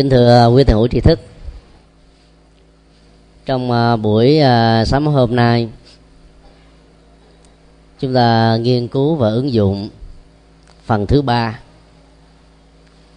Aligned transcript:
kính 0.00 0.10
thưa 0.10 0.30
à, 0.30 0.46
quý 0.46 0.64
thầy 0.64 0.74
hữu 0.74 0.88
tri 0.88 1.00
thức. 1.00 1.20
Trong 3.46 3.70
à, 3.70 3.96
buổi 3.96 4.38
à, 4.38 4.84
sáng 4.84 5.06
hôm 5.06 5.36
nay, 5.36 5.68
chúng 7.98 8.14
ta 8.14 8.56
nghiên 8.60 8.88
cứu 8.88 9.14
và 9.14 9.28
ứng 9.28 9.52
dụng 9.52 9.88
phần 10.84 11.06
thứ 11.06 11.22
ba 11.22 11.58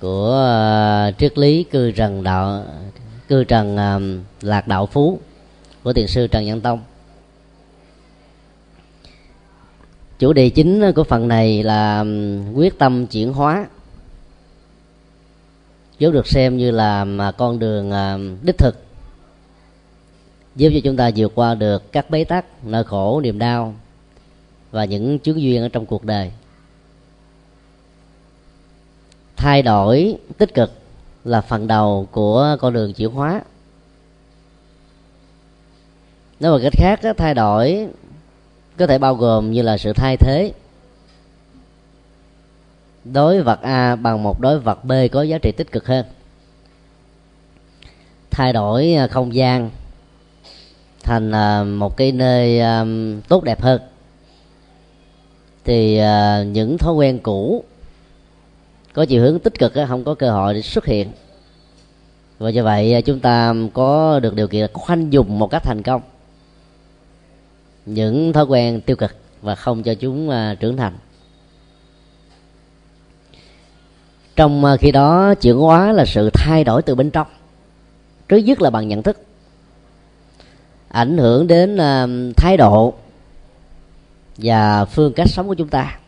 của 0.02 1.12
triết 1.18 1.38
lý 1.38 1.64
cư 1.64 1.92
trần 1.92 2.24
đạo, 2.24 2.64
cư 3.28 3.44
trần 3.44 3.78
lạc 4.42 4.68
đạo 4.68 4.86
phú 4.86 5.20
của 5.84 5.94
thiền 5.94 6.08
sư 6.08 6.28
trần 6.28 6.46
nhân 6.46 6.62
tông. 6.62 6.80
Chủ 10.20 10.34
đề 10.34 10.50
chính 10.50 10.92
của 10.96 11.04
phần 11.04 11.28
này 11.28 11.64
là 11.64 12.06
quyết 12.54 12.80
tâm 12.80 13.08
chuyển 13.08 13.34
hóa 13.34 13.68
vốn 16.04 16.14
được 16.14 16.28
xem 16.28 16.58
như 16.58 16.72
là 16.72 17.06
con 17.38 17.60
đường 17.60 17.92
à, 17.92 18.18
đích 18.44 18.58
thực. 18.58 18.76
Giúp 20.56 20.70
cho 20.74 20.80
chúng 20.84 20.98
ta 20.98 21.12
vượt 21.16 21.32
qua 21.36 21.56
được 21.56 21.92
các 21.92 22.10
bế 22.10 22.24
tắc, 22.24 22.46
nỗi 22.66 22.84
khổ, 22.84 23.22
niềm 23.22 23.40
đau 23.40 23.76
và 24.72 24.86
những 24.86 25.20
chướng 25.20 25.42
duyên 25.42 25.62
ở 25.62 25.70
trong 25.70 25.86
cuộc 25.86 26.04
đời. 26.04 26.32
Thay 29.36 29.62
đổi 29.62 30.18
tích 30.38 30.54
cực 30.54 30.72
là 31.24 31.42
phần 31.42 31.68
đầu 31.68 32.08
của 32.12 32.58
con 32.60 32.74
đường 32.74 32.94
chuyển 32.94 33.12
hóa. 33.12 33.42
Nói 36.40 36.52
một 36.52 36.60
cách 36.64 36.74
khác 36.76 37.16
thay 37.18 37.34
đổi 37.34 37.88
có 38.78 38.88
thể 38.88 38.98
bao 38.98 39.16
gồm 39.16 39.52
như 39.52 39.62
là 39.62 39.78
sự 39.78 39.94
thay 39.94 40.18
thế 40.18 40.54
đối 43.04 43.42
vật 43.42 43.62
a 43.62 43.96
bằng 43.96 44.24
một 44.24 44.40
đối 44.40 44.60
vật 44.60 44.86
b 44.86 44.92
có 45.12 45.22
giá 45.22 45.38
trị 45.38 45.52
tích 45.52 45.72
cực 45.72 45.88
hơn. 45.88 46.06
Thay 48.32 48.54
đổi 48.54 48.94
à, 48.94 49.08
không 49.08 49.36
gian 49.36 49.70
thành 51.04 51.32
à, 51.32 51.64
một 51.64 51.98
cái 51.98 52.12
nơi 52.12 52.60
à, 52.60 52.86
tốt 53.28 53.44
đẹp 53.44 53.62
hơn. 53.62 53.82
Thì 55.64 56.02
những 56.46 56.78
thói 56.78 56.94
quen 56.94 57.20
cũ 57.20 57.64
có 58.94 59.06
chiều 59.06 59.22
hướng 59.22 59.40
tích 59.40 59.60
cực 59.60 59.74
không 59.88 60.04
có 60.04 60.16
cơ 60.16 60.32
hội 60.32 60.54
để 60.54 60.62
xuất 60.62 60.86
hiện. 60.86 61.12
Và 62.40 62.50
do 62.50 62.64
vậy 62.64 63.02
chúng 63.06 63.20
ta 63.20 63.54
có 63.74 64.20
được 64.20 64.36
điều 64.36 64.48
kiện 64.48 64.74
khoanh 64.74 65.14
dùng 65.14 65.40
một 65.40 65.48
cách 65.48 65.64
thành 65.64 65.82
công. 65.82 66.02
Những 67.86 68.34
thói 68.34 68.46
quen 68.46 68.82
tiêu 68.82 68.96
cực 68.96 69.16
và 69.42 69.56
không 69.56 69.84
cho 69.84 69.94
chúng 69.94 70.30
trưởng 70.60 70.78
thành. 70.78 70.94
Trong 74.36 74.66
ờ, 74.66 74.78
khi 74.78 74.92
đó, 74.92 75.34
chuyển 75.36 75.56
hóa 75.58 75.92
là 75.92 76.06
sự 76.06 76.30
thay 76.34 76.64
đổi 76.64 76.82
từ 76.82 76.96
bên 76.96 77.12
trong. 77.12 77.28
Trước 78.30 78.38
nhất 78.38 78.62
là 78.62 78.70
bằng 78.70 78.88
nhận 78.88 79.04
thức. 79.04 79.22
Ảnh 80.88 81.18
hưởng 81.18 81.48
đến 81.48 81.78
ờ, 81.78 82.08
thái 82.38 82.58
độ 82.58 82.94
và 84.38 84.86
phương 84.86 85.14
cách 85.14 85.30
sống 85.30 85.48
của 85.48 85.54
chúng 85.54 85.68
ta. 85.68 86.00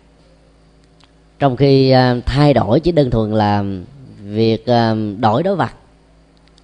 Trong 1.39 1.55
khi 1.55 1.91
ờ, 1.91 2.19
thay 2.25 2.53
đổi 2.53 2.79
chỉ 2.79 2.91
đơn 2.91 3.11
thuần 3.11 3.31
là 3.31 3.63
việc 4.23 4.65
đổi 5.19 5.43
đối 5.43 5.55
vật 5.55 5.71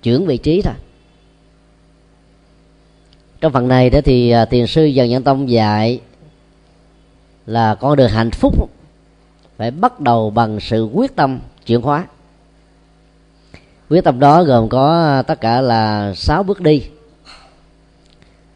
chuyển 0.04 0.26
vị 0.26 0.38
trí 0.38 0.62
thôi. 0.62 0.74
Trong 3.42 3.54
phần 3.54 3.68
này 3.68 3.90
đó 3.90 4.00
thì 4.06 4.34
tiền 4.50 4.68
sư 4.68 4.86
dần 4.86 5.10
nhân 5.10 5.24
tông 5.24 5.50
dạy 5.50 6.00
là 7.46 7.76
con 7.76 7.96
đường 7.96 8.10
hạnh 8.10 8.32
phúc 8.32 8.70
phải 9.58 9.72
bắt 9.72 10.00
đầu 10.00 10.30
bằng 10.30 10.60
sự 10.60 10.90
quyết 10.94 11.16
tâm 11.16 11.40
chuyển 11.66 11.82
hóa. 11.82 12.08
Quyết 13.90 14.04
tâm 14.04 14.20
đó 14.20 14.44
gồm 14.44 14.70
có 14.70 14.92
à, 14.92 15.22
tất 15.22 15.42
cả 15.42 15.62
là 15.62 16.14
sáu 16.14 16.44
bước 16.44 16.62
đi. 16.62 16.84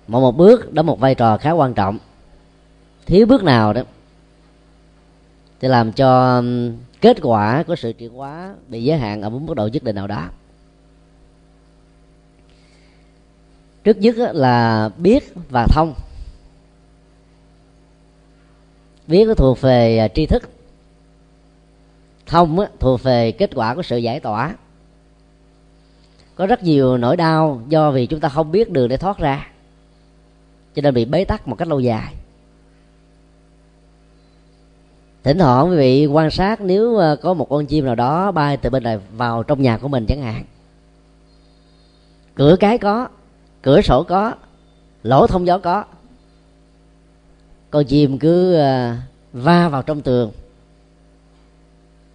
Mỗi 0.07 0.21
một 0.21 0.37
bước 0.37 0.73
đóng 0.73 0.85
một 0.85 0.99
vai 0.99 1.15
trò 1.15 1.37
khá 1.37 1.51
quan 1.51 1.73
trọng. 1.73 1.97
Thiếu 3.05 3.25
bước 3.25 3.43
nào 3.43 3.73
đó 3.73 3.81
thì 5.59 5.67
làm 5.67 5.91
cho 5.91 6.43
kết 7.01 7.17
quả 7.21 7.63
của 7.67 7.75
sự 7.75 7.93
chuyển 7.93 8.13
hóa 8.13 8.55
bị 8.67 8.83
giới 8.83 8.97
hạn 8.97 9.21
ở 9.21 9.29
một 9.29 9.39
mức 9.39 9.53
độ 9.53 9.67
nhất 9.67 9.83
định 9.83 9.95
nào 9.95 10.07
đó. 10.07 10.29
Trước 13.83 13.97
nhất 13.97 14.15
là 14.17 14.89
biết 14.97 15.33
và 15.49 15.67
thông. 15.69 15.93
Biết 19.07 19.25
nó 19.27 19.33
thuộc 19.33 19.61
về 19.61 19.97
à, 19.97 20.07
tri 20.07 20.25
thức 20.25 20.54
thông 22.25 22.59
á, 22.59 22.67
thuộc 22.79 23.03
về 23.03 23.31
kết 23.31 23.49
quả 23.55 23.75
của 23.75 23.83
sự 23.83 23.97
giải 23.97 24.19
tỏa. 24.19 24.55
Có 26.35 26.45
rất 26.45 26.63
nhiều 26.63 26.97
nỗi 26.97 27.17
đau 27.17 27.61
do 27.67 27.91
vì 27.91 28.05
chúng 28.05 28.19
ta 28.19 28.29
không 28.29 28.51
biết 28.51 28.71
đường 28.71 28.87
để 28.87 28.97
thoát 28.97 29.17
ra, 29.17 29.47
cho 30.75 30.81
nên 30.81 30.93
bị 30.93 31.05
bế 31.05 31.25
tắc 31.25 31.47
một 31.47 31.55
cách 31.55 31.67
lâu 31.67 31.79
dài. 31.79 32.13
Thỉnh 35.23 35.37
thoảng 35.37 35.69
quý 35.69 35.77
vị 35.77 36.05
quan 36.05 36.31
sát 36.31 36.61
nếu 36.61 36.95
ờ, 36.95 37.15
có 37.15 37.33
một 37.33 37.49
con 37.49 37.65
chim 37.65 37.85
nào 37.85 37.95
đó 37.95 38.31
bay 38.31 38.57
từ 38.57 38.69
bên 38.69 38.83
này 38.83 38.99
vào 39.17 39.43
trong 39.43 39.61
nhà 39.61 39.77
của 39.77 39.87
mình 39.87 40.05
chẳng 40.05 40.21
hạn. 40.21 40.43
Cửa 42.35 42.55
cái 42.59 42.77
có, 42.77 43.07
cửa 43.61 43.81
sổ 43.81 44.03
có, 44.03 44.33
lỗ 45.03 45.27
thông 45.27 45.47
gió 45.47 45.57
có. 45.57 45.83
Con 47.69 47.85
chim 47.85 48.19
cứ 48.19 48.55
ờ, 48.55 48.95
va 49.33 49.69
vào 49.69 49.81
trong 49.81 50.01
tường 50.01 50.31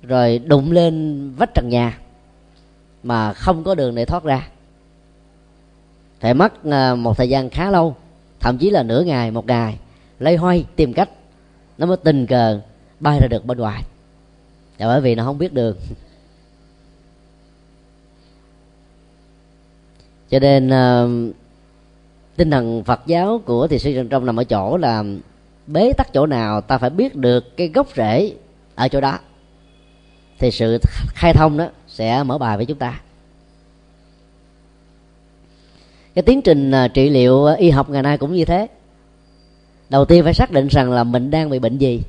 rồi 0.02 0.38
đụng 0.38 0.72
lên 0.72 1.24
vách 1.36 1.50
trần 1.54 1.68
nhà 1.68 1.98
mà 3.02 3.32
không 3.32 3.64
có 3.64 3.74
đường 3.74 3.94
để 3.94 4.04
thoát 4.04 4.24
ra. 4.24 4.48
Phải 6.20 6.34
mất 6.34 6.64
à, 6.64 6.94
một 6.94 7.16
thời 7.16 7.28
gian 7.28 7.50
khá 7.50 7.70
lâu 7.70 7.96
thậm 8.40 8.58
chí 8.58 8.70
là 8.70 8.82
nửa 8.82 9.02
ngày 9.02 9.30
một 9.30 9.46
ngày 9.46 9.78
lấy 10.18 10.36
hoay 10.36 10.64
tìm 10.76 10.92
cách. 10.92 11.10
Nó 11.78 11.86
mới 11.86 11.96
tình 11.96 12.26
cờ 12.26 12.60
bay 13.00 13.18
ra 13.20 13.26
được 13.30 13.44
bên 13.44 13.58
ngoài. 13.58 13.82
Là 14.78 14.86
bởi 14.86 15.00
vì 15.00 15.14
nó 15.14 15.24
không 15.24 15.38
biết 15.38 15.52
đường. 15.52 15.76
Cho 20.30 20.38
nên 20.38 20.68
uh, 20.68 21.34
tinh 22.36 22.50
thần 22.50 22.84
phật 22.84 23.00
giáo 23.06 23.40
của 23.46 23.66
thì 23.66 23.78
sư 23.78 23.92
trần 23.94 24.08
trong 24.08 24.26
nằm 24.26 24.36
ở 24.36 24.44
chỗ 24.44 24.76
là 24.76 25.04
bế 25.66 25.92
tắc 25.92 26.12
chỗ 26.12 26.26
nào 26.26 26.60
ta 26.60 26.78
phải 26.78 26.90
biết 26.90 27.16
được 27.16 27.56
cái 27.56 27.68
gốc 27.68 27.86
rễ 27.96 28.32
ở 28.74 28.88
chỗ 28.88 29.00
đó 29.00 29.18
thì 30.40 30.50
sự 30.50 30.78
khai 31.14 31.32
thông 31.32 31.56
đó 31.56 31.68
sẽ 31.88 32.22
mở 32.22 32.38
bài 32.38 32.56
với 32.56 32.66
chúng 32.66 32.78
ta. 32.78 33.00
Cái 36.14 36.22
tiến 36.22 36.42
trình 36.42 36.70
à, 36.70 36.88
trị 36.88 37.10
liệu 37.10 37.46
à, 37.46 37.54
y 37.54 37.70
học 37.70 37.90
ngày 37.90 38.02
nay 38.02 38.18
cũng 38.18 38.34
như 38.34 38.44
thế. 38.44 38.68
Đầu 39.88 40.04
tiên 40.04 40.24
phải 40.24 40.34
xác 40.34 40.50
định 40.50 40.66
rằng 40.66 40.92
là 40.92 41.04
mình 41.04 41.30
đang 41.30 41.50
bị 41.50 41.58
bệnh 41.58 41.78
gì. 41.78 42.02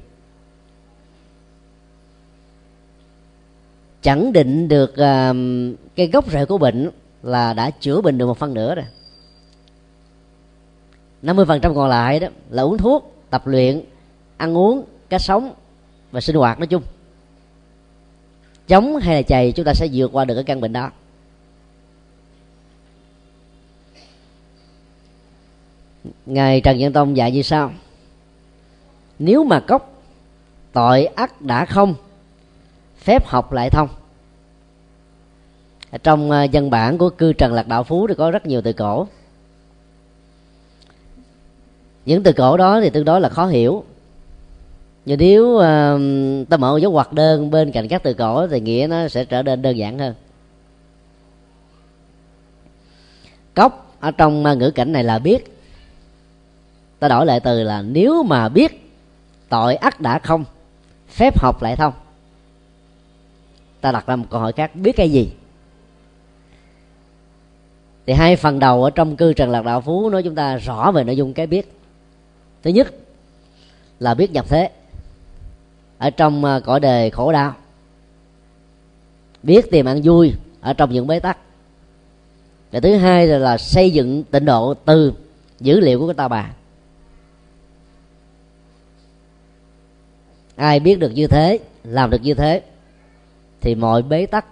Chẳng 4.02 4.34
định 4.34 4.68
được 4.68 4.98
à, 4.98 5.34
cái 5.96 6.08
gốc 6.08 6.32
rễ 6.32 6.46
của 6.46 6.58
bệnh 6.58 6.90
là 7.24 7.54
đã 7.54 7.70
chữa 7.70 8.02
bệnh 8.02 8.18
được 8.18 8.26
một 8.26 8.38
phần 8.38 8.54
nữa 8.54 8.76
rồi. 8.76 8.86
50% 11.24 11.76
còn 11.76 11.90
lại 11.90 12.20
đó 12.20 12.28
là 12.50 12.64
uống 12.64 12.78
thuốc, 12.78 13.14
tập 13.30 13.48
luyện, 13.48 13.82
ăn 14.38 14.58
uống 14.58 14.84
cách 15.10 15.22
sống 15.22 15.54
và 16.12 16.22
sinh 16.22 16.36
hoạt 16.36 16.60
nói 16.60 16.68
chung 16.68 16.84
chống 18.72 18.98
hay 18.98 19.16
là 19.16 19.22
chày, 19.22 19.52
chúng 19.52 19.66
ta 19.66 19.74
sẽ 19.74 19.88
vượt 19.94 20.10
qua 20.14 20.26
được 20.26 20.36
cái 20.36 20.44
căn 20.44 20.62
bệnh 20.62 20.74
đó. 20.74 20.92
Ngài 26.26 26.62
trần 26.62 26.78
nhân 26.78 26.94
tông 26.94 27.18
dạy 27.18 27.32
như 27.32 27.42
sau. 27.42 27.72
Nếu 29.20 29.44
mà 29.44 29.60
cốc 29.60 30.04
tội 30.74 31.06
ắt 31.06 31.42
đã 31.42 31.66
không, 31.66 31.96
phép 32.98 33.28
học 33.28 33.52
lại 33.52 33.70
thông. 33.70 33.90
Trong 36.04 36.32
à, 36.32 36.40
văn 36.40 36.50
dân 36.52 36.70
bản 36.70 36.98
của 36.98 37.10
cư 37.10 37.34
trần 37.34 37.54
lạc 37.54 37.68
đạo 37.68 37.84
phú 37.84 38.08
thì 38.08 38.14
có 38.18 38.32
rất 38.32 38.46
nhiều 38.46 38.62
từ 38.62 38.74
cổ. 38.74 39.08
Những 42.06 42.24
từ 42.24 42.32
cổ 42.32 42.58
đó 42.58 42.82
thì 42.82 42.90
tương 42.90 43.06
đối 43.06 43.22
là 43.22 43.30
khó 43.30 43.48
hiểu 43.48 43.84
nhưng 45.06 45.20
nếu 45.20 45.46
uh, 45.46 46.50
ta 46.50 46.58
mở 46.58 46.80
dấu 46.82 46.92
hoặc 46.92 47.14
đơn 47.14 47.52
bên 47.52 47.72
cạnh 47.72 47.88
các 47.88 48.04
từ 48.04 48.14
cổ 48.14 48.48
thì 48.48 48.60
nghĩa 48.60 48.88
nó 48.90 49.08
sẽ 49.08 49.26
trở 49.26 49.44
nên 49.44 49.62
đơn 49.62 49.78
giản 49.78 50.00
hơn. 50.00 50.14
Cốc 53.54 53.96
ở 54.00 54.12
trong 54.12 54.46
ờ, 54.46 54.56
ngữ 54.56 54.72
cảnh 54.72 54.92
này 54.92 55.04
là 55.04 55.20
biết. 55.20 55.58
Ta 57.00 57.08
đổi 57.08 57.26
lại 57.26 57.40
từ 57.40 57.64
là 57.64 57.82
nếu 57.82 58.24
mà 58.24 58.50
biết 58.50 58.92
tội 59.50 59.76
ắt 59.76 60.02
đã 60.02 60.20
không 60.20 60.46
phép 61.08 61.40
học 61.40 61.64
lại 61.64 61.76
thông 61.76 61.94
ta 63.82 63.92
đặt 63.92 64.08
ra 64.08 64.16
một 64.16 64.26
câu 64.30 64.40
hỏi 64.40 64.52
khác 64.52 64.76
biết 64.76 64.96
cái 64.96 65.12
gì? 65.12 65.32
Thì 68.06 68.14
hai 68.14 68.36
phần 68.36 68.60
đầu 68.60 68.84
ở 68.84 68.90
trong 68.90 69.16
cư 69.16 69.34
trần 69.34 69.50
lạc 69.50 69.66
đạo 69.66 69.82
phú 69.82 70.10
nói 70.10 70.24
chúng 70.24 70.36
ta 70.36 70.58
rõ 70.58 70.92
về 70.92 71.04
nội 71.04 71.18
dung 71.18 71.34
cái 71.34 71.48
biết. 71.48 71.72
Thứ 72.64 72.72
nhất 72.72 72.94
là 74.00 74.14
biết 74.14 74.32
nhập 74.32 74.46
thế 74.50 74.70
ở 76.02 76.10
trong 76.10 76.46
ờ, 76.46 76.60
cõi 76.66 76.80
đề 76.80 77.10
khổ 77.10 77.32
đau. 77.32 77.56
Biết 79.44 79.72
tìm 79.72 79.86
ăn 79.86 80.02
vui 80.04 80.34
ở 80.62 80.74
trong 80.74 80.92
những 80.92 81.08
bế 81.08 81.20
tắc. 81.20 81.38
Và 82.72 82.80
thứ 82.80 82.96
hai 82.96 83.28
là, 83.28 83.38
là 83.38 83.58
xây 83.58 83.92
dựng 83.92 84.24
tịnh 84.24 84.46
độ 84.46 84.74
từ 84.74 85.14
dữ 85.60 85.80
liệu 85.80 86.00
của 86.00 86.08
cái 86.08 86.14
ta 86.14 86.28
bà. 86.28 86.52
Ai 90.56 90.80
biết 90.80 91.00
được 91.00 91.10
như 91.10 91.28
thế 91.28 91.60
làm 91.84 92.10
được 92.10 92.22
như 92.22 92.34
thế 92.34 92.62
thì 93.62 93.76
mọi 93.76 94.02
bế 94.02 94.26
tắc 94.26 94.46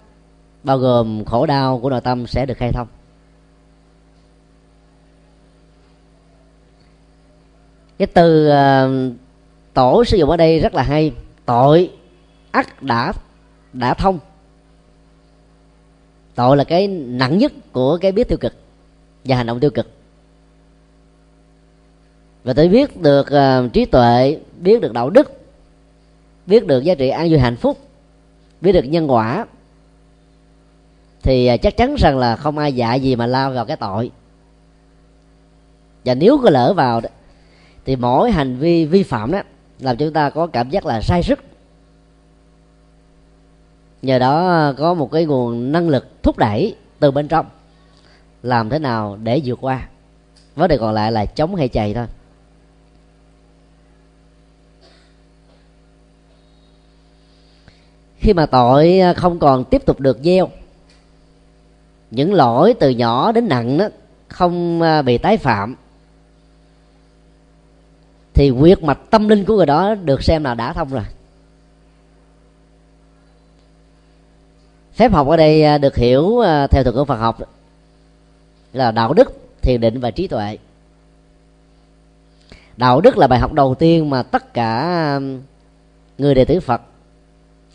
bao 0.63 0.77
gồm 0.77 1.25
khổ 1.25 1.45
đau 1.45 1.79
của 1.79 1.89
nội 1.89 2.01
tâm 2.01 2.27
sẽ 2.27 2.45
được 2.45 2.57
khai 2.57 2.71
thông. 2.71 2.87
Cái 7.97 8.07
từ 8.07 8.49
uh, 8.49 9.13
tổ 9.73 10.03
sử 10.05 10.17
dụng 10.17 10.29
ở 10.29 10.37
đây 10.37 10.59
rất 10.59 10.73
là 10.73 10.83
hay 10.83 11.13
tội 11.49 11.91
ắt 12.51 12.83
đã 12.83 13.13
đã 13.73 13.93
thông. 13.93 14.19
Tội 16.35 16.57
là 16.57 16.63
cái 16.63 16.87
nặng 16.87 17.37
nhất 17.37 17.51
của 17.71 17.97
cái 18.01 18.11
biết 18.11 18.27
tiêu 18.27 18.37
cực 18.37 18.53
và 19.25 19.35
hành 19.35 19.45
động 19.45 19.59
tiêu 19.59 19.69
cực. 19.69 19.87
Và 22.43 22.53
tôi 22.53 22.67
biết 22.67 23.01
được 23.01 23.27
uh, 23.27 23.73
trí 23.73 23.85
tuệ 23.85 24.39
biết 24.59 24.81
được 24.81 24.93
đạo 24.93 25.09
đức 25.09 25.31
biết 26.45 26.67
được 26.67 26.83
giá 26.83 26.95
trị 26.95 27.09
an 27.09 27.29
vui 27.29 27.39
hạnh 27.39 27.55
phúc 27.55 27.77
biết 28.61 28.71
được 28.71 28.85
nhân 28.85 29.11
quả 29.11 29.45
thì 31.21 31.51
uh, 31.53 31.61
chắc 31.61 31.77
chắn 31.77 31.95
rằng 31.95 32.17
là 32.17 32.35
không 32.35 32.57
ai 32.57 32.73
dạ 32.73 32.93
gì 32.93 33.15
mà 33.15 33.27
lao 33.27 33.51
vào 33.51 33.65
cái 33.65 33.77
tội. 33.77 34.11
Và 36.05 36.13
nếu 36.13 36.39
có 36.43 36.49
lỡ 36.49 36.73
vào 36.73 37.01
đó, 37.01 37.09
thì 37.85 37.95
mỗi 37.95 38.31
hành 38.31 38.57
vi 38.57 38.85
vi 38.85 39.03
phạm 39.03 39.31
đó 39.31 39.41
làm 39.79 39.97
chúng 39.97 40.13
ta 40.13 40.29
có 40.29 40.47
cảm 40.47 40.69
giác 40.69 40.85
là 40.85 41.01
sai 41.01 41.23
sức. 41.23 41.39
Nhờ 44.01 44.19
đó 44.19 44.73
có 44.77 44.93
một 44.93 45.11
cái 45.11 45.25
nguồn 45.25 45.71
năng 45.71 45.89
lực 45.89 46.23
thúc 46.23 46.37
đẩy 46.37 46.75
từ 46.99 47.11
bên 47.11 47.27
trong. 47.27 47.45
Làm 48.43 48.69
thế 48.69 48.79
nào 48.79 49.17
để 49.23 49.41
vượt 49.45 49.57
qua? 49.61 49.87
Vấn 50.55 50.67
đề 50.69 50.77
còn 50.77 50.93
lại 50.93 51.11
là 51.11 51.25
chống 51.25 51.55
hay 51.55 51.67
chày 51.67 51.93
thôi. 51.93 52.05
Khi 58.17 58.33
mà 58.33 58.45
tội 58.45 58.99
không 59.15 59.39
còn 59.39 59.63
tiếp 59.63 59.85
tục 59.85 59.99
được 59.99 60.19
gieo, 60.23 60.49
những 62.11 62.33
lỗi 62.33 62.73
từ 62.79 62.89
nhỏ 62.89 63.31
đến 63.31 63.47
nặng 63.47 63.77
đó 63.77 63.87
không 64.27 64.81
à, 64.81 65.01
bị 65.01 65.17
tái 65.17 65.37
phạm 65.37 65.75
thì 68.39 68.51
quyệt 68.59 68.83
mạch 68.83 68.99
tâm 69.09 69.27
linh 69.27 69.45
của 69.45 69.55
người 69.55 69.65
đó 69.65 69.95
được 69.95 70.23
xem 70.23 70.43
là 70.43 70.53
đã 70.53 70.73
thông 70.73 70.89
rồi. 70.89 71.03
Phép 74.93 75.11
học 75.11 75.27
ở 75.27 75.37
đây 75.37 75.63
à, 75.63 75.77
được 75.77 75.95
hiểu 75.95 76.39
à, 76.39 76.67
theo 76.67 76.83
thuật 76.83 76.95
ngữ 76.95 77.03
Phật 77.03 77.15
học 77.15 77.37
là 78.73 78.91
đạo 78.91 79.13
đức, 79.13 79.31
thiền 79.61 79.81
định 79.81 79.99
và 79.99 80.11
trí 80.11 80.27
tuệ. 80.27 80.57
Đạo 82.77 83.01
đức 83.01 83.17
là 83.17 83.27
bài 83.27 83.39
học 83.39 83.53
đầu 83.53 83.75
tiên 83.75 84.09
mà 84.09 84.23
tất 84.23 84.53
cả 84.53 84.79
à, 84.79 85.19
người 86.17 86.35
đệ 86.35 86.45
tử 86.45 86.59
Phật 86.59 86.81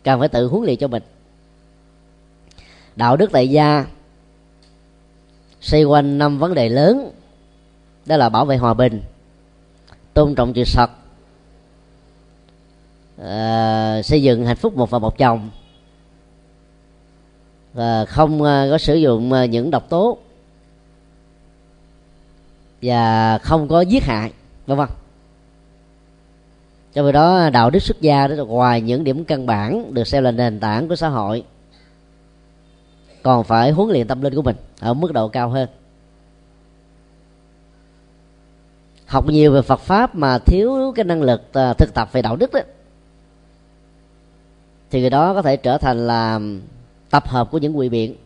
cần 0.05 0.21
phải 0.21 0.29
tự 0.29 0.47
huấn 0.47 0.65
luyện 0.65 0.77
cho 0.77 0.89
mình. 0.89 1.03
Đạo 2.97 3.17
đức 3.17 3.33
tại 3.33 3.51
gia, 3.51 3.87
xoay 5.61 5.85
quanh 5.85 6.19
năm 6.19 6.39
vấn 6.39 6.55
đề 6.55 6.69
lớn, 6.69 7.11
đó 8.07 8.17
là 8.17 8.29
bảo 8.29 8.45
vệ 8.45 8.57
hòa 8.57 8.75
bình 8.75 9.03
tôn 10.15 10.35
trọng 10.35 10.53
sự 10.55 10.63
thật 10.75 10.91
à, 13.23 14.03
xây 14.05 14.23
dựng 14.23 14.47
hạnh 14.47 14.57
phúc 14.57 14.77
một 14.77 14.91
và 14.91 14.99
một 14.99 15.19
chồng. 15.19 15.51
Và 17.75 18.05
không 18.05 18.43
ờ, 18.43 18.69
có 18.71 18.79
sử 18.79 18.95
dụng 18.95 19.33
ờ, 19.33 19.45
những 19.45 19.71
độc 19.71 19.89
tố. 19.89 20.19
Và 22.83 23.39
không 23.39 23.69
có 23.69 23.81
giết 23.81 24.05
hại 24.05 24.33
vân 24.67 24.79
vân. 24.79 24.89
Cho 26.95 27.03
vì 27.03 27.13
đó 27.13 27.51
đạo 27.51 27.71
đức 27.71 27.79
xuất 27.79 28.01
gia 28.01 28.29
đó 28.29 28.35
là 28.35 28.43
ngoài 28.43 28.81
những 28.81 29.05
điểm 29.05 29.25
căn 29.25 29.47
bản 29.47 29.95
được 29.95 30.07
xem 30.07 30.25
là 30.25 30.31
nền 30.31 30.61
tảng 30.61 30.89
của 30.89 30.97
xã 30.97 31.09
hội 31.09 31.45
còn 33.23 33.45
phải 33.45 33.71
huấn 33.71 33.91
luyện 33.91 34.07
tâm 34.07 34.23
linh 34.23 34.35
của 34.35 34.43
mình 34.43 34.57
ở 34.81 34.95
mức 34.95 35.13
độ 35.13 35.29
cao 35.29 35.49
hơn. 35.49 35.69
Học 39.07 39.27
nhiều 39.29 39.53
về 39.53 39.63
Phật 39.63 39.81
pháp 39.81 40.15
mà 40.15 40.39
thiếu 40.39 40.93
cái 40.97 41.05
năng 41.05 41.23
lực 41.23 41.53
à, 41.53 41.73
thực 41.73 41.95
tập 41.95 42.09
về 42.13 42.23
đạo 42.23 42.37
đức 42.37 42.53
đó. 42.53 42.61
Thì 44.91 45.01
người 45.01 45.11
đó 45.11 45.35
có 45.35 45.43
thể 45.43 45.57
trở 45.57 45.79
thành 45.79 46.07
là 46.07 46.41
tập 47.11 47.29
hợp 47.29 47.51
của 47.51 47.59
những 47.59 47.79
quỷ 47.79 47.89
biện. 47.89 48.17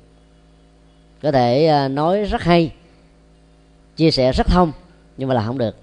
Có 1.22 1.32
thể 1.32 1.66
à, 1.66 1.88
nói 1.88 2.24
rất 2.24 2.42
hay, 2.42 2.72
chia 3.96 4.10
sẻ 4.10 4.32
rất 4.32 4.46
thông, 4.46 4.72
nhưng 5.16 5.28
mà 5.28 5.34
là 5.34 5.46
không 5.46 5.58
được. 5.58 5.76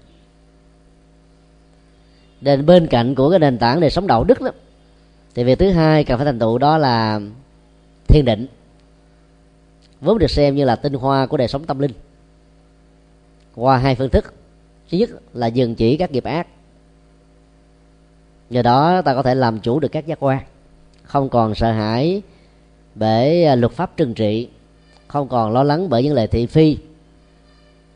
Nên 2.40 2.66
bên 2.66 2.86
cạnh 2.86 3.14
của 3.14 3.30
cái 3.30 3.38
nền 3.38 3.58
tảng 3.58 3.80
đời 3.80 3.90
sống 3.90 4.06
đạo 4.06 4.24
đức 4.24 4.40
đó, 4.40 4.50
thì 5.34 5.44
việc 5.44 5.58
thứ 5.58 5.70
hai 5.70 6.04
cần 6.04 6.18
phải 6.18 6.26
thành 6.26 6.38
tựu 6.38 6.58
đó 6.58 6.78
là 6.78 7.20
thiền 8.08 8.24
định. 8.24 8.46
Vốn 10.00 10.18
được 10.18 10.30
xem 10.30 10.54
như 10.54 10.64
là 10.64 10.76
tinh 10.76 10.94
hoa 10.94 11.26
của 11.26 11.36
đời 11.36 11.48
sống 11.48 11.64
tâm 11.64 11.78
linh. 11.78 11.92
Qua 13.54 13.76
hai 13.76 13.94
phương 13.94 14.10
thức 14.10 14.34
thứ 14.90 14.98
nhất 14.98 15.10
là 15.34 15.46
dừng 15.46 15.74
chỉ 15.74 15.96
các 15.96 16.12
nghiệp 16.12 16.24
ác. 16.24 16.46
Nhờ 18.50 18.62
đó 18.62 19.02
ta 19.02 19.14
có 19.14 19.22
thể 19.22 19.34
làm 19.34 19.60
chủ 19.60 19.80
được 19.80 19.88
các 19.88 20.06
giác 20.06 20.18
quan. 20.20 20.38
Không 21.02 21.28
còn 21.28 21.54
sợ 21.54 21.72
hãi 21.72 22.22
bởi 22.94 23.44
à, 23.44 23.54
luật 23.54 23.72
pháp 23.72 23.96
trừng 23.96 24.14
trị. 24.14 24.48
Không 25.06 25.28
còn 25.28 25.52
lo 25.52 25.62
lắng 25.62 25.88
bởi 25.88 26.02
những 26.02 26.14
lời 26.14 26.26
thị 26.26 26.46
phi. 26.46 26.76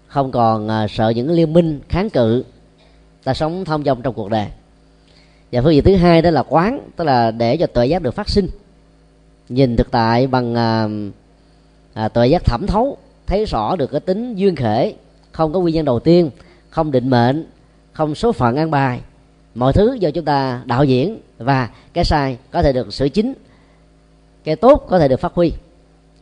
Không 0.07 0.31
còn 0.33 0.69
à, 0.69 0.87
sợ 0.89 1.09
những 1.09 1.31
liên 1.31 1.53
minh 1.53 1.81
kháng 1.89 2.11
cự. 2.11 2.45
Ta 3.25 3.35
sống 3.35 3.65
thông 3.65 3.85
dong 3.85 4.03
trong 4.03 4.15
cuộc 4.15 4.31
đời. 4.31 4.47
Và 5.53 5.63
phương 5.63 5.75
diện 5.75 5.85
thứ 5.85 5.97
hai 5.97 6.23
đó 6.23 6.31
là 6.31 6.43
quán 6.43 6.81
tức 6.97 7.05
là 7.05 7.31
để 7.31 7.57
cho 7.57 7.67
tuệ 7.67 7.87
giác 7.87 8.03
được 8.03 8.15
phát 8.15 8.29
sinh. 8.29 8.49
Nhìn 9.49 9.77
thực 9.77 9.91
tại 9.91 10.27
bằng 10.27 10.55
à, 10.55 10.89
à, 11.95 12.09
tuệ 12.09 12.27
giác 12.27 12.45
thẩm 12.45 12.67
thấu 12.67 12.97
thấy 13.27 13.45
rõ 13.45 13.77
được 13.77 13.91
cái 13.91 14.01
tính 14.01 14.35
duyên 14.35 14.57
khể 14.57 14.95
không 15.33 15.53
có 15.53 15.61
nguyên 15.61 15.75
nhân 15.75 15.85
đầu 15.85 16.01
tiên 16.01 16.31
không 16.71 16.91
định 16.91 17.11
mệnh, 17.11 17.47
không 17.93 18.15
số 18.15 18.33
phận 18.33 18.57
ăn 18.57 18.71
bài. 18.71 19.01
Mọi 19.55 19.73
thứ 19.73 19.95
do 20.01 20.11
chúng 20.11 20.25
ta 20.25 20.63
đạo 20.65 20.85
diễn 20.85 21.21
và 21.39 21.71
cái 21.93 22.05
sai 22.05 22.39
có 22.51 22.63
thể 22.63 22.73
được 22.73 22.95
sửa 22.95 23.09
chính, 23.09 23.35
cái 24.45 24.57
tốt 24.57 24.87
có 24.89 24.99
thể 24.99 25.09
được 25.09 25.21
phát 25.21 25.33
huy, 25.35 25.53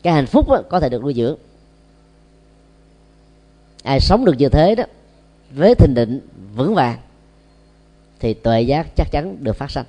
cái 0.02 0.12
hạnh 0.12 0.26
phúc 0.26 0.46
có 0.68 0.80
thể 0.80 0.88
được 0.88 1.02
nuôi 1.02 1.14
dưỡng. 1.14 1.36
Ai 3.82 4.00
sống 4.00 4.24
được 4.24 4.34
như 4.38 4.48
thế 4.48 4.74
đó, 4.74 4.84
với 5.50 5.74
thình 5.74 5.94
định 5.94 6.20
vững 6.54 6.74
vàng, 6.74 6.98
thì 8.20 8.34
tuệ 8.34 8.62
giác 8.62 8.86
chắc 8.96 9.10
chắn 9.10 9.36
được 9.40 9.56
phát 9.56 9.70
sinh 9.70 9.86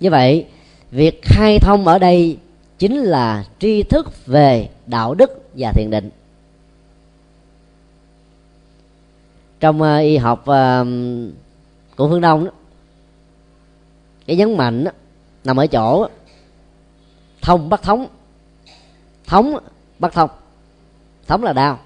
như 0.00 0.10
vậy, 0.10 0.46
việc 0.90 1.20
khai 1.22 1.58
thông 1.58 1.86
ở 1.86 1.98
đây 1.98 2.38
chính 2.78 2.96
là 2.96 3.44
tri 3.58 3.82
thức 3.82 4.26
về 4.26 4.68
đạo 4.86 5.14
đức 5.14 5.42
và 5.54 5.72
thiền 5.72 5.90
định. 5.90 6.10
Trong 9.60 9.82
uh, 9.82 10.00
y 10.00 10.16
học 10.16 10.40
uh, 10.40 10.86
của 11.96 12.08
phương 12.08 12.20
đông 12.20 12.44
đó, 12.44 12.50
cái 14.26 14.36
nhấn 14.36 14.56
mạnh 14.56 14.84
đó, 14.84 14.90
nằm 15.44 15.56
ở 15.56 15.66
chỗ 15.66 16.08
thông 17.42 17.68
bắt 17.68 17.82
thống. 17.82 18.06
Thống 19.26 19.58
bắt 19.98 20.12
thông. 20.12 20.30
Thống 21.26 21.42
là 21.42 21.52
đau. 21.52 21.78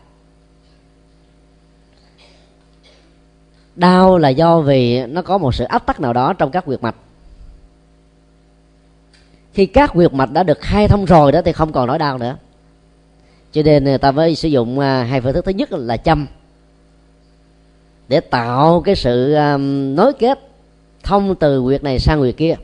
Đau 3.76 4.18
là 4.18 4.28
do 4.28 4.60
vì 4.60 5.06
nó 5.06 5.22
có 5.22 5.38
một 5.38 5.54
sự 5.54 5.64
áp 5.64 5.86
tắc 5.86 6.00
nào 6.00 6.12
đó 6.12 6.32
trong 6.32 6.50
các 6.50 6.64
huyệt 6.64 6.82
mạch. 6.82 6.94
Khi 9.52 9.66
các 9.66 9.90
huyệt 9.90 10.12
mạch 10.12 10.32
đã 10.32 10.42
được 10.42 10.60
khai 10.60 10.88
thông 10.88 11.04
rồi 11.04 11.32
đó 11.32 11.40
thì 11.44 11.52
không 11.52 11.72
còn 11.72 11.86
nỗi 11.86 11.98
đau 11.98 12.18
nữa. 12.18 12.36
Cho 13.52 13.62
nên 13.62 13.84
người 13.84 13.98
ta 13.98 14.10
mới 14.10 14.34
sử 14.34 14.48
dụng 14.48 14.78
ờ, 14.78 15.02
hai 15.02 15.20
phương 15.20 15.32
thức. 15.32 15.44
Thứ 15.44 15.52
nhất 15.52 15.72
là 15.72 15.96
châm 15.96 16.26
để 18.08 18.20
tạo 18.20 18.80
cái 18.80 18.96
sự 18.96 19.34
um, 19.34 19.94
nối 19.94 20.12
kết 20.12 20.40
thông 21.02 21.34
từ 21.34 21.62
quyệt 21.62 21.82
này 21.82 21.98
sang 21.98 22.20
quyệt 22.20 22.36
kia. 22.36 22.54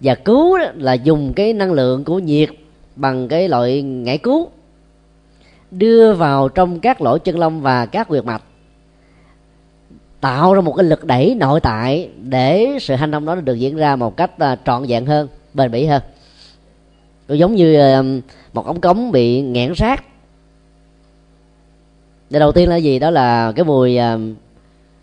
Và 0.00 0.14
cứu 0.14 0.58
là 0.74 0.92
dùng 0.92 1.32
cái 1.32 1.52
năng 1.52 1.72
lượng 1.72 2.04
của 2.04 2.18
nhiệt 2.18 2.48
bằng 2.96 3.28
cái 3.28 3.48
loại 3.48 3.82
ngải 3.82 4.18
cứu 4.18 4.50
đưa 5.70 6.14
vào 6.14 6.48
trong 6.48 6.80
các 6.80 7.02
lỗ 7.02 7.18
chân 7.18 7.38
lông 7.38 7.60
và 7.60 7.86
các 7.86 8.08
quyệt 8.08 8.24
mạch 8.24 8.42
tạo 10.20 10.54
ra 10.54 10.60
một 10.60 10.72
cái 10.72 10.84
lực 10.84 11.04
đẩy 11.04 11.34
nội 11.34 11.60
tại 11.60 12.10
để 12.22 12.78
sự 12.80 12.94
hành 12.94 13.10
động 13.10 13.24
đó 13.24 13.34
được 13.34 13.54
diễn 13.54 13.76
ra 13.76 13.96
một 13.96 14.16
cách 14.16 14.38
à, 14.38 14.56
trọn 14.66 14.84
vẹn 14.88 15.06
hơn 15.06 15.28
bền 15.54 15.70
bỉ 15.70 15.86
hơn. 15.86 16.02
Giống 17.28 17.54
như 17.54 17.74
à, 17.74 18.02
một 18.52 18.66
ống 18.66 18.80
cống 18.80 19.12
bị 19.12 19.40
nghẽn 19.40 19.74
sát. 19.74 20.04
Điều 22.30 22.40
đầu 22.40 22.52
tiên 22.52 22.68
là 22.68 22.76
gì? 22.76 22.98
Đó 22.98 23.10
là 23.10 23.52
cái 23.56 23.64
mùi 23.64 23.96
à, 23.96 24.18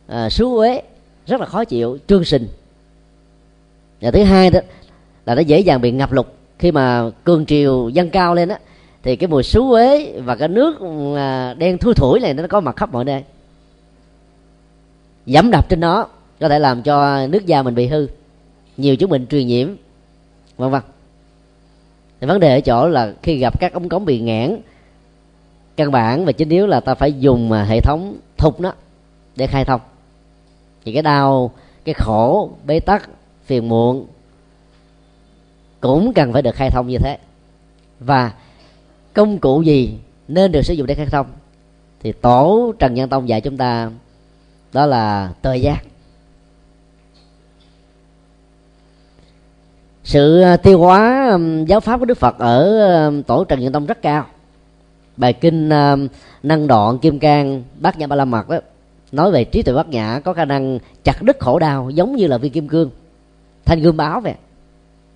à, 0.07 0.29
xú 0.29 0.57
uế 0.57 0.81
rất 1.27 1.39
là 1.39 1.45
khó 1.45 1.65
chịu 1.65 1.97
trương 2.07 2.25
sình. 2.25 2.47
Và 4.01 4.11
thứ 4.11 4.23
hai 4.23 4.49
đó 4.49 4.59
là 5.25 5.35
nó 5.35 5.41
dễ 5.41 5.59
dàng 5.59 5.81
bị 5.81 5.91
ngập 5.91 6.11
lụt. 6.11 6.27
Khi 6.59 6.71
mà 6.71 7.09
cường 7.23 7.45
triều 7.45 7.89
dâng 7.89 8.09
cao 8.09 8.35
lên 8.35 8.49
á 8.49 8.59
thì 9.03 9.15
cái 9.15 9.27
mùi 9.27 9.43
xú 9.43 9.71
uế 9.71 10.19
và 10.19 10.35
cái 10.35 10.47
nước 10.47 10.77
à, 11.15 11.53
đen 11.53 11.77
thui 11.77 11.93
thủi 11.93 12.19
này 12.19 12.33
nó 12.33 12.47
có 12.47 12.59
mặt 12.59 12.75
khắp 12.75 12.91
mọi 12.91 13.05
nơi. 13.05 13.23
Dẫm 15.25 15.51
đập 15.51 15.69
trên 15.69 15.79
nó 15.79 16.07
có 16.39 16.49
thể 16.49 16.59
làm 16.59 16.81
cho 16.81 17.27
nước 17.27 17.45
da 17.45 17.63
mình 17.63 17.75
bị 17.75 17.87
hư 17.87 18.07
nhiều 18.77 18.95
chứng 18.95 19.09
bệnh 19.09 19.27
truyền 19.27 19.47
nhiễm 19.47 19.67
vân 20.57 20.71
vân. 20.71 20.81
Thì 22.21 22.27
vấn 22.27 22.39
đề 22.39 22.53
ở 22.53 22.61
chỗ 22.61 22.87
là 22.87 23.13
khi 23.21 23.37
gặp 23.37 23.59
các 23.59 23.73
ống 23.73 23.89
cống 23.89 24.05
bị 24.05 24.19
nghẽn 24.19 24.57
căn 25.75 25.91
bản 25.91 26.25
và 26.25 26.31
chính 26.31 26.49
yếu 26.49 26.67
là 26.67 26.79
ta 26.79 26.95
phải 26.95 27.13
dùng 27.13 27.51
à, 27.51 27.63
hệ 27.63 27.81
thống 27.81 28.17
thục 28.37 28.59
đó 28.59 28.73
để 29.35 29.47
khai 29.47 29.65
thông. 29.65 29.81
Thì 30.85 30.93
cái 30.93 31.01
đau, 31.01 31.51
cái 31.83 31.93
khổ, 31.93 32.51
bế 32.65 32.79
tắc, 32.79 33.09
phiền 33.45 33.69
muộn 33.69 34.07
cũng 35.81 36.13
cần 36.13 36.33
phải 36.33 36.41
được 36.41 36.55
khai 36.55 36.69
thông 36.69 36.87
như 36.87 36.97
thế. 36.97 37.17
Và 37.99 38.33
công 39.13 39.39
cụ 39.39 39.61
gì 39.61 39.97
nên 40.27 40.51
được 40.51 40.61
sử 40.61 40.73
dụng 40.73 40.87
để 40.87 40.95
khai 40.95 41.05
thông? 41.05 41.27
Thì 41.99 42.11
tổ 42.11 42.73
trần 42.79 42.93
nhân 42.93 43.09
tông 43.09 43.29
dạy 43.29 43.41
chúng 43.41 43.57
ta 43.57 43.91
đó 44.73 44.85
là 44.85 45.33
tời 45.41 45.61
giác. 45.61 45.83
Sự 50.03 50.43
tiêu 50.63 50.79
hóa 50.79 51.29
giáo 51.67 51.79
pháp 51.79 51.99
của 51.99 52.05
đức 52.05 52.17
phật 52.17 52.37
ở 52.39 53.21
tổ 53.27 53.43
trần 53.43 53.59
nhân 53.59 53.73
tông 53.73 53.85
rất 53.85 54.01
cao 54.01 54.25
bài 55.17 55.33
kinh 55.33 55.69
ờ, 55.69 55.97
năng 56.43 56.67
đoạn 56.67 56.99
kim 56.99 57.19
cang, 57.19 57.63
bát 57.79 57.97
nhã 57.97 58.07
ba 58.07 58.15
la 58.15 58.25
mật 58.25 58.49
đó 58.49 58.59
nói 59.11 59.31
về 59.31 59.43
trí 59.43 59.61
tuệ 59.61 59.73
bát 59.73 59.87
nhã 59.87 60.19
có 60.23 60.33
khả 60.33 60.45
năng 60.45 60.79
chặt 61.03 61.21
đứt 61.21 61.39
khổ 61.39 61.59
đau 61.59 61.89
giống 61.89 62.15
như 62.15 62.27
là 62.27 62.37
viên 62.37 62.51
kim 62.51 62.67
cương. 62.67 62.89
Thanh 63.65 63.81
gương 63.81 63.97
báo 63.97 64.21
vậy. 64.21 64.35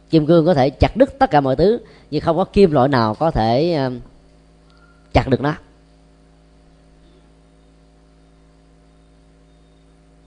Kim 0.10 0.26
cương 0.26 0.46
có 0.46 0.54
thể 0.54 0.70
chặt 0.70 0.98
đứt 0.98 1.20
tất 1.20 1.32
cả 1.32 1.42
mọi 1.42 1.56
thứ, 1.56 1.80
nhưng 2.12 2.22
không 2.22 2.38
có 2.38 2.44
kim 2.44 2.72
loại 2.72 2.90
nào 2.90 3.16
có 3.16 3.32
thể 3.32 3.74
ờ, 3.74 3.92
chặt 5.14 5.28
được 5.30 5.42
nó. 5.42 5.54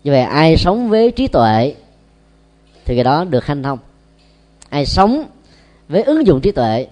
Như 0.05 0.13
vậy, 0.13 0.23
ai 0.23 0.57
sống 0.57 0.89
với 0.89 1.11
trí 1.11 1.29
tuệ 1.29 1.75
thì 2.85 2.95
người 2.95 3.05
đó 3.05 3.25
được 3.25 3.47
hanh 3.47 3.63
thông. 3.63 3.79
Ai 4.69 4.87
sống 4.87 5.25
với 5.89 6.03
ứng 6.03 6.27
dụng 6.27 6.41
trí 6.41 6.53
tuệ, 6.53 6.87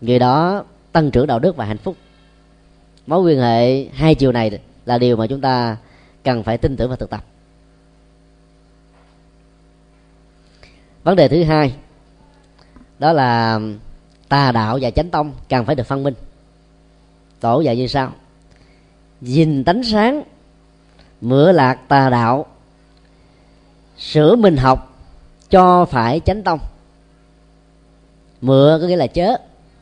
người 0.00 0.18
đó 0.18 0.64
tăng 0.92 1.10
trưởng 1.10 1.26
đạo 1.26 1.38
đức 1.38 1.56
và 1.56 1.64
hạnh 1.64 1.78
phúc 1.78 1.96
mối 3.06 3.22
quan 3.22 3.38
hệ 3.38 3.88
hai 3.92 4.14
chiều 4.14 4.32
này 4.32 4.60
là 4.86 4.98
điều 4.98 5.16
mà 5.16 5.26
chúng 5.26 5.40
ta 5.40 5.76
cần 6.24 6.42
phải 6.42 6.58
tin 6.58 6.76
tưởng 6.76 6.90
và 6.90 6.96
thực 6.96 7.10
tập. 7.10 7.24
Vấn 11.04 11.16
đề 11.16 11.28
thứ 11.28 11.44
hai, 11.44 11.74
đó 12.98 13.12
là 13.12 13.60
tà 14.28 14.52
đạo 14.52 14.78
và 14.80 14.90
chánh 14.90 15.10
tông 15.10 15.32
cần 15.48 15.64
phải 15.64 15.74
được 15.74 15.86
phân 15.86 16.02
minh. 16.02 16.14
Tổ 17.40 17.60
dạy 17.60 17.76
như 17.76 17.86
sau. 17.86 18.12
Dình 19.20 19.64
tánh 19.64 19.82
sáng, 19.84 20.22
mửa 21.20 21.52
lạc 21.52 21.78
tà 21.88 22.10
đạo, 22.10 22.46
sửa 23.98 24.36
mình 24.36 24.56
học, 24.56 24.98
cho 25.50 25.84
phải 25.84 26.20
chánh 26.24 26.42
tông. 26.42 26.58
Mưa 28.40 28.78
có 28.80 28.86
nghĩa 28.86 28.96
là 28.96 29.06
chớ 29.06 29.36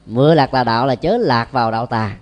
mưa 0.06 0.34
lạc 0.34 0.54
là 0.54 0.64
đạo 0.64 0.86
là 0.86 0.94
chớ 0.94 1.16
lạc 1.16 1.52
vào 1.52 1.70
đạo 1.70 1.86
tà. 1.86 2.16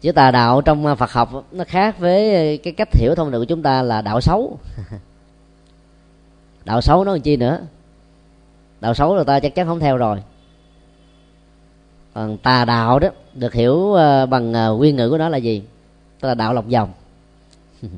Chữ 0.00 0.12
tà 0.12 0.30
đạo 0.30 0.60
trong 0.60 0.86
à, 0.86 0.94
phật 0.94 1.12
học 1.12 1.30
nó 1.52 1.64
khác 1.64 1.98
với 1.98 2.58
cái 2.58 2.72
cách 2.72 2.88
hiểu 2.92 3.14
thông 3.14 3.30
thường 3.30 3.40
của 3.40 3.44
chúng 3.44 3.62
ta 3.62 3.82
là 3.82 4.02
đạo 4.02 4.20
xấu. 4.20 4.58
Đạo 6.64 6.80
xấu 6.80 7.04
nó 7.04 7.12
làm 7.12 7.20
chi 7.20 7.36
nữa? 7.36 7.60
Đạo 8.80 8.94
xấu 8.94 9.16
là 9.16 9.24
ta 9.24 9.40
chắc 9.40 9.54
chắn 9.54 9.66
không 9.66 9.80
theo 9.80 9.96
rồi. 9.96 10.22
Còn 12.14 12.38
tà 12.38 12.64
đạo 12.64 12.98
đó, 12.98 13.08
được 13.34 13.52
hiểu 13.52 13.94
à, 13.94 14.26
bằng 14.26 14.54
à, 14.54 14.66
nguyên 14.66 14.96
ngữ 14.96 15.10
của 15.10 15.18
nó 15.18 15.28
là 15.28 15.38
gì? 15.38 15.62
Tức 16.20 16.28
là 16.28 16.34
đạo 16.34 16.54
lọc 16.54 16.64
vòng 16.70 16.92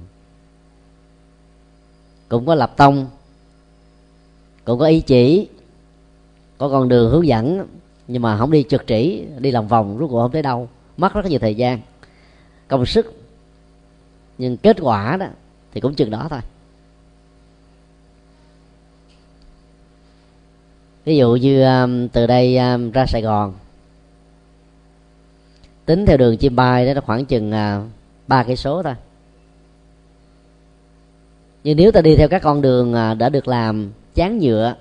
cũng 2.28 2.46
có 2.46 2.54
lập 2.54 2.72
tông, 2.76 3.06
cũng 4.64 4.78
có 4.78 4.86
ý 4.86 5.00
chỉ, 5.00 5.48
có 6.58 6.68
con 6.68 6.88
đường 6.88 7.10
hướng 7.10 7.26
dẫn, 7.26 7.66
nhưng 8.08 8.22
mà 8.22 8.38
không 8.38 8.50
đi 8.50 8.64
trực 8.68 8.86
chỉ, 8.86 9.26
đi 9.38 9.50
lòng 9.50 9.68
vòng, 9.68 9.96
rốt 10.00 10.10
cuộc 10.10 10.22
không 10.22 10.32
tới 10.32 10.42
đâu. 10.42 10.68
Mất 10.96 11.14
rất 11.14 11.26
nhiều 11.26 11.38
thời 11.38 11.54
gian 11.54 11.80
công 12.70 12.86
sức, 12.86 13.14
nhưng 14.38 14.56
kết 14.56 14.76
quả 14.80 15.16
đó 15.16 15.26
thì 15.72 15.80
cũng 15.80 15.94
chừng 15.94 16.10
đó 16.10 16.26
thôi. 16.30 16.40
Ví 21.04 21.16
dụ 21.16 21.34
như 21.34 21.64
um, 21.64 22.08
từ 22.08 22.26
đây 22.26 22.58
um, 22.58 22.90
ra 22.90 23.06
sài 23.06 23.22
gòn, 23.22 23.54
tính 25.84 26.06
theo 26.06 26.16
đường 26.16 26.36
chim 26.36 26.56
bay 26.56 26.86
đó, 26.86 26.94
nó 26.94 27.00
khoảng 27.00 27.24
chừng 27.24 27.52
à, 27.52 27.82
ba 28.26 28.42
cây 28.42 28.56
số 28.56 28.82
thôi. 28.82 28.94
Nhưng 31.64 31.76
nếu 31.76 31.92
ta 31.92 32.00
đi 32.00 32.16
theo 32.16 32.28
các 32.28 32.42
con 32.42 32.62
đường 32.62 32.94
à, 32.94 33.14
đã 33.14 33.28
được 33.28 33.48
làm 33.48 33.92
chán 34.14 34.38
nhựa, 34.38 34.74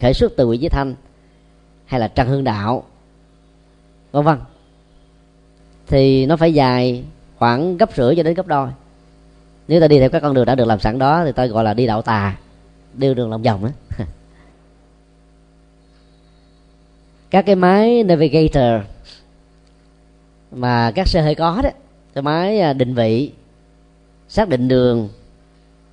khởi 0.00 0.14
xuất 0.14 0.32
từ 0.36 0.46
Nguyễn 0.46 0.60
Chí 0.60 0.68
Thanh, 0.68 0.94
hay 1.86 2.00
là 2.00 2.08
Trần 2.08 2.28
Hưng 2.28 2.44
Đạo, 2.44 2.84
vân 4.12 4.24
vân 4.24 4.38
thì 5.88 6.26
nó 6.26 6.36
phải 6.36 6.54
dài 6.54 7.04
khoảng 7.38 7.76
gấp 7.76 7.90
rưỡi 7.96 8.16
cho 8.16 8.22
đến 8.22 8.34
gấp 8.34 8.46
đôi. 8.46 8.68
Nếu 9.68 9.80
ta 9.80 9.88
đi 9.88 9.98
theo 9.98 10.08
các 10.08 10.20
con 10.20 10.34
đường 10.34 10.46
đã 10.46 10.54
được 10.54 10.64
làm 10.64 10.80
sẵn 10.80 10.98
đó 10.98 11.24
thì 11.24 11.32
ta 11.32 11.46
gọi 11.46 11.64
là 11.64 11.74
đi 11.74 11.86
đạo 11.86 12.02
tà 12.02 12.36
đi 12.94 13.14
đường 13.14 13.30
lòng 13.30 13.42
vòng 13.42 13.64
đó 13.64 13.70
các 17.30 17.46
cái 17.46 17.56
máy 17.56 18.04
navigator 18.04 18.82
mà 20.50 20.92
các 20.94 21.08
xe 21.08 21.22
hơi 21.22 21.34
có 21.34 21.60
đó, 21.62 21.70
cái 22.14 22.22
máy 22.22 22.60
à, 22.60 22.72
định 22.72 22.94
vị, 22.94 23.32
xác 24.28 24.48
định 24.48 24.68
đường 24.68 25.08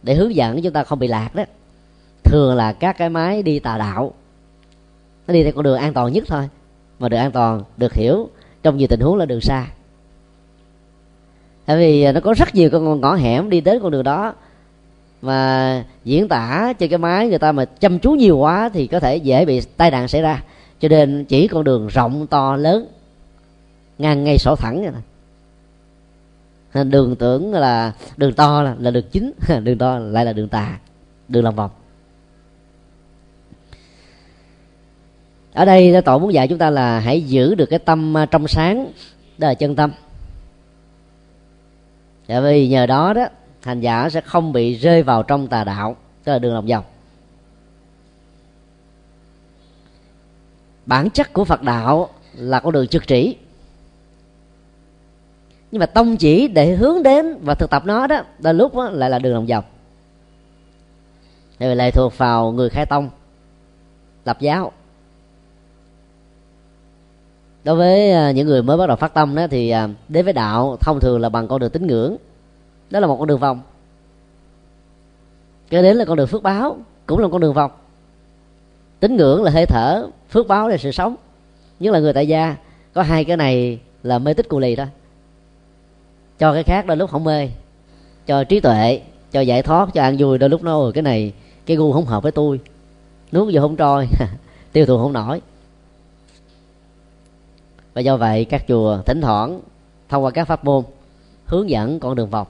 để 0.03 0.13
hướng 0.13 0.35
dẫn 0.35 0.61
chúng 0.61 0.73
ta 0.73 0.83
không 0.83 0.99
bị 0.99 1.07
lạc 1.07 1.35
đó, 1.35 1.43
thường 2.23 2.55
là 2.55 2.73
các 2.73 2.97
cái 2.97 3.09
máy 3.09 3.43
đi 3.43 3.59
tà 3.59 3.77
đạo. 3.77 4.13
Nó 5.27 5.33
đi 5.33 5.43
theo 5.43 5.51
con 5.51 5.63
đường 5.63 5.77
an 5.77 5.93
toàn 5.93 6.13
nhất 6.13 6.23
thôi, 6.27 6.49
mà 6.99 7.09
đường 7.09 7.19
an 7.19 7.31
toàn 7.31 7.63
được 7.77 7.93
hiểu 7.93 8.29
trong 8.63 8.77
nhiều 8.77 8.87
tình 8.87 8.99
huống 8.99 9.17
là 9.17 9.25
đường 9.25 9.41
xa 9.41 9.67
tại 11.65 11.77
vì 11.77 12.11
nó 12.11 12.19
có 12.19 12.33
rất 12.33 12.55
nhiều 12.55 12.69
con 12.69 13.01
ngõ 13.01 13.15
hẻm 13.15 13.49
đi 13.49 13.61
đến 13.61 13.79
con 13.81 13.91
đường 13.91 14.03
đó. 14.03 14.33
Mà 15.21 15.83
diễn 16.03 16.27
tả 16.27 16.73
trên 16.79 16.89
cái 16.89 16.97
máy 16.97 17.29
người 17.29 17.39
ta 17.39 17.51
mà 17.51 17.65
chăm 17.65 17.99
chú 17.99 18.11
nhiều 18.11 18.37
quá 18.37 18.69
thì 18.73 18.87
có 18.87 18.99
thể 18.99 19.17
dễ 19.17 19.45
bị 19.45 19.61
tai 19.77 19.91
nạn 19.91 20.07
xảy 20.07 20.21
ra. 20.21 20.43
Cho 20.79 20.87
nên 20.87 21.25
chỉ 21.25 21.47
con 21.47 21.63
đường 21.63 21.87
rộng 21.87 22.27
to 22.27 22.55
lớn 22.55 22.87
ngang 23.97 24.23
ngay 24.23 24.37
sổ 24.37 24.55
thẳng 24.55 24.81
vậy 24.81 24.91
này. 26.73 26.83
đường 26.83 27.15
tưởng 27.15 27.53
là 27.53 27.93
đường 28.17 28.33
to 28.33 28.61
là, 28.61 28.75
là 28.79 28.91
đường 28.91 29.05
chính 29.11 29.31
đường 29.63 29.77
to 29.77 29.99
lại 29.99 30.25
là 30.25 30.33
đường 30.33 30.47
tà 30.47 30.79
đường 31.27 31.43
lòng 31.43 31.55
vòng. 31.55 31.71
Ở 35.53 35.65
đây 35.65 36.01
tổ 36.01 36.19
muốn 36.19 36.33
dạy 36.33 36.47
chúng 36.47 36.57
ta 36.57 36.69
là 36.69 36.99
hãy 36.99 37.21
giữ 37.21 37.55
được 37.55 37.65
cái 37.65 37.79
tâm 37.79 38.17
à, 38.17 38.25
trong 38.25 38.47
sáng 38.47 38.91
đó 39.37 39.47
là 39.47 39.53
chân 39.53 39.75
tâm 39.75 39.91
tại 42.27 42.41
vì 42.41 42.67
nhờ 42.67 42.85
đó 42.85 43.13
đó 43.13 43.27
hành 43.63 43.79
giả 43.79 44.09
sẽ 44.09 44.21
không 44.21 44.53
bị 44.53 44.73
rơi 44.73 45.03
vào 45.03 45.23
trong 45.23 45.47
tà 45.47 45.63
đạo 45.63 45.95
tức 46.23 46.31
là 46.31 46.39
đường 46.39 46.53
lòng 46.53 46.65
vòng. 46.65 46.83
Bản 50.85 51.09
chất 51.09 51.33
của 51.33 51.45
phật 51.45 51.61
đạo 51.61 52.09
là 52.33 52.59
con 52.59 52.73
đường 52.73 52.87
trực 52.87 53.07
chỉ 53.07 53.37
nhưng 55.71 55.79
mà 55.79 55.85
tông 55.85 56.17
chỉ 56.17 56.47
để 56.47 56.75
hướng 56.75 57.03
đến 57.03 57.37
và 57.41 57.55
thực 57.55 57.69
tập 57.69 57.83
nó 57.85 58.07
đó 58.07 58.23
đôi 58.39 58.53
lúc 58.53 58.75
đó, 58.75 58.89
lại 58.89 59.09
là 59.09 59.19
đường 59.19 59.33
lòng 59.33 59.45
vòng. 59.45 59.63
Tại 61.57 61.69
vì 61.69 61.75
lại 61.75 61.91
thuộc 61.91 62.17
vào 62.17 62.51
người 62.51 62.69
khai 62.69 62.85
tông 62.85 63.09
lập 64.25 64.37
giáo 64.39 64.71
đối 67.65 67.75
với 67.75 68.11
à, 68.11 68.31
những 68.31 68.47
người 68.47 68.63
mới 68.63 68.77
bắt 68.77 68.87
đầu 68.87 68.95
phát 68.95 69.13
tâm 69.13 69.35
đó 69.35 69.47
thì 69.47 69.69
à, 69.69 69.89
đến 70.07 70.25
với 70.25 70.33
đạo 70.33 70.77
thông 70.81 70.99
thường 70.99 71.19
là 71.19 71.29
bằng 71.29 71.47
con 71.47 71.59
đường 71.59 71.69
tín 71.69 71.87
ngưỡng. 71.87 72.17
Đó 72.89 72.99
là 72.99 73.07
một 73.07 73.15
con 73.19 73.27
đường 73.27 73.39
vòng. 73.39 73.61
Cái 75.69 75.83
đến 75.83 75.97
là 75.97 76.05
con 76.05 76.17
đường 76.17 76.27
phước 76.27 76.43
báo, 76.43 76.77
cũng 77.05 77.19
là 77.19 77.27
con 77.31 77.41
đường 77.41 77.53
vòng. 77.53 77.71
Tín 78.99 79.15
ngưỡng 79.15 79.43
là 79.43 79.51
hơi 79.51 79.65
thở, 79.65 80.07
phước 80.29 80.47
báo 80.47 80.67
là 80.67 80.77
sự 80.77 80.91
sống. 80.91 81.15
Nhất 81.79 81.91
là 81.91 81.99
người 81.99 82.13
tại 82.13 82.27
gia, 82.27 82.55
có 82.93 83.01
hai 83.01 83.25
cái 83.25 83.37
này 83.37 83.79
là 84.03 84.19
mê 84.19 84.33
tích 84.33 84.49
cù 84.49 84.59
lì 84.59 84.75
thôi. 84.75 84.87
Cho 86.39 86.53
cái 86.53 86.63
khác 86.63 86.85
đôi 86.85 86.97
lúc 86.97 87.09
không 87.09 87.23
mê, 87.23 87.49
cho 88.25 88.43
trí 88.43 88.59
tuệ, 88.59 89.01
cho 89.31 89.41
giải 89.41 89.63
thoát, 89.63 89.89
cho 89.93 90.01
ăn 90.01 90.15
vui, 90.19 90.37
đôi 90.37 90.49
lúc 90.49 90.63
nó 90.63 90.91
cái 90.93 91.01
này, 91.01 91.33
cái 91.65 91.77
gu 91.77 91.93
không 91.93 92.05
hợp 92.05 92.23
với 92.23 92.31
tôi. 92.31 92.59
Nuốt 93.31 93.49
vô 93.53 93.61
không 93.61 93.75
trôi, 93.75 94.07
tiêu 94.71 94.85
thụ 94.85 94.97
không 94.97 95.13
nổi 95.13 95.41
và 97.95 98.01
do 98.01 98.17
vậy 98.17 98.45
các 98.45 98.67
chùa 98.67 99.01
thỉnh 99.05 99.21
thoảng 99.21 99.61
thông 100.09 100.23
qua 100.23 100.31
các 100.31 100.45
pháp 100.45 100.65
môn 100.65 100.83
hướng 101.45 101.69
dẫn 101.69 101.99
con 101.99 102.15
đường 102.15 102.29
vòng. 102.29 102.47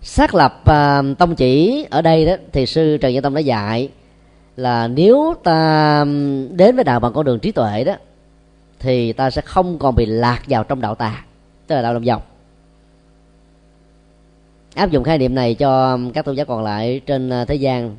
Xác 0.00 0.34
lập 0.34 0.62
uh, 0.62 1.18
tông 1.18 1.34
chỉ 1.34 1.86
ở 1.90 2.02
đây 2.02 2.26
đó 2.26 2.32
thì 2.52 2.66
sư 2.66 2.98
trần 3.00 3.12
nhân 3.12 3.22
tông 3.22 3.34
đã 3.34 3.40
dạy 3.40 3.90
là 4.56 4.88
nếu 4.88 5.34
ta 5.44 6.04
đến 6.50 6.74
với 6.76 6.84
đạo 6.84 7.00
bằng 7.00 7.12
con 7.12 7.24
đường 7.24 7.38
trí 7.38 7.52
tuệ 7.52 7.84
đó 7.84 7.94
thì 8.78 9.12
ta 9.12 9.30
sẽ 9.30 9.42
không 9.42 9.78
còn 9.78 9.94
bị 9.94 10.06
lạc 10.06 10.42
vào 10.48 10.64
trong 10.64 10.80
đạo 10.80 10.94
tà 10.94 11.24
tức 11.66 11.74
là 11.74 11.82
đạo 11.82 11.94
lòng 11.94 12.04
vòng 12.04 12.22
áp 14.74 14.90
dụng 14.90 15.04
khái 15.04 15.18
niệm 15.18 15.34
này 15.34 15.54
cho 15.54 15.98
các 16.14 16.24
tôn 16.24 16.36
giáo 16.36 16.46
còn 16.46 16.62
lại 16.62 17.00
trên 17.06 17.30
à, 17.30 17.44
thế 17.44 17.54
gian 17.54 17.96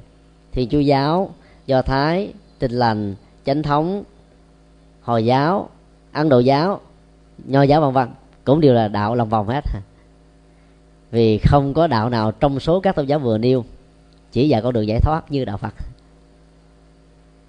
thì 0.51 0.67
chúa 0.71 0.79
giáo 0.79 1.33
do 1.65 1.81
thái 1.81 2.33
tin 2.59 2.71
lành 2.71 3.15
chánh 3.45 3.63
thống 3.63 4.03
hồi 5.03 5.25
giáo, 5.25 5.69
ấn 6.11 6.29
độ 6.29 6.39
giáo, 6.39 6.81
nho 7.45 7.63
giáo 7.63 7.81
vân 7.81 7.93
vân, 7.93 8.09
cũng 8.43 8.61
đều 8.61 8.73
là 8.73 8.87
đạo 8.87 9.15
lòng 9.15 9.29
vòng 9.29 9.47
hết. 9.47 9.63
Vì 11.11 11.37
không 11.37 11.73
có 11.73 11.87
đạo 11.87 12.09
nào 12.09 12.31
trong 12.31 12.59
số 12.59 12.79
các 12.79 12.95
tôn 12.95 13.05
giáo 13.05 13.19
vừa 13.19 13.37
nêu, 13.37 13.65
chỉ 14.31 14.49
dạy 14.49 14.61
con 14.61 14.73
đường 14.73 14.87
giải 14.87 14.99
thoát 14.99 15.31
như 15.31 15.45
đạo 15.45 15.57
phật. 15.57 15.73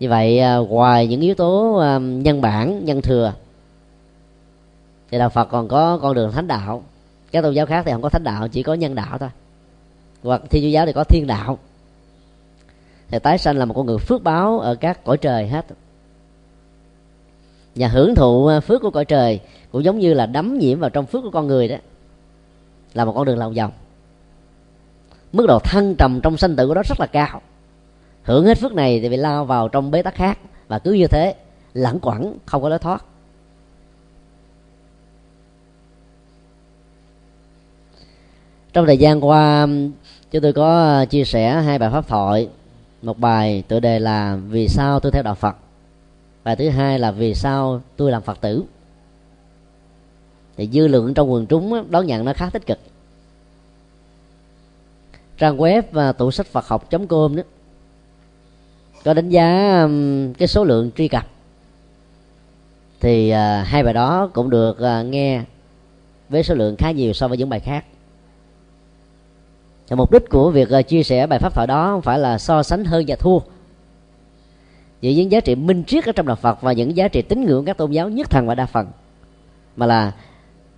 Như 0.00 0.08
vậy 0.08 0.38
à, 0.38 0.56
ngoài 0.56 1.06
những 1.06 1.20
yếu 1.20 1.34
tố 1.34 1.76
à, 1.76 1.98
nhân 1.98 2.40
bản, 2.40 2.84
nhân 2.84 3.02
thừa, 3.02 3.32
thì 5.10 5.18
đạo 5.18 5.28
phật 5.28 5.44
còn 5.44 5.68
có 5.68 5.98
con 6.02 6.14
đường 6.14 6.32
thánh 6.32 6.46
đạo. 6.46 6.82
Các 7.30 7.42
tôn 7.42 7.54
giáo 7.54 7.66
khác 7.66 7.82
thì 7.86 7.92
không 7.92 8.02
có 8.02 8.08
thánh 8.08 8.24
đạo, 8.24 8.48
chỉ 8.48 8.62
có 8.62 8.74
nhân 8.74 8.94
đạo 8.94 9.18
thôi. 9.18 9.28
Hoặc 10.22 10.42
thiên 10.50 10.62
chúa 10.62 10.68
giáo 10.68 10.86
thì 10.86 10.92
có 10.92 11.04
thiên 11.04 11.26
đạo. 11.26 11.58
Thì 13.08 13.18
tái 13.18 13.38
sanh 13.38 13.56
là 13.56 13.64
một 13.64 13.74
con 13.74 13.86
người 13.86 13.98
phước 13.98 14.22
báo 14.22 14.60
ở 14.60 14.74
các 14.74 15.04
cõi 15.04 15.16
trời 15.16 15.48
hết 15.48 15.66
và 17.74 17.88
hưởng 17.88 18.14
thụ 18.14 18.46
à, 18.46 18.60
phước 18.60 18.82
của 18.82 18.90
cõi 18.90 19.04
trời 19.04 19.40
cũng 19.72 19.84
giống 19.84 19.98
như 19.98 20.14
là 20.14 20.26
đắm 20.26 20.58
nhiễm 20.58 20.80
vào 20.80 20.90
trong 20.90 21.06
phước 21.06 21.22
của 21.22 21.30
con 21.30 21.46
người 21.46 21.68
đó, 21.68 21.76
là 22.94 23.04
một 23.04 23.12
con 23.12 23.24
đường 23.24 23.38
lòng 23.38 23.54
vòng. 23.54 23.72
Mức 25.32 25.46
độ 25.46 25.58
thăng 25.58 25.94
trầm 25.94 26.20
trong 26.22 26.36
sanh 26.36 26.56
tử 26.56 26.66
của 26.66 26.74
nó 26.74 26.82
rất 26.82 27.00
là 27.00 27.06
cao. 27.06 27.42
Hưởng 28.22 28.46
hết 28.46 28.58
phước 28.58 28.72
này 28.72 29.00
thì 29.00 29.08
bị 29.08 29.16
lao 29.16 29.44
vào 29.44 29.68
trong 29.68 29.90
bế 29.90 30.02
tắc 30.02 30.14
khác. 30.14 30.38
Và 30.68 30.78
cứ 30.78 30.92
như 30.92 31.06
thế, 31.06 31.34
lẳng 31.74 31.98
quẩn 32.02 32.38
không 32.46 32.62
có 32.62 32.68
lối 32.68 32.78
thoát. 32.78 33.04
Trong 38.72 38.86
thời 38.86 38.98
gian 38.98 39.24
qua, 39.24 39.66
chúng 40.30 40.42
tôi 40.42 40.52
có 40.52 40.82
à, 40.82 41.04
chia 41.04 41.24
sẻ 41.24 41.50
hai 41.50 41.78
bài 41.78 41.90
pháp 41.90 42.08
thoại. 42.08 42.48
Một 43.02 43.18
bài 43.18 43.62
tựa 43.68 43.80
đề 43.80 43.98
là 43.98 44.38
vì 44.48 44.68
sao 44.68 45.00
tôi 45.00 45.12
theo 45.12 45.22
đạo 45.22 45.34
phật? 45.34 45.56
Và 46.44 46.54
thứ 46.54 46.68
hai 46.68 46.98
là 46.98 47.10
vì 47.10 47.34
sao 47.34 47.80
tôi 47.96 48.10
làm 48.10 48.22
phật 48.22 48.40
tử? 48.40 48.64
Thì 50.56 50.68
dư 50.72 50.86
lượng 50.86 51.14
trong 51.14 51.32
quần 51.32 51.46
chúng 51.46 51.90
đón 51.90 52.06
nhận 52.06 52.24
nó 52.24 52.32
khá 52.32 52.50
tích 52.50 52.66
cực. 52.66 52.78
Trang 55.38 55.56
web 55.56 55.82
và 55.92 56.12
tủ 56.12 56.30
sách 56.30 56.46
phật 56.46 56.68
học 56.68 56.90
com 57.08 57.36
đó 57.36 57.42
có 59.04 59.14
đánh 59.14 59.28
giá 59.28 59.78
cái 60.38 60.48
số 60.48 60.64
lượng 60.64 60.90
truy 60.96 61.08
cập. 61.08 61.26
Thì 63.00 63.32
uh, 63.32 63.66
hai 63.66 63.82
bài 63.82 63.94
đó 63.94 64.30
cũng 64.34 64.50
được 64.50 64.70
uh, 64.70 65.06
nghe 65.06 65.42
với 66.28 66.42
số 66.42 66.54
lượng 66.54 66.76
khá 66.76 66.90
nhiều 66.90 67.12
so 67.12 67.28
với 67.28 67.38
những 67.38 67.48
bài 67.48 67.60
khác. 67.60 67.84
Thì 69.88 69.96
mục 69.96 70.12
đích 70.12 70.30
của 70.30 70.50
việc 70.50 70.68
uh, 70.78 70.88
chia 70.88 71.02
sẻ 71.02 71.26
bài 71.26 71.38
pháp 71.38 71.54
thoại 71.54 71.66
đó 71.66 71.90
không 71.90 72.02
phải 72.02 72.18
là 72.18 72.38
so 72.38 72.62
sánh 72.62 72.84
hơn 72.84 73.04
và 73.08 73.16
thua 73.16 73.38
về 75.04 75.14
những 75.14 75.32
giá 75.32 75.40
trị 75.40 75.54
minh 75.54 75.84
triết 75.84 76.04
ở 76.04 76.12
trong 76.12 76.26
đạo 76.26 76.36
Phật 76.36 76.60
và 76.60 76.72
những 76.72 76.96
giá 76.96 77.08
trị 77.08 77.22
tín 77.22 77.44
ngưỡng 77.44 77.64
các 77.64 77.76
tôn 77.76 77.90
giáo 77.90 78.08
nhất 78.08 78.30
thần 78.30 78.46
và 78.46 78.54
đa 78.54 78.66
phần. 78.66 78.86
Mà 79.76 79.86
là 79.86 80.12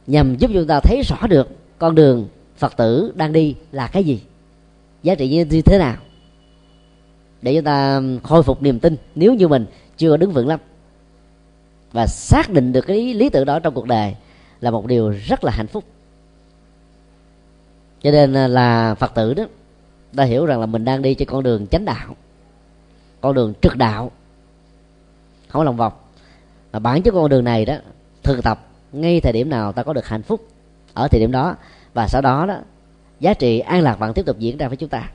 nhằm 0.06 0.36
giúp 0.36 0.50
chúng 0.54 0.66
ta 0.66 0.80
thấy 0.80 1.02
rõ 1.02 1.26
được 1.26 1.48
con 1.78 1.94
đường 1.94 2.28
Phật 2.56 2.76
tử 2.76 3.12
đang 3.14 3.32
đi 3.32 3.54
là 3.72 3.86
cái 3.86 4.04
gì, 4.04 4.20
giá 5.02 5.14
trị 5.14 5.28
như 5.28 5.62
thế 5.62 5.78
nào. 5.78 5.96
Để 7.42 7.54
chúng 7.54 7.64
ta 7.64 8.00
khôi 8.22 8.42
phục 8.42 8.62
niềm 8.62 8.80
tin, 8.80 8.96
nếu 9.14 9.34
như 9.34 9.48
mình 9.48 9.66
chưa 9.96 10.16
đứng 10.16 10.32
vững 10.32 10.48
lắm 10.48 10.60
và 11.92 12.06
xác 12.06 12.50
định 12.50 12.72
được 12.72 12.86
cái 12.86 13.14
lý 13.14 13.28
tưởng 13.28 13.46
đó 13.46 13.58
trong 13.58 13.74
cuộc 13.74 13.86
đời 13.86 14.14
là 14.60 14.70
một 14.70 14.86
điều 14.86 15.10
rất 15.10 15.44
là 15.44 15.52
hạnh 15.52 15.66
phúc. 15.66 15.84
Cho 18.02 18.10
nên 18.10 18.32
là 18.32 18.94
phật 18.94 19.14
tử 19.14 19.34
đó 19.34 19.44
ta 20.16 20.24
hiểu 20.24 20.46
rằng 20.46 20.60
là 20.60 20.66
mình 20.66 20.84
đang 20.84 21.02
đi 21.02 21.14
trên 21.14 21.28
con 21.28 21.42
đường 21.42 21.66
chánh 21.66 21.84
đạo 21.84 22.16
con 23.20 23.34
đường 23.34 23.54
trực 23.62 23.76
đạo. 23.76 24.10
Không 25.48 25.62
lòng 25.62 25.76
vòng. 25.76 25.92
Và 26.72 26.78
bản 26.78 27.02
chất 27.02 27.14
con 27.14 27.28
đường 27.28 27.44
này 27.44 27.64
đó 27.64 27.74
thực 28.22 28.42
tập 28.42 28.66
ngay 28.92 29.20
thời 29.20 29.32
điểm 29.32 29.50
nào 29.50 29.72
ta 29.72 29.82
có 29.82 29.92
được 29.92 30.06
hạnh 30.06 30.22
phúc 30.22 30.48
ở 30.94 31.08
thời 31.08 31.20
điểm 31.20 31.32
đó 31.32 31.56
và 31.94 32.08
sau 32.08 32.22
đó 32.22 32.46
đó 32.46 32.58
giá 33.20 33.34
trị 33.34 33.58
an 33.58 33.82
lạc 33.82 33.98
vẫn 33.98 34.14
tiếp 34.14 34.26
tục 34.26 34.38
diễn 34.38 34.56
ra 34.56 34.68
với 34.68 34.76
chúng 34.76 34.88
ta. 34.88 35.10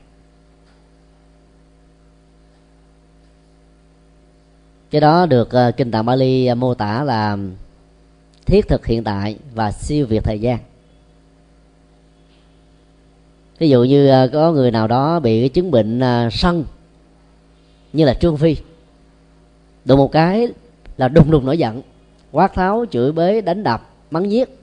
Cái 4.90 5.00
đó 5.00 5.26
được 5.26 5.48
uh, 5.68 5.76
kinh 5.76 5.90
tạng 5.90 6.04
Bali 6.06 6.48
uh, 6.52 6.58
mô 6.58 6.74
tả 6.74 7.04
là 7.04 7.36
thiết 8.46 8.68
thực 8.68 8.86
hiện 8.86 9.04
tại 9.04 9.38
và 9.54 9.72
siêu 9.72 10.06
việt 10.06 10.24
thời 10.24 10.40
gian. 10.40 10.58
Ví 13.58 13.68
dụ 13.68 13.84
như 13.84 14.24
uh, 14.24 14.32
có 14.32 14.52
người 14.52 14.70
nào 14.70 14.88
đó 14.88 15.20
bị 15.20 15.40
cái 15.40 15.48
chứng 15.48 15.70
bệnh 15.70 15.98
uh, 15.98 16.32
sân 16.32 16.64
như 17.92 18.04
là 18.04 18.14
trương 18.14 18.36
phi. 18.36 18.56
Đụng 19.84 19.98
một 19.98 20.12
cái 20.12 20.48
là 20.96 21.08
đùng 21.08 21.30
đùng 21.30 21.46
nổi 21.46 21.58
giận, 21.58 21.82
quát 22.32 22.54
tháo, 22.54 22.84
chửi 22.90 23.12
bới 23.12 23.42
đánh 23.42 23.62
đập, 23.62 23.90
mắng 24.10 24.30
giết 24.30 24.58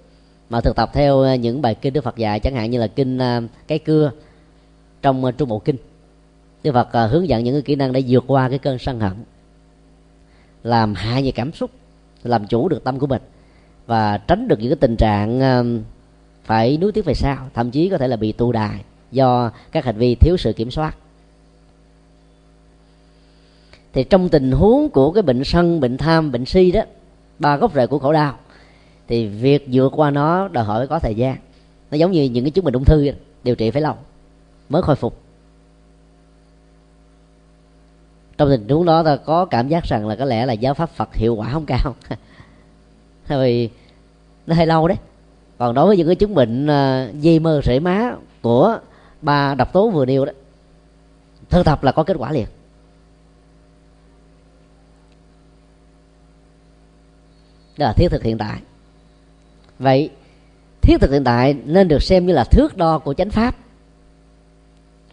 mà 0.50 0.62
thực 0.62 0.76
tập 0.76 0.90
theo 0.94 1.20
ờ, 1.20 1.34
những 1.34 1.62
bài 1.62 1.76
kinh 1.76 1.94
đức 1.94 2.04
phật 2.04 2.18
dạy, 2.18 2.40
chẳng 2.40 2.56
hạn 2.56 2.72
như 2.72 2.80
là 2.80 2.88
kinh 2.88 3.18
ờ, 3.18 3.42
cái 3.68 3.80
cưa 3.80 4.12
trong 5.02 5.26
ờ, 5.26 5.32
trung 5.32 5.50
bộ 5.50 5.60
kinh. 5.60 5.76
Đức 6.64 6.72
phật 6.72 7.08
hướng 7.08 7.28
dẫn 7.28 7.44
những 7.44 7.56
cái 7.56 7.62
kỹ 7.62 7.76
năng 7.76 7.92
để 7.92 8.04
vượt 8.08 8.24
qua 8.28 8.50
cái 8.50 8.60
cơn 8.60 8.80
sân 8.80 9.00
hận, 9.00 9.14
làm 10.64 10.94
hạ 10.94 11.22
về 11.24 11.32
cảm 11.32 11.54
xúc, 11.54 11.72
làm 12.24 12.48
chủ 12.48 12.70
được 12.70 12.84
tâm 12.84 13.00
của 13.00 13.08
mình, 13.08 13.22
và 13.86 14.18
tránh 14.18 14.48
được 14.48 14.60
những 14.60 14.70
cái 14.70 14.76
tình 14.76 14.96
trạng 14.96 15.40
phải 16.44 16.78
nuối 16.78 16.92
tiếc 16.92 17.06
về 17.06 17.14
sau, 17.14 17.50
thậm 17.54 17.72
chí 17.72 17.90
có 17.90 17.98
thể 17.98 18.08
là 18.08 18.16
bị 18.16 18.32
tù 18.32 18.52
đài 18.52 18.82
do 19.12 19.52
các 19.72 19.86
hành 19.86 19.98
vi 19.98 20.16
thiếu 20.16 20.38
sự 20.38 20.54
kiểm 20.54 20.72
soát 20.72 20.96
thì 23.94 24.04
trong 24.04 24.30
tình 24.30 24.52
huống 24.52 24.90
của 24.90 25.12
cái 25.12 25.22
bệnh 25.22 25.44
sân, 25.44 25.80
bệnh 25.80 25.98
tham, 25.98 26.32
bệnh 26.32 26.46
si 26.46 26.72
đó, 26.72 26.82
ba 27.40 27.58
gốc 27.58 27.74
rễ 27.76 27.88
của 27.88 28.00
khổ 28.00 28.14
đau, 28.14 28.36
thì 29.08 29.28
việc 29.28 29.68
vượt 29.72 29.94
qua 29.96 30.12
nó 30.12 30.48
đòi 30.48 30.64
hỏi 30.64 30.88
có 30.88 31.00
thời 31.00 31.16
gian. 31.16 31.38
Nó 31.92 31.98
giống 31.98 32.12
như 32.12 32.24
những 32.24 32.44
cái 32.44 32.52
chứng 32.52 32.66
bệnh 32.66 32.74
ung 32.74 32.86
thư 32.86 33.12
điều 33.44 33.56
trị 33.56 33.72
phải 33.72 33.82
lâu, 33.82 33.96
mới 34.70 34.82
khôi 34.82 34.96
phục. 34.96 35.22
Trong 38.38 38.50
tình 38.50 38.70
huống 38.70 38.86
đó, 38.86 39.04
ta 39.04 39.16
có 39.16 39.46
cảm 39.46 39.68
giác 39.68 39.84
rằng 39.84 40.08
là 40.08 40.16
có 40.16 40.26
lẽ 40.26 40.46
là 40.46 40.54
giáo 40.54 40.74
pháp 40.74 40.90
phật 40.90 41.16
hiệu 41.16 41.36
quả 41.36 41.50
không 41.52 41.66
cao. 41.66 41.96
Vì 43.28 43.70
nó 44.48 44.56
hơi 44.56 44.66
lâu 44.66 44.88
đấy. 44.88 44.98
Còn 45.58 45.76
đối 45.76 45.88
với 45.88 45.98
những 45.98 46.08
cái 46.08 46.16
chứng 46.16 46.36
bệnh 46.36 46.68
à, 46.68 47.10
dây 47.14 47.40
mơ 47.40 47.62
rễ 47.66 47.80
má 47.80 48.16
của 48.42 48.80
ba 49.22 49.56
độc 49.56 49.74
tố 49.74 49.90
vừa 49.90 50.06
nêu 50.06 50.26
đó, 50.26 50.32
thực 51.50 51.66
tập 51.66 51.84
là 51.84 51.92
có 51.92 52.04
kết 52.04 52.16
quả 52.20 52.32
liền. 52.32 52.46
Đó 57.80 57.86
là 57.86 57.94
thiết 57.94 58.08
thực 58.12 58.24
hiện 58.24 58.38
tại. 58.38 58.60
Vậy, 59.80 60.10
thiết 60.82 60.98
thực 61.02 61.12
hiện 61.12 61.24
tại 61.24 61.56
nên 61.66 61.88
được 61.88 62.04
xem 62.04 62.26
như 62.26 62.34
là 62.34 62.44
thước 62.44 62.78
đo 62.78 63.00
của 63.00 63.14
chánh 63.14 63.30
pháp. 63.30 63.56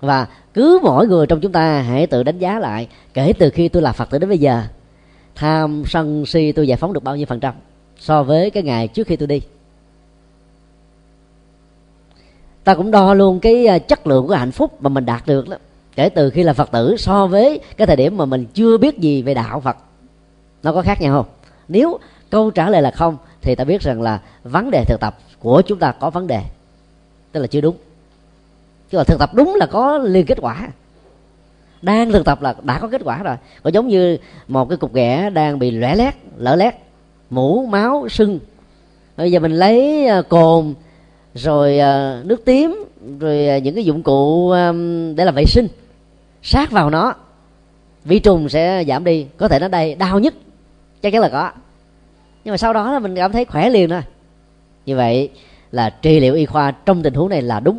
Và 0.00 0.26
cứ 0.54 0.80
mỗi 0.82 1.06
người 1.06 1.26
trong 1.26 1.40
chúng 1.40 1.52
ta 1.52 1.80
hãy 1.80 2.06
tự 2.06 2.22
đánh 2.22 2.38
giá 2.38 2.58
lại, 2.58 2.88
kể 3.14 3.32
từ 3.38 3.50
khi 3.50 3.68
tôi 3.68 3.82
là 3.82 3.92
phật 3.92 4.10
tử 4.10 4.18
đến 4.18 4.28
bây 4.28 4.38
giờ, 4.38 4.62
tham 5.34 5.82
sân 5.86 6.26
si 6.26 6.52
tôi 6.52 6.68
giải 6.68 6.76
phóng 6.76 6.92
được 6.92 7.04
bao 7.04 7.16
nhiêu 7.16 7.26
phần 7.26 7.40
trăm 7.40 7.54
so 7.98 8.22
với 8.22 8.50
cái 8.50 8.62
ngày 8.62 8.88
trước 8.88 9.06
khi 9.06 9.16
tôi 9.16 9.26
đi. 9.26 9.40
Ta 12.64 12.74
cũng 12.74 12.90
đo 12.90 13.14
luôn 13.14 13.40
cái 13.40 13.66
à, 13.66 13.78
chất 13.78 14.06
lượng 14.06 14.26
của 14.26 14.34
hạnh 14.34 14.52
phúc 14.52 14.82
mà 14.82 14.88
mình 14.88 15.06
đạt 15.06 15.26
được 15.26 15.48
đó. 15.48 15.56
Kể 15.96 16.08
từ 16.08 16.30
khi 16.30 16.42
là 16.42 16.52
phật 16.52 16.70
tử 16.72 16.96
so 16.98 17.26
với 17.26 17.60
cái 17.76 17.86
thời 17.86 17.96
điểm 17.96 18.16
mà 18.16 18.24
mình 18.24 18.46
chưa 18.54 18.78
biết 18.78 18.98
gì 18.98 19.22
về 19.22 19.34
đạo 19.34 19.60
phật, 19.60 19.76
nó 20.62 20.72
có 20.72 20.82
khác 20.82 21.00
nhau 21.00 21.22
không? 21.22 21.32
Nếu 21.68 21.98
câu 22.30 22.50
trả 22.50 22.70
lời 22.70 22.82
là 22.82 22.90
không, 22.90 23.16
thì 23.42 23.54
ta 23.54 23.64
biết 23.64 23.80
rằng 23.80 24.02
là 24.02 24.20
vấn 24.44 24.70
đề 24.70 24.84
thực 24.84 25.00
tập 25.00 25.18
của 25.38 25.62
chúng 25.66 25.78
ta 25.78 25.92
có 25.92 26.10
vấn 26.10 26.26
đề. 26.26 26.42
Tức 27.32 27.40
là 27.40 27.46
chưa 27.46 27.60
đúng. 27.60 27.76
Chứ 28.90 28.98
là 28.98 29.04
thực 29.04 29.18
tập 29.18 29.34
đúng 29.34 29.54
là 29.54 29.66
có 29.66 29.98
liên 29.98 30.26
kết 30.26 30.38
quả. 30.40 30.68
Đang 31.82 32.12
thực 32.12 32.24
tập 32.24 32.42
là 32.42 32.54
đã 32.62 32.78
có 32.78 32.88
kết 32.88 33.00
quả 33.04 33.22
rồi. 33.22 33.36
Có 33.62 33.70
giống 33.70 33.88
như 33.88 34.18
một 34.48 34.68
cái 34.68 34.78
cục 34.78 34.94
ghẻ 34.94 35.30
đang 35.30 35.58
bị 35.58 35.70
lẻ 35.70 35.94
lét, 35.94 36.14
lở 36.36 36.56
lét. 36.56 36.74
Mũ, 37.30 37.66
máu, 37.66 38.08
sưng. 38.08 38.38
Bây 39.16 39.32
giờ 39.32 39.40
mình 39.40 39.52
lấy 39.52 40.06
à, 40.06 40.22
cồn, 40.22 40.74
rồi 41.34 41.78
à, 41.78 42.22
nước 42.24 42.44
tím, 42.44 42.84
rồi 43.20 43.48
à, 43.48 43.58
những 43.58 43.74
cái 43.74 43.84
dụng 43.84 44.02
cụ 44.02 44.52
để 45.16 45.24
làm 45.24 45.34
vệ 45.34 45.44
sinh. 45.46 45.68
Sát 46.42 46.70
vào 46.70 46.90
nó. 46.90 47.14
Vi 48.04 48.18
trùng 48.18 48.48
sẽ 48.48 48.84
giảm 48.88 49.04
đi. 49.04 49.26
Có 49.36 49.48
thể 49.48 49.58
nó 49.58 49.68
đây 49.68 49.94
đau 49.94 50.18
nhất. 50.18 50.34
Chắc 51.02 51.12
chắn 51.12 51.22
là 51.22 51.28
có 51.28 51.50
nhưng 52.46 52.52
mà 52.52 52.56
sau 52.56 52.72
đó 52.72 52.92
là 52.92 52.98
mình 52.98 53.14
cảm 53.14 53.32
thấy 53.32 53.44
khỏe 53.44 53.70
liền 53.70 53.90
thôi 53.90 54.02
như 54.86 54.96
vậy 54.96 55.30
là 55.72 55.90
trị 55.90 56.20
liệu 56.20 56.34
y 56.34 56.46
khoa 56.46 56.70
trong 56.70 57.02
tình 57.02 57.14
huống 57.14 57.28
này 57.28 57.42
là 57.42 57.60
đúng. 57.60 57.78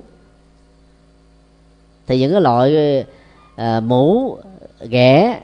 Thì 2.08 2.20
những 2.20 2.32
cái 2.32 2.42
loại 2.42 2.76
uh, 3.56 3.84
mũ 3.84 4.38
ghẻ 4.90 5.40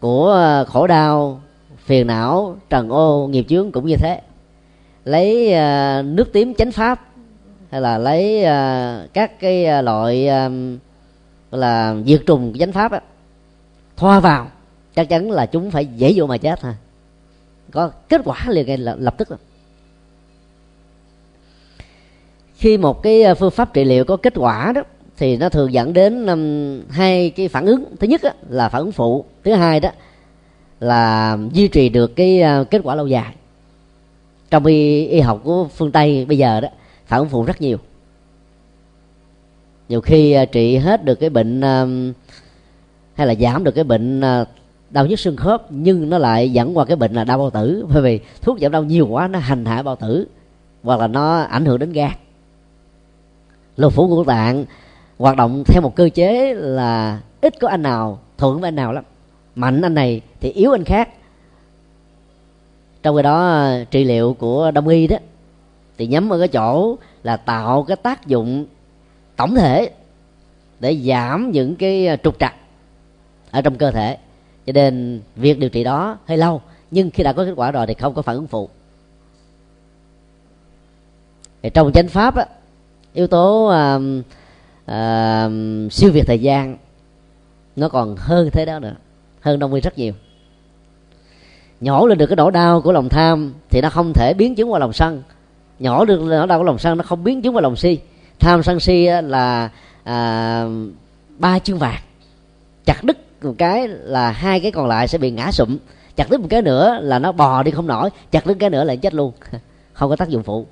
của 0.00 0.28
ờ, 0.28 0.64
khổ 0.64 0.86
đau 0.86 1.40
phiền 1.84 2.06
não 2.06 2.56
trần 2.70 2.88
ô 2.88 3.28
nghiệp 3.28 3.44
chướng 3.48 3.72
cũng 3.72 3.86
như 3.86 3.96
thế. 3.96 4.20
Lấy 5.04 5.46
uh, 5.46 6.04
nước 6.04 6.32
tím 6.32 6.54
chánh 6.54 6.72
pháp 6.72 7.08
hay 7.70 7.80
là 7.80 7.98
lấy 7.98 8.38
uh, 8.40 9.12
các 9.12 9.40
cái 9.40 9.82
loại 9.82 10.28
uh, 10.46 10.52
là 11.50 11.96
diệt 12.06 12.22
trùng 12.26 12.52
chánh 12.58 12.72
pháp 12.72 12.92
á, 12.92 13.00
thoa 13.96 14.20
vào 14.20 14.46
chắc 14.94 15.08
chắn 15.08 15.30
là 15.30 15.46
chúng 15.46 15.70
phải 15.70 15.86
dễ 15.86 16.12
vô 16.16 16.26
mà 16.26 16.36
chết 16.36 16.60
thôi 16.60 16.72
có 17.70 17.90
kết 18.08 18.20
quả 18.24 18.46
liền 18.48 18.66
ngay 18.66 18.78
lập 18.78 19.14
tức 19.18 19.28
rồi. 19.28 19.38
Khi 22.56 22.78
một 22.78 23.02
cái 23.02 23.22
ờ, 23.22 23.34
phương 23.34 23.50
pháp 23.50 23.74
trị 23.74 23.84
liệu 23.84 24.04
có 24.04 24.16
kết 24.16 24.32
quả 24.36 24.72
đó 24.72 24.82
thì 25.16 25.36
nó 25.36 25.48
thường 25.48 25.72
dẫn 25.72 25.92
đến 25.92 26.26
um, 26.26 26.82
hai 26.90 27.30
cái 27.30 27.48
phản 27.48 27.66
ứng. 27.66 27.84
Thứ 28.00 28.06
nhất 28.06 28.22
á, 28.22 28.32
là 28.48 28.68
phản 28.68 28.82
ứng 28.82 28.92
phụ. 28.92 29.24
Thứ 29.44 29.52
hai 29.52 29.80
đó 29.80 29.90
là 30.80 31.38
duy 31.52 31.68
trì 31.68 31.88
được 31.88 32.16
cái 32.16 32.42
uh, 32.60 32.70
kết 32.70 32.80
quả 32.84 32.94
lâu 32.94 33.06
dài. 33.06 33.34
Trong 34.50 34.66
y, 34.66 35.06
y 35.06 35.20
học 35.20 35.40
của 35.44 35.68
phương 35.68 35.92
tây 35.92 36.24
bây 36.24 36.38
giờ 36.38 36.60
đó 36.60 36.68
phản 37.06 37.20
ứng 37.20 37.28
phụ 37.28 37.44
rất 37.44 37.60
nhiều. 37.60 37.78
Nhiều 39.88 40.00
khi 40.00 40.36
uh, 40.42 40.52
trị 40.52 40.76
hết 40.76 41.04
được 41.04 41.14
cái 41.14 41.30
bệnh 41.30 41.60
uh, 41.60 42.14
hay 43.14 43.26
là 43.26 43.34
giảm 43.34 43.64
được 43.64 43.72
cái 43.74 43.84
bệnh 43.84 44.20
uh, 44.20 44.48
đau 44.90 45.06
nhức 45.06 45.18
xương 45.18 45.36
khớp, 45.36 45.66
nhưng 45.70 46.10
nó 46.10 46.18
lại 46.18 46.52
dẫn 46.52 46.78
qua 46.78 46.84
cái 46.84 46.96
bệnh 46.96 47.12
là 47.12 47.24
đau 47.24 47.38
bao 47.38 47.50
tử. 47.50 47.86
Bởi 47.92 48.02
vì 48.02 48.20
thuốc 48.42 48.60
giảm 48.60 48.72
đau 48.72 48.84
nhiều 48.84 49.06
quá, 49.06 49.28
nó 49.28 49.38
hành 49.38 49.64
hạ 49.64 49.82
bao 49.82 49.96
tử, 49.96 50.26
hoặc 50.82 51.00
là 51.00 51.06
nó 51.06 51.40
ảnh 51.40 51.64
hưởng 51.64 51.78
đến 51.78 51.92
gan. 51.92 52.10
Lục 53.76 53.92
phủ 53.92 54.08
ngũ 54.08 54.24
tạng 54.24 54.64
hoạt 55.18 55.36
động 55.36 55.64
theo 55.66 55.82
một 55.82 55.96
cơ 55.96 56.08
chế 56.08 56.54
là 56.54 57.20
ít 57.40 57.54
có 57.60 57.68
anh 57.68 57.82
nào, 57.82 58.18
thuận 58.38 58.60
với 58.60 58.68
anh 58.68 58.76
nào 58.76 58.92
lắm. 58.92 59.04
Mạnh 59.54 59.82
anh 59.82 59.94
này 59.94 60.20
thì 60.40 60.50
yếu 60.50 60.72
anh 60.72 60.84
khác. 60.84 61.08
Trong 63.02 63.16
cái 63.16 63.22
đó, 63.22 63.68
trị 63.90 64.04
liệu 64.04 64.34
của 64.38 64.70
đông 64.70 64.88
y 64.88 65.06
đó, 65.06 65.16
thì 65.98 66.06
nhắm 66.06 66.30
ở 66.30 66.38
cái 66.38 66.48
chỗ 66.48 66.96
là 67.22 67.36
tạo 67.36 67.82
cái 67.82 67.96
tác 67.96 68.26
dụng 68.26 68.66
tổng 69.36 69.54
thể 69.54 69.90
để 70.80 70.96
giảm 70.96 71.50
những 71.50 71.76
cái 71.76 72.18
trục 72.22 72.38
trặc 72.38 72.54
ở 73.50 73.62
trong 73.62 73.74
cơ 73.74 73.90
thể 73.90 74.16
cho 74.66 74.72
nên 74.72 75.20
việc 75.36 75.58
điều 75.58 75.70
trị 75.70 75.84
đó 75.84 76.18
hơi 76.26 76.38
lâu 76.38 76.62
nhưng 76.90 77.10
khi 77.10 77.22
đã 77.22 77.32
có 77.32 77.44
kết 77.44 77.52
quả 77.56 77.70
rồi 77.70 77.86
thì 77.86 77.94
không 77.94 78.14
có 78.14 78.22
phản 78.22 78.36
ứng 78.36 78.46
phụ. 78.46 78.68
Thì 81.62 81.70
trong 81.70 81.92
chánh 81.92 82.08
pháp 82.08 82.36
á, 82.36 82.46
yếu 83.12 83.26
tố 83.26 83.66
uh, 83.66 84.24
uh, 84.90 85.92
siêu 85.92 86.10
việt 86.12 86.26
thời 86.26 86.38
gian 86.38 86.76
nó 87.76 87.88
còn 87.88 88.16
hơn 88.18 88.50
thế 88.50 88.64
đó 88.64 88.78
nữa 88.78 88.94
hơn 89.40 89.58
đông 89.58 89.70
nguyên 89.70 89.82
rất 89.82 89.98
nhiều. 89.98 90.12
Nhổ 91.80 92.06
lên 92.06 92.18
được 92.18 92.26
cái 92.26 92.36
nỗi 92.36 92.52
đau 92.52 92.80
của 92.80 92.92
lòng 92.92 93.08
tham 93.08 93.54
thì 93.70 93.80
nó 93.80 93.90
không 93.90 94.12
thể 94.12 94.34
biến 94.34 94.54
chứng 94.54 94.72
qua 94.72 94.78
lòng 94.78 94.92
sân. 94.92 95.22
Nhỏ 95.78 96.04
được 96.04 96.20
nỗi 96.20 96.46
đau 96.46 96.58
của 96.58 96.64
lòng 96.64 96.78
sân 96.78 96.98
nó 96.98 97.04
không 97.04 97.24
biến 97.24 97.42
chứng 97.42 97.54
qua 97.56 97.62
lòng 97.62 97.76
si. 97.76 97.98
Tham 98.38 98.62
sân 98.62 98.80
si 98.80 99.06
là 99.22 99.70
à, 100.04 100.64
ba 101.38 101.58
chương 101.58 101.78
vàng 101.78 102.00
chặt 102.84 103.04
đứt 103.04 103.29
một 103.42 103.54
cái 103.58 103.88
là 103.88 104.30
hai 104.30 104.60
cái 104.60 104.70
còn 104.70 104.86
lại 104.86 105.08
sẽ 105.08 105.18
bị 105.18 105.30
ngã 105.30 105.52
sụm. 105.52 105.78
Chặt 106.16 106.30
đứt 106.30 106.40
một 106.40 106.46
cái 106.50 106.62
nữa 106.62 106.98
là 107.02 107.18
nó 107.18 107.32
bò 107.32 107.62
đi 107.62 107.70
không 107.70 107.86
nổi 107.86 108.10
chặt 108.30 108.46
đứt 108.46 108.56
cái 108.60 108.70
nữa 108.70 108.84
là 108.84 108.96
chết 108.96 109.14
luôn. 109.14 109.32
Không 109.92 110.10
có 110.10 110.16
tác 110.16 110.28
dụng 110.28 110.42
phụ. 110.42 110.66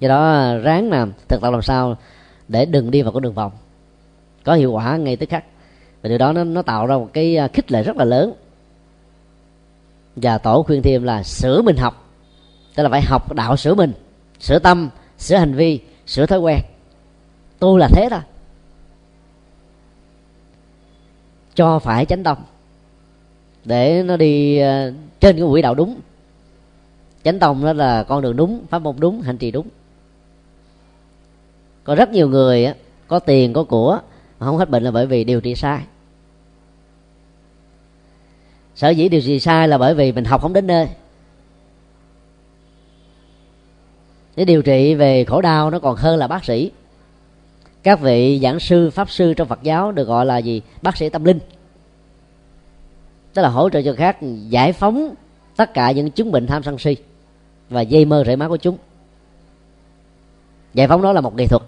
Do 0.00 0.08
đó 0.08 0.54
ráng 0.56 0.90
làm 0.90 1.12
thực 1.28 1.40
tập 1.40 1.50
làm 1.50 1.62
sao 1.62 1.96
để 2.48 2.64
đừng 2.64 2.90
đi 2.90 3.02
vào 3.02 3.12
con 3.12 3.22
đường 3.22 3.34
vòng. 3.34 3.52
Có 4.44 4.54
hiệu 4.54 4.72
quả 4.72 4.96
ngay 4.96 5.16
tức 5.16 5.28
khắc. 5.28 5.44
Và 6.02 6.08
điều 6.08 6.18
đó 6.18 6.32
nó, 6.32 6.44
nó 6.44 6.62
tạo 6.62 6.86
ra 6.86 6.96
một 6.96 7.10
cái 7.12 7.36
à, 7.36 7.48
khích 7.48 7.72
lệ 7.72 7.82
rất 7.82 7.96
là 7.96 8.04
lớn. 8.04 8.32
Và 10.16 10.38
tổ 10.38 10.62
khuyên 10.62 10.82
thêm 10.82 11.02
là 11.02 11.22
sửa 11.22 11.62
mình 11.62 11.76
học. 11.76 12.10
Tức 12.74 12.82
là 12.82 12.88
phải 12.88 13.02
học 13.02 13.32
đạo 13.32 13.56
sửa 13.56 13.74
mình 13.74 13.92
sửa 14.40 14.58
tâm 14.58 14.90
sửa 15.18 15.36
hành 15.36 15.54
vi 15.54 15.80
sửa 16.06 16.26
thói 16.26 16.38
quen 16.38 16.58
tôi 17.58 17.80
là 17.80 17.88
thế 17.92 18.08
thôi. 18.10 18.20
Cho 21.54 21.78
phải 21.78 22.06
chánh 22.06 22.22
tâm 22.22 22.38
để 23.64 24.02
nó 24.02 24.16
đi 24.16 24.58
ờ, 24.58 24.92
trên 25.20 25.36
cái 25.36 25.46
quỹ 25.50 25.62
đạo 25.62 25.74
đúng. 25.74 26.00
Chánh 27.22 27.38
tông 27.38 27.64
đó 27.64 27.72
là 27.72 28.02
con 28.02 28.22
đường 28.22 28.36
đúng 28.36 28.66
pháp 28.70 28.78
môn 28.78 28.96
đúng 28.98 29.20
hành 29.20 29.38
trì 29.38 29.50
đúng. 29.50 29.68
Có 31.84 31.94
rất 31.94 32.10
nhiều 32.10 32.28
người 32.28 32.64
á, 32.64 32.74
có 33.08 33.18
tiền 33.18 33.52
có 33.52 33.64
của 33.64 34.00
mà 34.38 34.46
không 34.46 34.56
hết 34.56 34.70
bệnh 34.70 34.82
là 34.82 34.90
bởi 34.90 35.06
vì 35.06 35.24
điều 35.24 35.40
trị 35.40 35.54
sai. 35.54 35.82
Sở 38.74 38.88
dĩ 38.88 39.08
điều 39.08 39.20
trị 39.20 39.40
sai 39.40 39.68
là 39.68 39.78
bởi 39.78 39.94
vì 39.94 40.12
mình 40.12 40.24
học 40.24 40.42
không 40.42 40.52
đến 40.52 40.66
nơi. 40.66 40.88
Để 44.36 44.44
điều 44.44 44.62
trị 44.62 44.94
về 44.94 45.24
khổ 45.24 45.40
đau 45.40 45.70
nó 45.70 45.78
còn 45.78 45.96
hơn 45.96 46.18
là 46.18 46.26
bác 46.28 46.44
sĩ 46.44 46.70
các 47.82 48.00
vị 48.00 48.40
giảng 48.42 48.60
sư, 48.60 48.90
pháp 48.90 49.10
sư 49.10 49.34
trong 49.34 49.48
phật 49.48 49.62
giáo 49.62 49.92
được 49.92 50.04
gọi 50.04 50.26
là 50.26 50.38
gì? 50.38 50.62
Bác 50.82 50.96
sĩ 50.96 51.08
tâm 51.08 51.24
linh. 51.24 51.38
Tức 53.34 53.42
là 53.42 53.48
hỗ 53.48 53.70
trợ 53.70 53.82
cho 53.82 53.94
khác 53.96 54.16
giải 54.48 54.72
phóng 54.72 55.14
tất 55.56 55.74
cả 55.74 55.90
những 55.90 56.10
chứng 56.10 56.32
bệnh 56.32 56.46
tham 56.46 56.62
sân 56.62 56.78
si 56.78 56.96
và 57.70 57.80
dây 57.80 58.04
mơ 58.04 58.24
rễ 58.26 58.36
má 58.36 58.48
của 58.48 58.56
chúng. 58.56 58.76
Giải 60.74 60.88
phóng 60.88 61.02
đó 61.02 61.12
là 61.12 61.20
một 61.20 61.36
nghệ 61.36 61.46
thuật. 61.46 61.62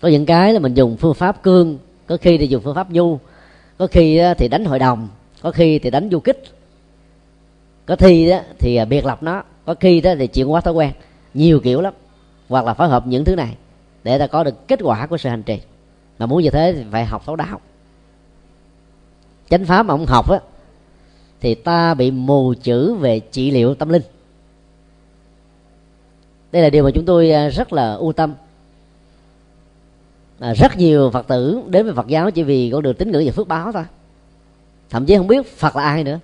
Có 0.00 0.08
những 0.08 0.26
cái 0.26 0.52
là 0.52 0.58
mình 0.58 0.74
dùng 0.74 0.96
phương 0.96 1.14
pháp 1.14 1.42
cương, 1.42 1.78
có 2.06 2.16
khi 2.20 2.38
thì 2.38 2.46
dùng 2.46 2.62
phương 2.62 2.74
pháp 2.74 2.90
nhu, 2.90 3.18
có 3.78 3.86
khi 3.86 4.20
thì 4.38 4.48
đánh 4.48 4.64
hội 4.64 4.78
đồng, 4.78 5.08
có 5.42 5.50
khi 5.50 5.78
thì 5.78 5.90
đánh 5.90 6.08
du 6.12 6.20
kích. 6.20 6.42
Có 7.86 7.96
thi 7.96 8.30
đó 8.30 8.40
thì 8.58 8.76
à, 8.76 8.84
biệt 8.84 9.04
lập 9.04 9.22
nó, 9.22 9.42
có 9.64 9.74
khi 9.80 10.00
đó 10.00 10.14
thì 10.18 10.26
chuyển 10.26 10.46
hóa 10.46 10.60
thói 10.60 10.74
quen. 10.74 10.92
Nhiều 11.34 11.60
kiểu 11.60 11.80
lắm, 11.80 11.94
hoặc 12.48 12.64
là 12.64 12.74
phối 12.74 12.88
hợp 12.88 13.06
những 13.06 13.24
thứ 13.24 13.36
này 13.36 13.56
để 14.04 14.18
ta 14.18 14.26
có 14.26 14.44
được 14.44 14.68
kết 14.68 14.80
quả 14.82 15.06
của 15.06 15.18
sự 15.18 15.28
hành 15.28 15.42
trì. 15.42 15.60
Mà 16.18 16.26
muốn 16.26 16.42
như 16.42 16.50
thế 16.50 16.72
thì 16.76 16.84
phải 16.90 17.04
học 17.04 17.22
thấu 17.26 17.36
đạo 17.36 17.60
chánh 19.50 19.64
pháp 19.64 19.82
mà 19.82 19.94
không 19.94 20.06
học 20.06 20.30
á 20.30 20.40
thì 21.40 21.54
ta 21.54 21.94
bị 21.94 22.10
mù 22.10 22.54
chữ 22.62 22.94
về 22.94 23.20
trị 23.20 23.50
liệu 23.50 23.74
tâm 23.74 23.88
linh. 23.88 24.02
Đây 26.52 26.62
là 26.62 26.70
điều 26.70 26.84
mà 26.84 26.90
chúng 26.94 27.04
tôi 27.04 27.30
à, 27.30 27.48
rất 27.48 27.72
là 27.72 27.92
ưu 27.92 28.12
tâm. 28.12 28.34
À, 30.38 30.54
rất 30.54 30.76
nhiều 30.76 31.10
phật 31.10 31.28
tử 31.28 31.62
đến 31.66 31.86
với 31.86 31.94
phật 31.94 32.06
giáo 32.06 32.30
chỉ 32.30 32.42
vì 32.42 32.70
con 32.72 32.82
đường 32.82 32.94
tín 32.94 33.10
ngưỡng 33.10 33.26
và 33.26 33.32
phước 33.32 33.48
báo 33.48 33.72
thôi. 33.72 33.84
Thậm 34.90 35.06
chí 35.06 35.16
không 35.16 35.26
biết 35.26 35.56
phật 35.56 35.76
là 35.76 35.82
ai 35.82 36.04
nữa. 36.04 36.18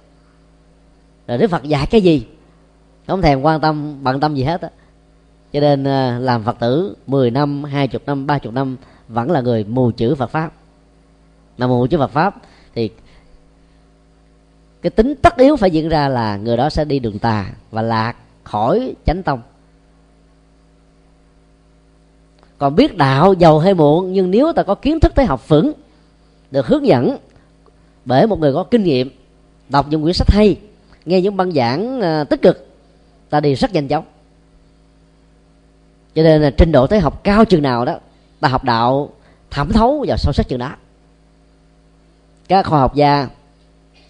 Rồi 1.27 1.39
đức 1.39 1.51
phật 1.51 1.63
dạy 1.63 1.87
cái 1.91 2.01
gì? 2.01 2.27
Không 3.07 3.23
thèm 3.23 3.43
quan 3.43 3.61
tâm 3.61 4.05
bận 4.05 4.21
tâm 4.21 4.35
gì 4.35 4.43
hết 4.43 4.61
á 4.61 4.71
cho 5.57 5.61
nên 5.61 5.85
à, 5.85 6.19
làm 6.19 6.45
phật 6.45 6.59
tử 6.59 6.97
10 7.07 7.31
năm, 7.31 7.65
hai 7.65 7.89
chục 7.89 8.03
năm, 8.07 8.27
ba 8.27 8.39
chục 8.39 8.53
năm 8.53 8.77
vẫn 9.09 9.31
là 9.31 9.41
người 9.41 9.65
mù 9.65 9.91
chữ 9.91 10.15
phật 10.15 10.27
pháp. 10.27 10.53
Mà 11.59 11.67
mù 11.67 11.87
chữ 11.87 11.99
phật 11.99 12.11
pháp 12.11 12.37
thì 12.75 12.91
cái 14.83 14.91
tính 14.91 15.15
tất 15.23 15.37
yếu 15.37 15.57
phải 15.57 15.71
diễn 15.71 15.89
ra 15.89 16.09
là 16.09 16.37
người 16.37 16.57
đó 16.57 16.71
sẽ 16.71 16.85
đi 16.85 16.99
đường 16.99 17.19
tà 17.19 17.51
và 17.71 17.83
lạc 17.83 18.15
khỏi 18.45 18.95
chánh 19.05 19.23
tông. 19.23 19.41
Còn 22.59 22.75
biết 22.77 22.97
đạo, 22.97 23.33
giàu 23.33 23.59
hay 23.59 23.75
muộn, 23.75 24.13
nhưng 24.13 24.31
nếu 24.31 24.53
ta 24.53 24.63
có 24.63 24.75
kiến 24.75 25.01
thức 25.01 25.15
tới 25.15 25.27
học 25.27 25.49
vững 25.49 25.73
được 26.51 26.67
hướng 26.67 26.87
dẫn 26.87 27.17
bởi 28.05 28.27
một 28.27 28.39
người 28.39 28.53
có 28.53 28.65
kinh 28.65 28.83
nghiệm, 28.83 29.11
đọc 29.69 29.87
những 29.91 30.03
quyển 30.03 30.15
sách 30.15 30.31
hay, 30.31 30.57
nghe 31.05 31.21
những 31.21 31.37
băng 31.37 31.53
giảng 31.53 32.01
à, 32.01 32.25
tích 32.25 32.43
cực, 32.43 32.67
ta 33.31 33.41
đi 33.41 33.55
rất 33.55 33.73
nhanh 33.73 33.89
chóng 33.89 34.05
cho 36.17 36.23
nên 36.23 36.43
là 36.43 36.51
trình 36.51 36.73
độ 36.73 36.87
tới 36.87 37.01
học 37.01 37.25
cao 37.25 37.45
chừng 37.45 37.63
nào 37.63 37.85
đó 37.85 37.99
ta 38.41 38.49
học 38.49 38.65
đạo 38.65 39.11
thẩm 39.51 39.73
thấu 39.73 40.05
và 40.09 40.17
sâu 40.17 40.33
sắc 40.33 40.49
chừng 40.49 40.59
đó. 40.59 40.73
Các 42.49 42.67
khoa 42.67 42.81
học 42.81 42.95
gia 42.95 43.29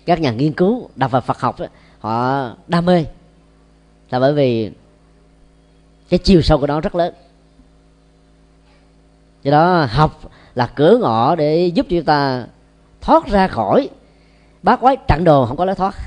các 0.06 0.20
nhà 0.20 0.32
nghiên 0.32 0.52
cứu 0.52 0.88
đọc 0.96 1.10
vào 1.10 1.20
phật 1.20 1.40
học 1.40 1.60
đó, 1.60 1.66
họ 1.98 2.48
đam 2.68 2.86
mê. 2.86 3.04
Là 4.10 4.18
bởi 4.20 4.32
vì 4.32 4.70
cái 6.08 6.18
chiều 6.18 6.42
sâu 6.42 6.58
của 6.58 6.66
nó 6.66 6.80
rất 6.80 6.94
lớn. 6.94 7.14
Do 9.42 9.50
đó 9.50 9.84
học 9.84 10.20
là 10.54 10.66
cửa 10.74 10.98
ngõ 11.00 11.34
để 11.34 11.66
giúp 11.66 11.86
chúng 11.88 12.04
ta 12.04 12.46
thoát 13.00 13.26
ra 13.26 13.48
khỏi 13.48 13.88
bát 14.62 14.80
quái 14.80 14.96
trận 14.96 15.24
đồ 15.24 15.46
không 15.46 15.56
có 15.56 15.64
lối 15.64 15.74
thoát. 15.74 15.94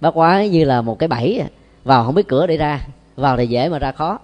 Bát 0.00 0.10
quái 0.10 0.48
như 0.48 0.64
là 0.64 0.82
một 0.82 0.98
cái 0.98 1.08
bẫy 1.08 1.44
vào 1.84 2.04
không 2.04 2.14
biết 2.14 2.28
cửa 2.28 2.46
để 2.46 2.56
ra. 2.56 2.86
Vào 3.16 3.36
thì 3.36 3.46
dễ 3.46 3.68
mà 3.68 3.78
ra 3.78 3.92
khó. 3.92 4.18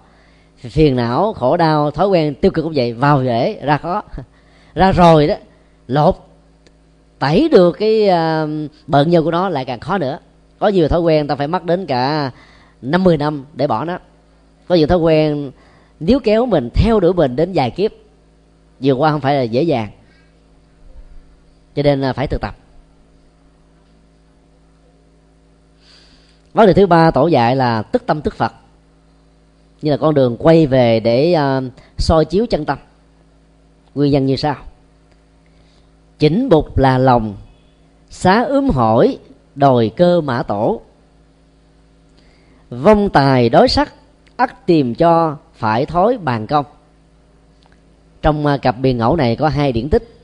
Phiền 0.57 0.95
não 0.95 1.33
khổ 1.33 1.57
đau 1.57 1.91
thói 1.91 2.07
quen 2.07 2.35
tiêu 2.35 2.51
cực 2.51 2.63
cũng 2.63 2.73
vậy. 2.75 2.93
Vào 2.93 3.23
dễ 3.23 3.59
ra 3.63 3.77
khó. 3.77 4.03
Ra 4.75 4.91
rồi 4.91 5.27
đó 5.27 5.35
lột. 5.87 6.15
Tẩy 7.19 7.49
được 7.49 7.71
cái 7.71 8.09
uh, 8.09 8.71
bận 8.87 9.09
nhân 9.09 9.23
của 9.23 9.31
nó 9.31 9.49
lại 9.49 9.65
càng 9.65 9.79
khó 9.79 9.97
nữa. 9.97 10.19
Có 10.59 10.67
nhiều 10.67 10.87
thói 10.87 11.01
quen 11.01 11.27
ta 11.27 11.35
phải 11.35 11.47
mất 11.47 11.63
đến 11.63 11.85
cả 11.85 12.31
50 12.81 13.17
năm 13.17 13.45
để 13.53 13.67
bỏ 13.67 13.85
nó. 13.85 13.99
Có 14.67 14.75
nhiều 14.75 14.87
thói 14.87 14.97
quen 14.97 15.51
nếu 15.99 16.19
kéo 16.19 16.45
mình 16.45 16.69
theo 16.73 16.99
đuổi 16.99 17.13
mình 17.13 17.35
đến 17.35 17.53
dài 17.53 17.71
kiếp. 17.71 17.91
Vượt 18.79 18.93
qua 18.93 19.11
không 19.11 19.21
phải 19.21 19.35
là 19.35 19.41
dễ 19.41 19.63
dàng. 19.63 19.89
Cho 21.75 21.83
nên 21.83 22.01
là 22.01 22.13
phải 22.13 22.27
thực 22.27 22.41
tập. 22.41 22.55
Vấn 26.53 26.67
đề 26.67 26.73
thứ 26.73 26.87
ba 26.87 27.11
tổ 27.11 27.27
dạy 27.27 27.55
là 27.55 27.81
tức 27.81 28.05
tâm 28.05 28.21
tức 28.21 28.35
phật. 28.35 28.53
Như 29.81 29.91
là 29.91 29.97
con 29.97 30.13
đường 30.13 30.37
quay 30.39 30.67
về 30.67 30.99
để 30.99 31.35
uh, 31.57 31.63
soi 31.97 32.25
chiếu 32.25 32.45
chân 32.45 32.65
tâm. 32.65 32.77
Nguyên 33.95 34.11
nhân 34.11 34.25
như 34.25 34.35
sau. 34.35 34.55
Chỉnh 36.19 36.49
bục 36.49 36.77
là 36.77 36.97
lòng 36.97 37.35
xá 38.09 38.43
ướm 38.43 38.69
hỏi 38.69 39.17
đòi 39.55 39.91
cơ 39.95 40.21
mã 40.21 40.43
tổ. 40.43 40.81
Vong 42.69 43.09
tài 43.09 43.49
đối 43.49 43.67
sắc 43.67 43.93
ắt 44.35 44.65
tìm 44.65 44.95
cho 44.95 45.37
phải 45.53 45.85
thối 45.85 46.17
bàn 46.17 46.47
công. 46.47 46.65
Trong 48.21 48.45
uh, 48.45 48.61
cặp 48.61 48.77
biên 48.79 48.97
ngẫu 48.97 49.15
này 49.15 49.35
có 49.35 49.47
hai 49.47 49.71
điển 49.71 49.89
tích 49.89 50.15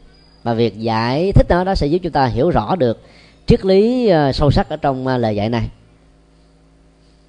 và 0.43 0.53
việc 0.53 0.77
giải 0.77 1.31
thích 1.31 1.45
nó 1.49 1.63
đó 1.63 1.75
sẽ 1.75 1.87
giúp 1.87 1.99
chúng 2.03 2.11
ta 2.11 2.25
hiểu 2.25 2.49
rõ 2.49 2.75
được 2.75 3.01
triết 3.45 3.65
lý 3.65 4.11
uh, 4.29 4.35
sâu 4.35 4.51
sắc 4.51 4.69
ở 4.69 4.77
trong 4.77 5.07
uh, 5.07 5.19
lời 5.19 5.35
dạy 5.35 5.49
này 5.49 5.69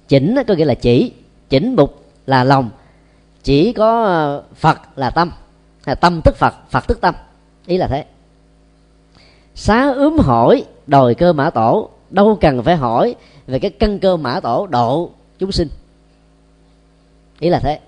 chỉnh 0.09 0.35
có 0.47 0.53
nghĩa 0.53 0.65
là 0.65 0.73
chỉ. 0.73 1.11
Chỉnh 1.49 1.75
mục 1.75 2.03
là 2.25 2.43
lòng. 2.43 2.69
Chỉ 3.43 3.73
có 3.73 4.03
ờ, 4.03 4.43
phật 4.55 4.79
là 4.95 5.09
tâm. 5.09 5.31
Là 5.85 5.95
tâm 5.95 6.21
tức 6.23 6.35
phật 6.37 6.53
phật 6.69 6.87
tức 6.87 7.01
tâm. 7.01 7.15
Ý 7.65 7.77
là 7.77 7.87
thế. 7.87 8.05
Xá 9.55 9.91
ướm 9.91 10.17
hỏi, 10.17 10.65
đòi 10.87 11.15
cơ 11.15 11.33
mã 11.33 11.49
tổ. 11.49 11.89
Đâu 12.09 12.37
cần 12.41 12.63
phải 12.63 12.75
hỏi 12.75 13.15
về 13.47 13.59
cái 13.59 13.71
căn 13.71 13.99
cơ 13.99 14.17
mã 14.17 14.39
tổ, 14.39 14.67
độ 14.67 15.11
chúng 15.39 15.51
sinh. 15.51 15.67
Ý 17.39 17.49
là 17.49 17.59
thế. 17.59 17.79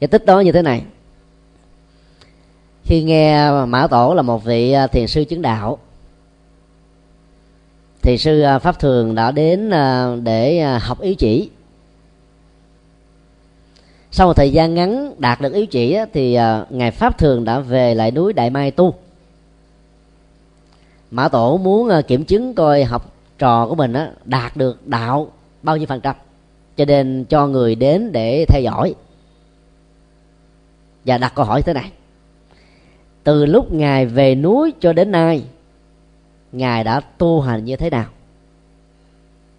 Giải 0.00 0.08
tích 0.08 0.26
đó 0.26 0.40
như 0.40 0.52
thế 0.52 0.62
này. 0.62 0.82
Khi 2.84 3.02
nghe 3.02 3.50
mã 3.64 3.86
tổ 3.86 4.14
là 4.14 4.22
một 4.22 4.44
vị 4.44 4.72
à, 4.72 4.86
thiền 4.86 5.06
sư 5.06 5.24
chứng 5.24 5.42
đạo 5.42 5.78
thì 8.02 8.18
sư 8.18 8.40
à, 8.40 8.58
pháp 8.58 8.78
thường 8.78 9.14
đã 9.14 9.30
đến 9.30 9.70
à, 9.70 10.16
để 10.22 10.58
à, 10.58 10.78
học 10.78 11.00
yếu 11.00 11.14
chỉ. 11.14 11.50
Sau 14.10 14.26
một 14.26 14.32
thời 14.32 14.52
gian 14.52 14.74
ngắn 14.74 15.14
đạt 15.18 15.40
được 15.40 15.52
yếu 15.52 15.66
chỉ 15.66 15.98
thì 16.12 16.38
ngài 16.70 16.90
pháp 16.90 17.18
thường 17.18 17.44
đã 17.44 17.60
về 17.60 17.94
lại 17.94 18.10
núi 18.10 18.32
đại 18.32 18.50
mai 18.50 18.70
tu. 18.70 18.94
Mã 21.10 21.28
tổ 21.28 21.56
muốn 21.56 21.90
kiểm 22.06 22.24
chứng 22.24 22.54
coi 22.54 22.84
học 22.84 23.14
trò 23.38 23.66
của 23.66 23.74
mình 23.74 23.94
đạt 24.24 24.56
được 24.56 24.86
đạo 24.86 25.30
bao 25.62 25.76
nhiêu 25.76 25.86
phần 25.86 26.00
trăm, 26.00 26.16
cho 26.76 26.84
nên 26.84 27.24
cho 27.24 27.46
người 27.46 27.74
đến 27.74 28.12
để 28.12 28.44
theo 28.48 28.62
dõi. 28.62 28.94
Và 31.04 31.18
đặt 31.18 31.32
câu 31.34 31.44
hỏi 31.44 31.62
thế 31.62 31.72
này. 31.72 31.92
Từ 33.24 33.46
lúc 33.46 33.72
ngài 33.72 34.06
về 34.06 34.34
núi 34.34 34.72
cho 34.80 34.92
đến 34.92 35.10
nay 35.10 35.42
ngài 36.52 36.84
đã 36.84 37.00
tu 37.18 37.40
hành 37.40 37.64
như 37.64 37.76
thế 37.76 37.90
nào? 37.90 38.06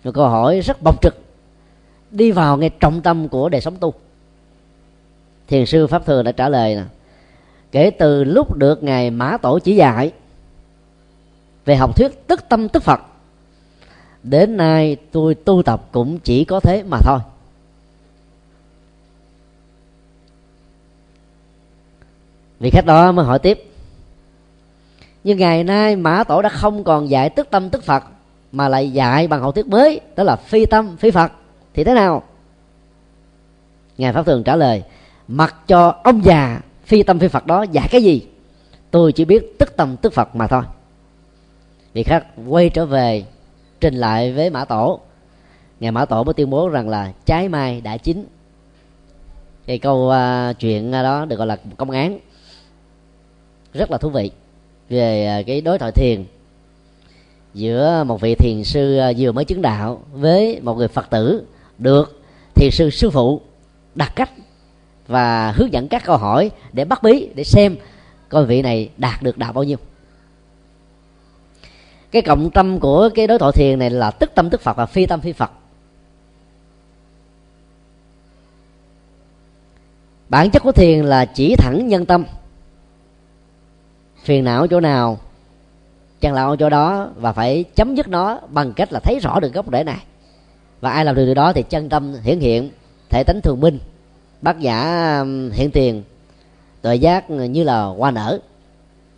Một 0.04 0.12
câu 0.14 0.28
hỏi 0.28 0.60
rất 0.60 0.82
bộc 0.82 1.02
trực. 1.02 1.18
Đi 2.12 2.32
vào 2.32 2.58
ngay 2.58 2.70
trọng 2.70 3.02
tâm 3.02 3.28
của 3.28 3.50
đời 3.50 3.62
sống 3.62 3.76
tu. 3.80 3.94
Thiền 5.48 5.66
sư 5.66 5.88
pháp 5.88 6.06
thường 6.06 6.24
đã 6.24 6.32
trả 6.32 6.50
lời 6.50 6.76
là, 6.76 6.86
kể 7.72 7.90
từ 7.90 8.24
lúc 8.24 8.58
được 8.58 8.84
ngài 8.84 9.12
mã 9.12 9.38
tổ 9.38 9.60
chỉ 9.60 9.76
dạy 9.76 10.12
về 11.66 11.76
học 11.76 11.96
thuyết 11.98 12.28
tức 12.28 12.46
tâm 12.50 12.70
tức 12.70 12.84
phật, 12.84 13.00
đến 14.24 14.58
nay 14.58 14.98
tôi 15.12 15.36
tu 15.36 15.64
tập 15.64 15.88
cũng 15.92 16.20
chỉ 16.20 16.46
có 16.46 16.60
thế 16.60 16.84
mà 16.84 16.98
thôi. 17.04 17.20
Vị 22.60 22.70
khách 22.70 22.86
đó 22.86 23.12
mới 23.12 23.26
hỏi 23.26 23.40
tiếp 23.40 23.73
nhưng 25.24 25.38
ngày 25.38 25.64
nay 25.64 25.96
mã 25.96 26.24
tổ 26.24 26.42
đã 26.42 26.50
không 26.50 26.84
còn 26.84 27.10
dạy 27.10 27.30
tức 27.30 27.48
tâm 27.50 27.70
tức 27.70 27.84
phật 27.84 28.04
mà 28.52 28.70
lại 28.70 28.92
dạy 28.92 29.28
bằng 29.28 29.42
hậu 29.42 29.52
thuyết 29.52 29.68
mới 29.68 30.02
đó 30.16 30.24
là 30.24 30.36
phi 30.36 30.66
tâm 30.66 30.98
phi 30.98 31.12
phật. 31.12 31.32
Thì 31.74 31.84
thế 31.84 31.94
nào? 31.94 32.24
Ngài 33.98 34.14
pháp 34.14 34.26
thường 34.26 34.44
trả 34.44 34.56
lời 34.56 34.84
mặc 35.28 35.56
cho 35.68 35.96
ông 36.04 36.26
già 36.26 36.62
phi 36.86 37.04
tâm 37.04 37.20
phi 37.20 37.28
phật 37.28 37.46
đó 37.46 37.64
dạy 37.64 37.88
cái 37.92 38.04
gì? 38.04 38.28
Tôi 38.92 39.12
chỉ 39.12 39.26
biết 39.26 39.56
tức 39.60 39.78
tâm 39.78 39.98
tức 39.98 40.14
phật 40.14 40.36
mà 40.36 40.48
thôi. 40.48 40.64
Vị 41.94 42.04
khách 42.04 42.26
quay 42.48 42.70
trở 42.70 42.86
về 42.86 43.26
trình 43.80 43.96
lại 43.96 44.34
với 44.34 44.50
mã 44.50 44.66
tổ. 44.66 45.00
Ngài 45.80 45.92
mã 45.92 46.06
tổ 46.06 46.24
mới 46.24 46.34
tuyên 46.34 46.50
bố 46.50 46.70
rằng 46.70 46.90
là 46.90 47.12
trái 47.26 47.50
mai 47.50 47.82
đã 47.82 47.98
chín. 47.98 48.26
Cái 49.66 49.80
câu 49.80 50.12
uh, 50.12 50.60
chuyện 50.60 50.92
đó 50.92 51.26
được 51.26 51.36
gọi 51.36 51.48
là 51.48 51.58
công 51.78 51.92
án. 51.92 52.20
Rất 53.74 53.92
là 53.92 53.98
thú 53.98 54.10
vị 54.10 54.32
về 54.94 55.26
à, 55.26 55.42
cái 55.48 55.62
đối 55.62 55.80
thoại 55.80 55.92
thiền. 55.92 56.26
Giữa 57.54 58.04
một 58.08 58.22
vị 58.22 58.36
thiền 58.36 58.64
sư 58.64 58.98
à, 58.98 59.12
vừa 59.18 59.32
mới 59.32 59.46
chứng 59.46 59.62
đạo 59.62 60.04
với 60.14 60.60
một 60.62 60.78
người 60.78 60.88
phật 60.88 61.10
tử, 61.10 61.44
được 61.78 62.22
thiền 62.56 62.72
sư 62.72 62.90
sư 62.90 63.10
phụ 63.10 63.42
đặt 63.96 64.14
cách 64.16 64.30
và 65.08 65.52
hướng 65.52 65.74
dẫn 65.74 65.88
các 65.88 66.04
câu 66.06 66.18
hỏi 66.18 66.52
để 66.74 66.86
bắt 66.86 67.04
bí, 67.04 67.30
để 67.36 67.44
xem 67.44 67.76
coi 68.30 68.46
vị 68.46 68.62
này 68.62 68.90
đạt 68.98 69.22
được 69.24 69.38
đạo 69.38 69.54
bao 69.54 69.64
nhiêu. 69.64 69.78
Cái 72.12 72.22
cộng 72.22 72.52
tâm 72.52 72.80
của 72.80 73.10
cái 73.16 73.28
đối 73.28 73.40
thoại 73.40 73.52
thiền 73.52 73.80
này 73.80 73.90
là 73.90 74.12
tức 74.12 74.32
tâm 74.36 74.50
tức 74.50 74.62
phật 74.62 74.78
và 74.78 74.86
phi 74.86 75.06
tâm 75.06 75.22
phi 75.22 75.34
phật. 75.34 75.52
Bản 80.30 80.52
chất 80.52 80.64
của 80.64 80.72
thiền 80.72 81.06
là 81.06 81.26
chỉ 81.26 81.56
thẳng 81.56 81.88
nhân 81.88 82.06
tâm 82.06 82.26
phiền 84.24 84.44
não 84.44 84.68
chỗ 84.68 84.80
nào 84.80 85.20
chăn 86.22 86.34
lão 86.34 86.56
chỗ 86.56 86.70
đó 86.70 87.10
và 87.16 87.34
phải 87.34 87.64
chấm 87.76 87.96
dứt 87.96 88.08
nó 88.08 88.40
bằng 88.48 88.74
cách 88.74 88.94
là 88.94 89.00
thấy 89.00 89.20
rõ 89.20 89.40
được 89.40 89.54
gốc 89.54 89.66
rễ 89.72 89.84
này. 89.84 90.04
Và 90.82 90.92
ai 90.92 91.06
làm 91.06 91.16
được 91.16 91.26
điều 91.26 91.36
đó 91.36 91.54
thì 91.54 91.64
chân 91.64 91.90
tâm 91.90 92.16
hiển 92.24 92.40
hiện 92.40 92.70
thể 93.10 93.24
tánh 93.24 93.42
thường 93.42 93.60
minh 93.60 93.80
bác 94.42 94.60
giả 94.60 95.18
hiện 95.52 95.72
tiền 95.72 96.04
tội 96.82 97.00
giác 97.00 97.30
như 97.30 97.64
là 97.64 97.84
hoa 97.84 98.12
nở. 98.12 98.40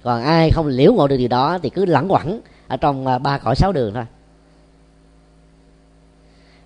Còn 0.04 0.24
ai 0.24 0.52
không 0.52 0.68
liễu 0.68 0.94
ngộ 0.94 1.08
được 1.08 1.18
điều 1.18 1.28
đó 1.28 1.60
thì 1.63 1.70
cứ 1.70 1.86
lẳng 1.86 2.12
quẩn 2.12 2.41
ở 2.68 2.78
trong 2.78 3.08
à, 3.08 3.18
ba 3.18 3.38
cõi 3.38 3.56
sáu 3.56 3.72
đường 3.72 3.94
thôi. 3.94 4.06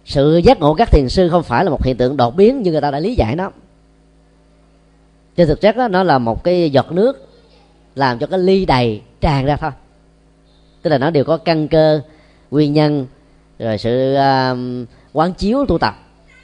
Sự 0.05 0.37
giác 0.37 0.59
ngộ 0.59 0.73
các 0.73 0.91
thiền 0.91 1.09
sư 1.09 1.29
không 1.29 1.43
phải 1.43 1.63
là 1.63 1.69
một 1.69 1.83
hiện 1.83 1.97
tượng 1.97 2.17
đột 2.17 2.35
biến 2.35 2.61
như 2.61 2.71
người 2.71 2.81
ta 2.81 2.91
đã 2.91 2.99
lý 2.99 3.15
giải 3.15 3.35
nó. 3.35 3.51
Trên 5.35 5.47
thực 5.47 5.61
chất 5.61 5.77
đó, 5.77 5.87
nó 5.87 6.03
là 6.03 6.17
một 6.17 6.43
cái 6.43 6.69
giọt 6.69 6.91
nước 6.91 7.28
làm 7.99 8.19
cho 8.19 8.27
cái 8.27 8.39
ly 8.39 8.65
đầy 8.65 9.01
tràn 9.21 9.45
ra 9.45 9.55
thôi. 9.55 9.71
Tức 10.81 10.89
là 10.89 10.97
nó 10.97 11.09
đều 11.09 11.23
có 11.23 11.37
căn 11.37 11.67
cơ 11.67 12.01
nguyên 12.51 12.73
nhân 12.73 13.07
rồi 13.59 13.77
sự 13.77 14.15
uh, 14.15 14.87
quán 15.13 15.33
chiếu 15.33 15.65
tu 15.65 15.77
tập. 15.77 15.95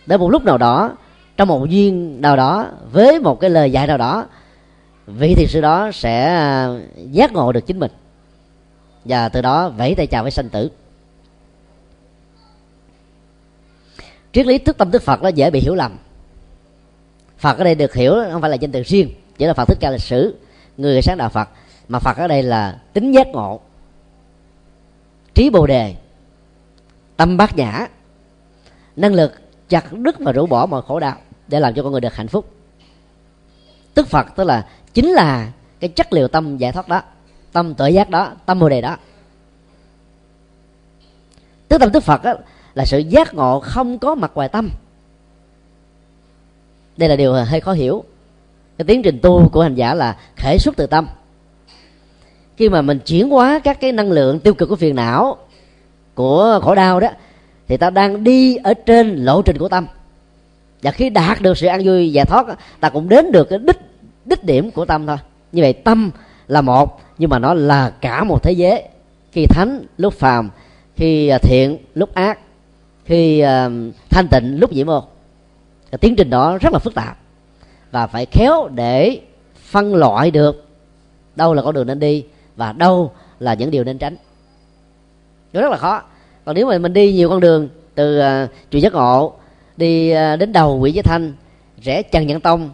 Đến 0.05 0.19
một 0.19 0.29
lúc 0.31 0.43
nào 0.43 0.57
đó 0.57 0.91
trong 1.37 1.47
một 1.47 1.69
duyên 1.69 2.21
nào 2.21 2.35
đó 2.35 2.67
với 2.91 3.19
một 3.19 3.39
cái 3.39 3.49
lời 3.49 3.71
dạy 3.71 3.87
nào 3.87 3.97
đó 3.97 4.25
vị 5.07 5.33
thiền 5.35 5.47
sư 5.47 5.61
đó 5.61 5.91
sẽ 5.93 6.39
uh, 6.67 7.11
giác 7.11 7.33
ngộ 7.33 7.51
được 7.51 7.67
chính 7.67 7.79
mình. 7.79 7.91
Và 9.05 9.29
từ 9.29 9.41
đó 9.41 9.69
vẫy 9.69 9.95
tay 9.95 10.07
chào 10.07 10.23
với 10.23 10.31
sanh 10.31 10.49
tử. 10.49 10.71
Triết 14.33 14.45
lý 14.45 14.57
thức 14.57 14.77
tâm 14.77 14.91
thức 14.91 15.01
phật 15.01 15.23
nó 15.23 15.29
dễ 15.29 15.49
bị 15.49 15.59
hiểu 15.59 15.75
lầm. 15.75 15.97
Phật 17.37 17.57
ở 17.57 17.63
đây 17.63 17.75
được 17.75 17.93
hiểu 17.93 18.15
không 18.31 18.41
phải 18.41 18.49
là 18.49 18.55
danh 18.55 18.71
từ 18.71 18.83
riêng 18.83 19.09
chỉ 19.37 19.45
là 19.45 19.53
phật 19.53 19.65
thích 19.65 19.77
ca 19.81 19.89
lịch 19.89 20.01
sử 20.01 20.35
người 20.77 21.01
sáng 21.01 21.17
đạo 21.17 21.29
phật. 21.29 21.49
Mà 21.88 21.99
phật 21.99 22.17
ở 22.17 22.27
đây 22.27 22.43
là 22.43 22.79
tính 22.93 23.11
giác 23.11 23.27
ngộ 23.27 23.59
trí 25.33 25.49
bồ 25.49 25.67
đề 25.67 25.95
tâm 27.17 27.38
bát 27.38 27.57
nhã 27.57 27.88
năng 28.95 29.13
lực 29.13 29.33
chặt 29.69 29.93
đứt 29.93 30.15
và 30.19 30.31
rũ 30.31 30.45
bỏ 30.45 30.65
mọi 30.65 30.81
khổ 30.81 30.99
đau 30.99 31.17
để 31.47 31.59
làm 31.59 31.73
cho 31.73 31.83
con 31.83 31.91
người 31.91 32.01
được 32.01 32.15
hạnh 32.15 32.27
phúc. 32.27 32.49
Tức 33.93 34.07
phật 34.07 34.27
tức 34.35 34.43
là 34.43 34.67
chính 34.93 35.09
là 35.09 35.51
cái 35.79 35.89
chất 35.89 36.13
liệu 36.13 36.27
tâm 36.27 36.57
giải 36.57 36.71
thoát 36.71 36.88
đó 36.88 37.01
tâm 37.51 37.73
tự 37.73 37.88
giác 37.88 38.09
đó 38.09 38.31
tâm 38.45 38.59
bồ 38.59 38.69
đề 38.69 38.81
đó. 38.81 38.97
Tức 41.67 41.77
tâm 41.77 41.91
tức 41.91 42.03
phật 42.03 42.23
đó, 42.23 42.33
là 42.73 42.85
sự 42.85 42.97
giác 42.97 43.33
ngộ 43.33 43.59
không 43.59 43.99
có 43.99 44.15
mặt 44.15 44.31
ngoài 44.35 44.49
tâm. 44.49 44.69
Đây 46.97 47.09
là 47.09 47.15
điều 47.15 47.33
hơi 47.33 47.59
khó 47.59 47.73
hiểu 47.73 48.03
cái 48.77 48.85
tiến 48.85 49.01
trình 49.01 49.19
tu 49.21 49.49
của 49.49 49.61
hành 49.61 49.75
giả 49.75 49.93
là 49.93 50.17
khởi 50.38 50.59
xuất 50.59 50.75
từ 50.77 50.88
tâm. 50.88 51.07
Khi 52.57 52.69
mà 52.69 52.81
mình 52.81 52.99
chuyển 52.99 53.29
hóa 53.29 53.59
các 53.63 53.79
cái 53.79 53.91
năng 53.91 54.11
lượng 54.11 54.39
tiêu 54.39 54.53
cực 54.53 54.69
của 54.69 54.75
phiền 54.75 54.95
não 54.95 55.38
của 56.15 56.59
khổ 56.63 56.75
đau 56.75 56.99
đó 56.99 57.09
thì 57.67 57.77
ta 57.77 57.89
đang 57.89 58.23
đi 58.23 58.55
ở 58.55 58.73
trên 58.73 59.15
lộ 59.15 59.41
trình 59.41 59.57
của 59.57 59.69
tâm. 59.69 59.88
Và 60.81 60.91
khi 60.91 61.09
đạt 61.09 61.41
được 61.41 61.57
sự 61.57 61.67
an 61.67 61.81
vui 61.85 62.11
giải 62.11 62.25
thoát 62.25 62.45
ta 62.79 62.89
cũng 62.89 63.09
đến 63.09 63.31
được 63.31 63.49
cái 63.49 63.59
đích 63.59 63.79
đích 64.25 64.43
điểm 64.43 64.71
của 64.71 64.85
tâm 64.85 65.07
thôi. 65.07 65.17
Như 65.51 65.61
vậy 65.61 65.73
tâm 65.73 66.11
là 66.47 66.61
một 66.61 67.01
nhưng 67.17 67.29
mà 67.29 67.39
nó 67.39 67.53
là 67.53 67.89
cả 67.89 68.23
một 68.23 68.43
thế 68.43 68.51
giới. 68.51 68.83
Khi 69.31 69.45
thánh 69.45 69.85
lúc 69.97 70.13
phàm 70.13 70.49
khi 70.95 71.27
à, 71.27 71.38
thiện 71.38 71.77
lúc 71.93 72.13
ác 72.13 72.39
khi 73.05 73.43
uh, 73.43 73.71
thanh 74.09 74.27
tịnh 74.27 74.59
lúc 74.59 74.73
nhiễm 74.73 74.89
ô 74.89 75.03
tiến 76.01 76.15
trình 76.15 76.29
đó 76.29 76.57
rất 76.61 76.73
là 76.73 76.79
phức 76.79 76.95
tạp 76.95 77.17
và 77.95 78.08
phải 78.08 78.25
khéo 78.25 78.69
để 78.75 79.19
phân 79.55 79.95
loại 79.95 80.31
được 80.31 80.65
đâu 81.36 81.53
là 81.53 81.62
con 81.62 81.73
đường 81.73 81.88
nên 81.88 81.99
đi 81.99 82.25
và 82.55 82.71
đâu 82.71 83.12
là 83.39 83.53
những 83.53 83.71
điều 83.71 83.84
nên 83.84 83.97
tránh. 83.97 84.15
Nó 85.53 85.62
rất 85.62 85.71
là 85.71 85.77
khó. 85.77 86.01
Còn 86.45 86.55
nếu 86.55 86.67
mà 86.67 86.77
mình 86.77 86.93
đi 86.93 87.13
nhiều 87.13 87.29
con 87.29 87.39
đường 87.39 87.69
từ 87.95 88.19
uh, 88.19 88.49
chùa 88.71 88.79
giác 88.79 88.93
ngộ 88.93 89.34
đi 89.77 90.13
uh, 90.13 90.39
đến 90.39 90.53
đầu 90.53 90.79
quỷ 90.79 90.91
giới 90.91 91.03
thanh 91.03 91.34
rẽ 91.81 92.01
trần 92.01 92.27
nhẫn 92.27 92.41
tông 92.41 92.69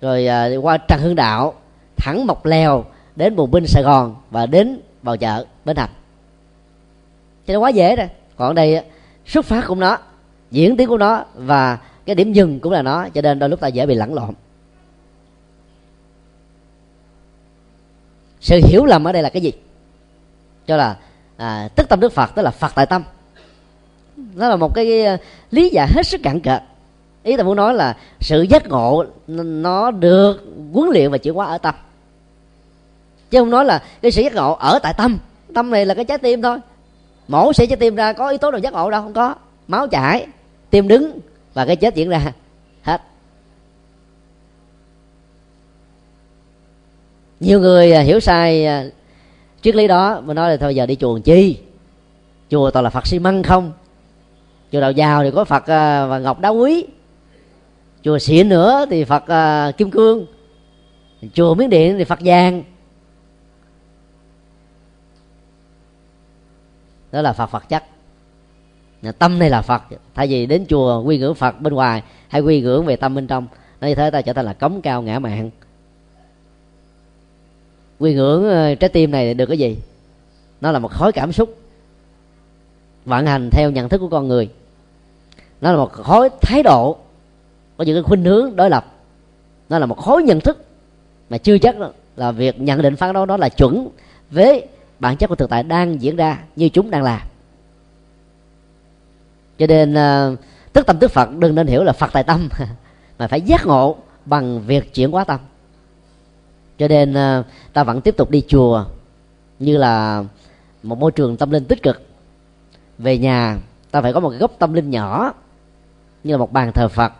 rồi 0.00 0.28
uh, 0.56 0.64
qua 0.64 0.76
trần 0.76 1.00
hưng 1.00 1.14
đạo 1.14 1.54
thẳng 1.96 2.26
mọc 2.26 2.46
lèo 2.46 2.84
đến 3.16 3.36
bùng 3.36 3.50
binh 3.50 3.66
sài 3.66 3.82
gòn 3.82 4.16
và 4.30 4.46
đến 4.46 4.80
vào 5.02 5.16
chợ 5.16 5.44
bến 5.64 5.76
thành. 5.76 5.90
Cho 7.46 7.54
nó 7.54 7.60
quá 7.60 7.70
dễ 7.70 7.96
rồi. 7.96 8.08
Còn 8.36 8.54
đây 8.54 8.84
xuất 9.26 9.44
phát 9.44 9.64
cũng 9.66 9.80
nó 9.80 9.98
diễn 10.50 10.76
tiến 10.76 10.88
của 10.88 10.98
nó 10.98 11.24
và 11.34 11.78
cái 12.06 12.14
điểm 12.14 12.32
dừng 12.32 12.60
cũng 12.60 12.72
là 12.72 12.82
nó 12.82 13.08
cho 13.08 13.22
nên 13.22 13.38
đôi 13.38 13.48
lúc 13.48 13.60
ta 13.60 13.68
dễ 13.68 13.86
bị 13.86 13.94
lẫn 13.94 14.14
lộn. 14.14 14.34
Sự 18.42 18.60
hiểu 18.64 18.84
lầm 18.84 19.04
ở 19.04 19.12
đây 19.12 19.22
là 19.22 19.28
cái 19.28 19.42
gì? 19.42 19.52
Cho 20.66 20.76
là 20.76 20.96
à, 21.36 21.68
tức 21.74 21.88
tâm 21.88 22.00
đức 22.00 22.12
phật 22.12 22.34
tức 22.34 22.42
là 22.42 22.50
phật 22.50 22.72
tại 22.74 22.86
tâm. 22.86 23.02
Đó 24.34 24.48
là 24.48 24.56
một 24.56 24.74
cái 24.74 25.04
ờ, 25.04 25.16
lý 25.50 25.68
giải 25.68 25.88
hết 25.94 26.06
sức 26.06 26.20
cạn 26.22 26.40
cợt 26.40 26.62
ý 27.22 27.36
ta 27.36 27.42
muốn 27.42 27.56
nói 27.56 27.74
là 27.74 27.96
sự 28.20 28.42
giác 28.42 28.68
ngộ 28.68 29.04
nó 29.26 29.90
được 29.90 30.44
huấn 30.72 30.88
luyện 30.92 31.10
và 31.10 31.18
chuyển 31.18 31.34
hóa 31.34 31.46
ở 31.46 31.58
tâm. 31.58 31.74
Chứ 33.30 33.38
không 33.38 33.50
nói 33.50 33.64
là 33.64 33.82
cái 34.02 34.10
sự 34.10 34.22
giác 34.22 34.34
ngộ 34.34 34.52
ở 34.52 34.78
tại 34.82 34.94
tâm. 34.96 35.18
Tâm 35.54 35.70
này 35.70 35.86
là 35.86 35.94
cái 35.94 36.04
trái 36.04 36.18
tim 36.18 36.42
thôi. 36.42 36.58
Mổ 37.28 37.52
sẽ 37.52 37.66
trái 37.66 37.76
tim 37.76 37.94
ra 37.94 38.12
có 38.12 38.28
yếu 38.28 38.38
tố 38.38 38.50
nào 38.50 38.60
giác 38.60 38.72
ngộ 38.72 38.90
đâu 38.90 39.02
không 39.02 39.12
có. 39.12 39.34
Máu 39.68 39.88
chảy 39.88 40.26
tim 40.70 40.88
đứng 40.88 41.18
và 41.54 41.66
cái 41.66 41.76
chết 41.76 41.94
diễn 41.94 42.08
ra 42.08 42.32
hết. 42.82 43.02
Nhiều 47.42 47.60
người 47.60 47.92
à, 47.92 48.00
hiểu 48.00 48.20
sai 48.20 48.66
à, 48.66 48.84
triết 49.62 49.74
lý 49.74 49.86
đó, 49.86 50.20
mà 50.20 50.34
nói 50.34 50.50
là 50.50 50.56
thôi 50.56 50.74
giờ 50.74 50.86
đi 50.86 50.96
chùa 50.96 51.14
làm 51.14 51.22
chi? 51.22 51.58
Chùa 52.50 52.70
toàn 52.70 52.84
là 52.84 52.90
phật 52.90 53.06
xi 53.06 53.18
măng 53.18 53.42
không? 53.42 53.72
Chùa 54.72 54.80
đạo 54.80 54.92
giàu 54.92 55.22
thì 55.22 55.30
có 55.30 55.44
phật 55.44 55.66
à, 55.66 56.06
và 56.06 56.18
ngọc 56.18 56.40
đá 56.40 56.48
quý. 56.48 56.86
Chùa 58.02 58.18
xịn 58.18 58.48
nữa 58.48 58.86
thì 58.90 59.04
phật 59.04 59.24
kim 59.76 59.90
cương. 59.90 60.26
Chùa 61.34 61.54
miếng 61.54 61.70
điện 61.70 61.98
thì 61.98 62.04
phật 62.04 62.18
vàng 62.24 62.62
đó 67.12 67.22
là 67.22 67.32
phật 67.32 67.46
phật 67.46 67.68
chất. 67.68 67.84
Tâm 69.18 69.38
này 69.38 69.50
là 69.50 69.62
phật. 69.62 69.82
Thay 70.14 70.26
vì 70.26 70.46
đến 70.46 70.66
chùa 70.68 71.02
quy 71.02 71.18
ngưỡng 71.18 71.34
phật 71.34 71.60
bên 71.60 71.74
ngoài, 71.74 72.02
hay 72.28 72.40
quy 72.40 72.60
ngưỡng 72.60 72.86
về 72.86 72.96
tâm 72.96 73.14
bên 73.14 73.26
trong 73.26 73.46
như 73.80 73.94
thế 73.94 74.10
ta 74.10 74.22
trở 74.22 74.32
thành 74.32 74.44
là 74.44 74.52
cống 74.52 74.82
cao 74.82 75.02
ngã 75.02 75.18
mạng 75.18 75.50
quy 78.02 78.14
ngưỡng 78.14 78.44
ờ, 78.48 78.74
trái 78.74 78.90
tim 78.90 79.10
này 79.10 79.34
được 79.34 79.46
cái 79.46 79.58
gì? 79.58 79.76
Nó 80.60 80.72
là 80.72 80.78
một 80.78 80.92
khối 80.92 81.12
cảm 81.12 81.32
xúc 81.32 81.56
vận 83.04 83.26
hành 83.26 83.50
theo 83.50 83.70
nhận 83.70 83.88
thức 83.88 83.98
của 83.98 84.08
con 84.08 84.28
người. 84.28 84.48
Nó 85.60 85.70
là 85.70 85.76
một 85.76 85.92
khối 85.92 86.28
thái 86.40 86.62
độ, 86.62 86.96
có 87.76 87.84
những 87.84 87.96
cái 87.96 88.02
khuynh 88.02 88.24
hướng 88.24 88.56
đối 88.56 88.70
lập. 88.70 88.94
Nó 89.68 89.78
là 89.78 89.86
một 89.86 89.98
khối 89.98 90.22
nhận 90.22 90.40
thức 90.40 90.64
mà 91.30 91.38
chưa 91.38 91.58
chắc 91.58 91.76
là 92.16 92.32
việc 92.32 92.60
nhận 92.60 92.82
định 92.82 92.96
phán 92.96 93.14
đoán 93.14 93.26
đó 93.26 93.36
là 93.36 93.48
chuẩn 93.48 93.88
với 94.30 94.66
bản 94.98 95.16
chất 95.16 95.26
của 95.26 95.34
thực 95.34 95.50
tại 95.50 95.62
đang 95.62 96.02
diễn 96.02 96.16
ra 96.16 96.38
như 96.56 96.68
chúng 96.68 96.90
đang 96.90 97.02
làm. 97.02 97.20
Cho 99.58 99.66
nên 99.66 99.94
ờ, 99.94 100.36
tức 100.72 100.86
tâm 100.86 100.98
tức 100.98 101.10
phật 101.10 101.28
đừng 101.38 101.54
nên 101.54 101.66
hiểu 101.66 101.84
là 101.84 101.92
phật 101.92 102.10
tại 102.12 102.24
tâm, 102.24 102.48
mà 103.18 103.26
phải 103.26 103.40
giác 103.40 103.66
ngộ 103.66 103.96
bằng 104.24 104.60
việc 104.60 104.94
chuyển 104.94 105.10
hóa 105.10 105.24
tâm 105.24 105.40
cho 106.78 106.88
nên 106.88 107.14
ờ, 107.14 107.44
ta 107.72 107.84
vẫn 107.84 108.00
tiếp 108.00 108.16
tục 108.16 108.30
đi 108.30 108.42
chùa 108.48 108.84
như 109.58 109.76
là 109.76 110.24
một 110.82 110.98
môi 110.98 111.12
trường 111.12 111.36
tâm 111.36 111.50
linh 111.50 111.64
tích 111.64 111.82
cực. 111.82 112.02
Về 112.98 113.18
nhà 113.18 113.58
ta 113.90 114.02
phải 114.02 114.12
có 114.12 114.20
một 114.20 114.30
cái 114.30 114.38
gốc 114.38 114.52
tâm 114.58 114.72
linh 114.72 114.90
nhỏ 114.90 115.32
như 116.24 116.32
là 116.32 116.38
một 116.38 116.52
bàn 116.52 116.72
thờ 116.72 116.88
phật. 116.88 117.12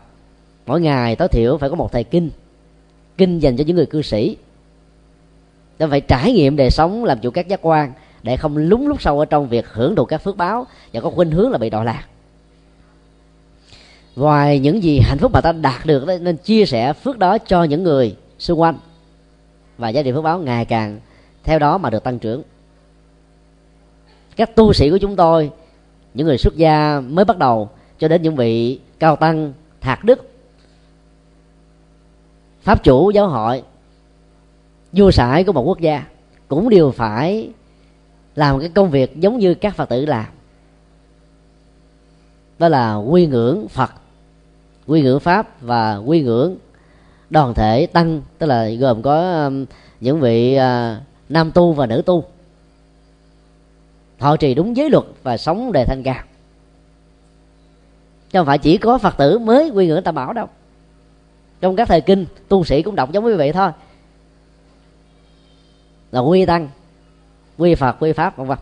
Mỗi 0.67 0.81
ngày 0.81 1.17
tối 1.17 1.29
thiểu 1.29 1.59
phải 1.59 1.71
có 1.71 1.77
một 1.77 1.93
thầy 1.93 2.05
kinh 2.05 2.31
kinh 3.17 3.39
dành 3.39 3.57
cho 3.57 3.65
những 3.67 3.77
người 3.77 3.87
cư 3.87 4.03
sĩ. 4.03 4.37
Ta 5.79 5.87
phải 5.87 6.01
trải 6.01 6.33
nghiệm 6.33 6.57
đời 6.57 6.71
sống 6.71 7.05
làm 7.05 7.19
chủ 7.21 7.31
các 7.31 7.49
giác 7.49 7.61
quan 7.63 7.93
để 8.23 8.37
không 8.37 8.57
lúng 8.57 8.89
lúc 8.89 9.03
sâu 9.03 9.19
ở 9.19 9.25
trong 9.25 9.49
việc 9.49 9.67
hưởng 9.69 9.97
thụ 9.97 10.05
các 10.05 10.19
phước 10.19 10.37
báo 10.37 10.67
và 10.93 11.01
có 11.01 11.11
khuynh 11.11 11.31
hướng 11.31 11.51
là 11.51 11.59
bị 11.59 11.71
đọa 11.71 11.85
lạc. 11.85 12.05
Ngoài 14.17 14.59
những 14.59 14.83
gì 14.83 15.01
hạnh 15.03 15.19
phúc 15.19 15.33
mà 15.33 15.41
ta 15.41 15.53
đạt 15.53 15.87
được 15.87 16.07
đó, 16.07 16.15
nên 16.21 16.37
chia 16.37 16.67
sẻ 16.67 16.93
phước 16.93 17.19
đó 17.19 17.39
cho 17.39 17.65
những 17.65 17.83
người 17.83 18.17
xung 18.39 18.61
quanh 18.61 18.79
và 19.79 19.89
giá 19.89 20.03
trị 20.03 20.13
phước 20.13 20.25
báo 20.25 20.39
ngày 20.39 20.65
càng 20.65 21.01
theo 21.45 21.59
đó 21.59 21.79
mà 21.79 21.91
được 21.91 22.05
tăng 22.05 22.19
trưởng. 22.19 22.43
Các 24.37 24.57
tu 24.57 24.73
sĩ 24.73 24.91
của 24.91 24.99
chúng 24.99 25.17
tôi, 25.17 25.51
những 26.15 26.27
người 26.27 26.39
xuất 26.39 26.57
gia 26.57 27.01
mới 27.01 27.25
bắt 27.25 27.39
đầu 27.39 27.69
cho 27.99 28.09
đến 28.09 28.23
những 28.23 28.37
vị 28.37 28.81
cao 28.99 29.17
tăng, 29.17 29.53
thạc 29.81 30.05
đức, 30.05 30.31
pháp 32.63 32.85
chủ, 32.85 33.11
giáo 33.11 33.29
hội, 33.29 33.63
vua 34.93 35.11
sải 35.11 35.45
của 35.45 35.53
một 35.53 35.63
quốc 35.63 35.81
gia 35.81 36.05
cũng 36.49 36.69
đều 36.69 36.91
phải 36.91 37.51
làm 38.35 38.61
cái 38.61 38.69
công 38.69 38.91
việc 38.91 39.17
giống 39.17 39.39
như 39.39 39.55
các 39.55 39.77
phật 39.77 39.89
tử 39.89 40.07
làm. 40.07 40.27
Đó 42.59 42.69
là 42.69 42.95
quy 42.95 43.27
ngưỡng 43.27 43.69
phật, 43.69 43.91
quy 44.87 45.03
ngưỡng 45.03 45.21
pháp 45.21 45.61
và 45.61 45.97
quy 45.97 46.23
ngưỡng 46.23 46.57
đoàn 47.33 47.55
thể 47.55 47.87
tăng, 47.87 48.23
tức 48.39 48.47
là 48.47 48.69
gồm 48.69 49.03
có 49.03 49.45
um, 49.45 49.65
những 50.01 50.21
vị 50.21 50.55
à, 50.55 51.01
nam 51.29 51.51
tu 51.53 51.73
và 51.73 51.87
nữ 51.87 52.03
tu. 52.07 52.25
Họ 54.19 54.37
trì 54.37 54.55
đúng 54.55 54.77
giới 54.77 54.91
luật 54.91 55.05
và 55.23 55.37
sống 55.37 55.73
đề 55.73 55.85
thanh 55.85 56.03
cao. 56.03 56.23
Chứ 58.31 58.39
không 58.39 58.47
phải 58.47 58.59
chỉ 58.59 58.79
có 58.79 58.99
phật 58.99 59.17
tử 59.17 59.39
mới 59.39 59.71
quy 59.71 59.87
ngưỡng 59.87 60.03
tam 60.03 60.15
bảo 60.15 60.33
đâu. 60.33 60.47
Trong 61.61 61.77
các 61.77 61.89
thời 61.89 62.01
kinh, 62.01 62.27
tu 62.49 62.65
sĩ 62.65 62.83
cũng 62.83 62.97
đọc 62.97 63.13
giống 63.13 63.25
như 63.25 63.37
vậy 63.37 63.53
thôi. 63.53 63.71
Là 66.13 66.21
quy 66.21 66.47
tăng, 66.47 66.69
quy 67.59 67.75
phật, 67.75 67.97
quy 68.01 68.13
pháp, 68.13 68.37
vân 68.37 68.47
vân. 68.47 68.59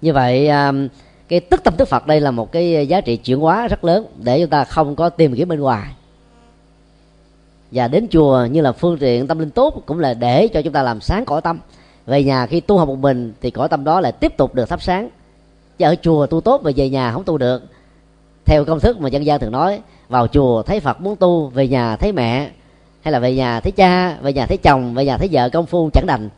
Như 0.00 0.12
vậy 0.12 0.48
um, 0.48 0.88
cái 1.28 1.40
tức 1.40 1.64
tâm 1.64 1.74
tức 1.76 1.88
phật 1.88 2.06
đây 2.06 2.20
là 2.20 2.30
một 2.30 2.52
cái 2.52 2.86
giá 2.88 3.00
trị 3.00 3.16
chuyển 3.16 3.38
hóa 3.38 3.68
rất 3.68 3.84
lớn 3.84 4.06
để 4.16 4.40
chúng 4.40 4.50
ta 4.50 4.64
không 4.64 4.96
có 4.96 5.08
tìm 5.08 5.34
kiếm 5.34 5.48
bên 5.48 5.60
ngoài 5.60 5.94
và 7.70 7.88
đến 7.88 8.06
chùa 8.10 8.44
như 8.50 8.60
là 8.60 8.72
phương 8.72 8.98
tiện 8.98 9.26
tâm 9.26 9.38
linh 9.38 9.50
tốt 9.50 9.82
cũng 9.86 9.98
là 9.98 10.14
để 10.14 10.48
cho 10.48 10.62
chúng 10.62 10.72
ta 10.72 10.82
làm 10.82 11.00
sáng 11.00 11.24
cõi 11.24 11.40
tâm. 11.40 11.60
Về 12.06 12.24
nhà 12.24 12.46
khi 12.46 12.60
tu 12.60 12.78
học 12.78 12.88
một 12.88 12.98
mình 12.98 13.32
thì 13.40 13.50
cõi 13.50 13.68
tâm 13.68 13.84
đó 13.84 14.00
lại 14.00 14.12
tiếp 14.12 14.36
tục 14.36 14.54
được 14.54 14.68
thắp 14.68 14.82
sáng. 14.82 15.08
Chứ 15.78 15.84
ở 15.84 15.94
chùa 16.02 16.26
tu 16.26 16.40
tốt 16.40 16.60
mà 16.64 16.70
về 16.76 16.90
nhà 16.90 17.12
không 17.12 17.24
tu 17.24 17.38
được. 17.38 17.62
Theo 18.44 18.64
công 18.64 18.80
thức 18.80 19.00
mà 19.00 19.08
dân 19.08 19.26
gian 19.26 19.40
thường 19.40 19.52
nói, 19.52 19.80
vào 20.08 20.28
chùa 20.28 20.62
thấy 20.62 20.80
phật 20.80 21.00
muốn 21.00 21.16
tu, 21.16 21.46
về 21.46 21.68
nhà 21.68 21.96
thấy 21.96 22.12
mẹ. 22.12 22.50
Hay 23.02 23.12
là 23.12 23.18
về 23.18 23.34
nhà 23.34 23.60
thấy 23.60 23.72
cha, 23.72 24.16
về 24.22 24.32
nhà 24.32 24.46
thấy 24.46 24.56
chồng, 24.56 24.94
về 24.94 25.04
nhà 25.04 25.16
thấy 25.18 25.28
vợ 25.32 25.48
công 25.48 25.66
phu 25.66 25.90
chẳng 25.92 26.06
đành. 26.06 26.28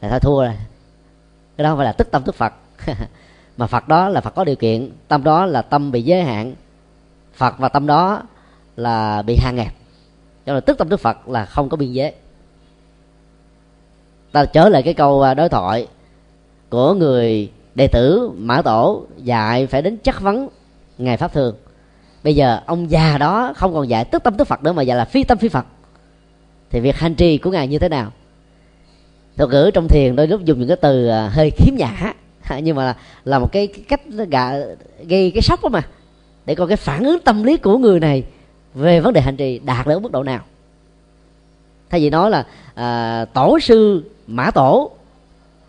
Là 0.00 0.08
thôi 0.08 0.20
thua 0.20 0.42
rồi. 0.42 0.52
Cái 1.56 1.64
đó 1.64 1.70
không 1.70 1.78
phải 1.78 1.84
là 1.86 1.92
tức 1.92 2.10
tâm 2.10 2.22
tức 2.22 2.34
phật. 2.34 2.52
Mà 3.56 3.66
phật 3.66 3.88
đó 3.88 4.08
là 4.08 4.20
phật 4.20 4.34
có 4.34 4.44
điều 4.44 4.56
kiện. 4.56 4.90
Tâm 5.08 5.24
đó 5.24 5.46
là 5.46 5.62
tâm 5.62 5.92
bị 5.92 6.02
giới 6.02 6.22
hạn. 6.22 6.54
Phật 7.34 7.58
và 7.58 7.68
tâm 7.68 7.86
đó 7.86 8.22
là 8.76 9.22
bị 9.22 9.36
hạn 9.36 9.56
hẹp 9.56 9.72
cho 10.46 10.52
nên 10.52 10.62
tức 10.62 10.78
tâm 10.78 10.88
đức 10.88 11.00
phật 11.00 11.28
là 11.28 11.44
không 11.44 11.68
có 11.68 11.76
biên 11.76 11.92
giới. 11.92 12.12
Ta 14.32 14.44
trở 14.44 14.68
lại 14.68 14.82
cái 14.82 14.94
câu 14.94 15.22
à, 15.22 15.34
đối 15.34 15.48
thoại 15.48 15.86
của 16.70 16.94
người 16.94 17.50
đệ 17.74 17.88
tử 17.92 18.30
mã 18.36 18.62
tổ 18.62 19.04
dạy 19.16 19.66
phải 19.66 19.82
đến 19.82 19.96
chất 19.96 20.20
vấn 20.20 20.48
ngài 20.98 21.16
pháp 21.16 21.32
thường. 21.32 21.56
Bây 22.24 22.34
giờ 22.34 22.60
ông 22.66 22.90
già 22.90 23.18
đó 23.18 23.52
không 23.56 23.74
còn 23.74 23.88
dạy 23.88 24.04
tức 24.04 24.22
tâm 24.22 24.36
tức 24.36 24.44
phật 24.44 24.62
nữa 24.62 24.72
mà 24.72 24.82
dạy 24.82 24.98
là 24.98 25.04
phi 25.04 25.24
tâm 25.24 25.38
phi 25.38 25.48
phật. 25.48 25.66
Thì 26.70 26.80
việc 26.80 26.96
hành 26.96 27.14
trì 27.14 27.38
của 27.38 27.50
ngài 27.50 27.68
như 27.68 27.78
thế 27.78 27.88
nào? 27.88 28.12
Thuật 29.36 29.50
ngữ 29.50 29.70
trong 29.74 29.88
thiền 29.88 30.16
đôi 30.16 30.26
lúc 30.26 30.44
dùng 30.44 30.58
những 30.58 30.68
cái 30.68 30.76
từ 30.76 31.08
à, 31.08 31.28
hơi 31.28 31.50
khiếm 31.50 31.74
nhã 31.76 32.14
nhưng 32.62 32.76
mà 32.76 32.96
là 33.24 33.38
một 33.38 33.52
cái 33.52 33.66
cách 33.66 34.00
gạ, 34.30 34.52
gây 35.08 35.30
cái 35.30 35.42
sốc 35.42 35.62
đó 35.62 35.68
mà. 35.68 35.82
Để 36.46 36.54
coi 36.54 36.68
cái 36.68 36.76
phản 36.76 37.04
ứng 37.04 37.20
tâm 37.20 37.42
lý 37.42 37.56
của 37.56 37.78
người 37.78 38.00
này 38.00 38.24
về 38.74 39.00
vấn 39.00 39.12
đề 39.12 39.20
hành 39.20 39.36
trì 39.36 39.58
đạt 39.58 39.86
đến 39.86 40.02
mức 40.02 40.12
độ 40.12 40.22
nào. 40.22 40.40
Thay 41.90 42.00
vì 42.00 42.10
nói 42.10 42.30
là 42.30 42.46
à, 42.74 43.24
tổ 43.24 43.58
sư 43.60 44.10
mã 44.26 44.50
tổ 44.50 44.90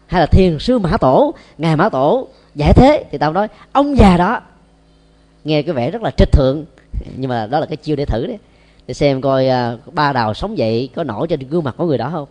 hay 0.08 0.22
là 0.22 0.26
thiền 0.26 0.60
sư 0.60 0.80
mã 0.80 0.98
tổ 0.98 1.34
ngài 1.58 1.76
mã 1.76 1.90
tổ 1.90 2.28
giải 2.56 2.74
thế 2.76 3.06
thì 3.12 3.18
tao 3.18 3.34
nói 3.34 3.48
ông 3.72 3.98
già 3.98 4.18
đó 4.18 4.42
nghe 5.44 5.62
cái 5.62 5.74
vẻ 5.74 5.92
rất 5.92 6.02
là 6.02 6.12
trịch 6.18 6.32
thượng. 6.32 6.66
Nhưng 7.18 7.30
mà 7.30 7.48
đó 7.48 7.60
là 7.60 7.66
cái 7.66 7.78
chiêu 7.78 7.96
để 7.96 8.06
thử 8.06 8.28
đấy. 8.28 8.38
Để 8.88 8.94
xem 8.94 9.22
coi 9.22 9.48
à, 9.48 9.78
ba 9.92 10.14
đào 10.14 10.34
sống 10.34 10.58
dậy 10.58 10.90
có 10.96 11.04
nổi 11.04 11.28
trên 11.28 11.40
gương 11.40 11.64
mặt 11.64 11.76
của 11.78 11.86
người 11.86 11.98
đó 11.98 12.10
không? 12.12 12.28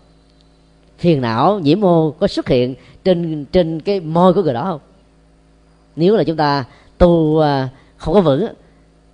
Phiền 0.99 1.21
não 1.21 1.59
nhiễm 1.59 1.81
mô 1.81 2.11
có 2.11 2.27
xuất 2.27 2.49
hiện 2.49 2.75
trên 3.05 3.45
trên 3.45 3.81
cái 3.81 4.01
môi 4.01 4.35
của 4.35 4.43
người 4.43 4.55
đó 4.55 4.64
không? 4.64 4.81
Nếu 5.97 6.16
là 6.16 6.25
chúng 6.25 6.37
ta 6.37 6.64
tu 6.99 7.41
à, 7.41 7.68
không 7.97 8.14
có 8.14 8.21
vững 8.21 8.47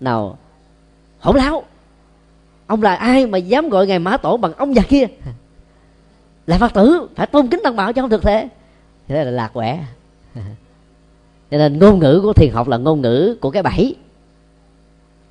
nào 0.01 0.39
hỗn 1.27 1.37
láo. 1.37 1.63
Ông 2.67 2.83
là 2.83 2.95
ai 2.95 3.27
mà 3.27 3.39
dám 3.39 3.69
gọi 3.69 3.87
ngài 3.87 3.99
mã 3.99 4.17
tổ 4.17 4.37
bằng 4.37 4.53
ông 4.53 4.75
già 4.75 4.83
kia? 4.83 5.07
Là 6.47 6.59
phật 6.59 6.75
tử, 6.75 7.09
phải 7.15 7.27
tôn 7.27 7.49
kính 7.49 7.61
tăng 7.65 7.77
bảo 7.77 7.93
cho 7.93 8.03
không 8.03 8.11
thực 8.11 8.23
thế 8.23 8.49
thế 9.09 9.25
là 9.25 9.31
lạc 9.31 9.49
quẻ. 9.53 9.85
Cho 11.51 11.59
nên 11.59 11.79
ngôn 11.79 11.99
ngữ 11.99 12.21
của 12.23 12.33
thiền 12.33 12.53
học 12.53 12.69
là 12.69 12.77
ngôn 12.77 13.01
ngữ 13.01 13.37
của 13.41 13.51
cái 13.51 13.63
bẫy. 13.63 13.97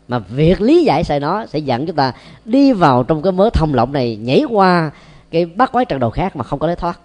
Mà 0.07 0.19
việc 0.19 0.61
lý 0.61 0.83
giải 0.83 1.03
sai 1.03 1.19
nó 1.19 1.45
sẽ 1.45 1.59
dẫn 1.59 1.85
chúng 1.85 1.95
ta 1.95 2.13
đi 2.45 2.73
vào 2.73 3.03
trong 3.03 3.21
cái 3.21 3.31
mớ 3.31 3.49
thông 3.53 3.73
lộng 3.73 3.93
này, 3.93 4.15
nhảy 4.15 4.43
qua 4.49 4.91
cái 5.31 5.45
bát 5.45 5.71
quái 5.71 5.85
trận 5.85 5.99
đầu 5.99 6.09
khác 6.09 6.35
mà 6.35 6.43
không 6.43 6.59
có 6.59 6.67
lối 6.67 6.75
thoát. 6.75 6.99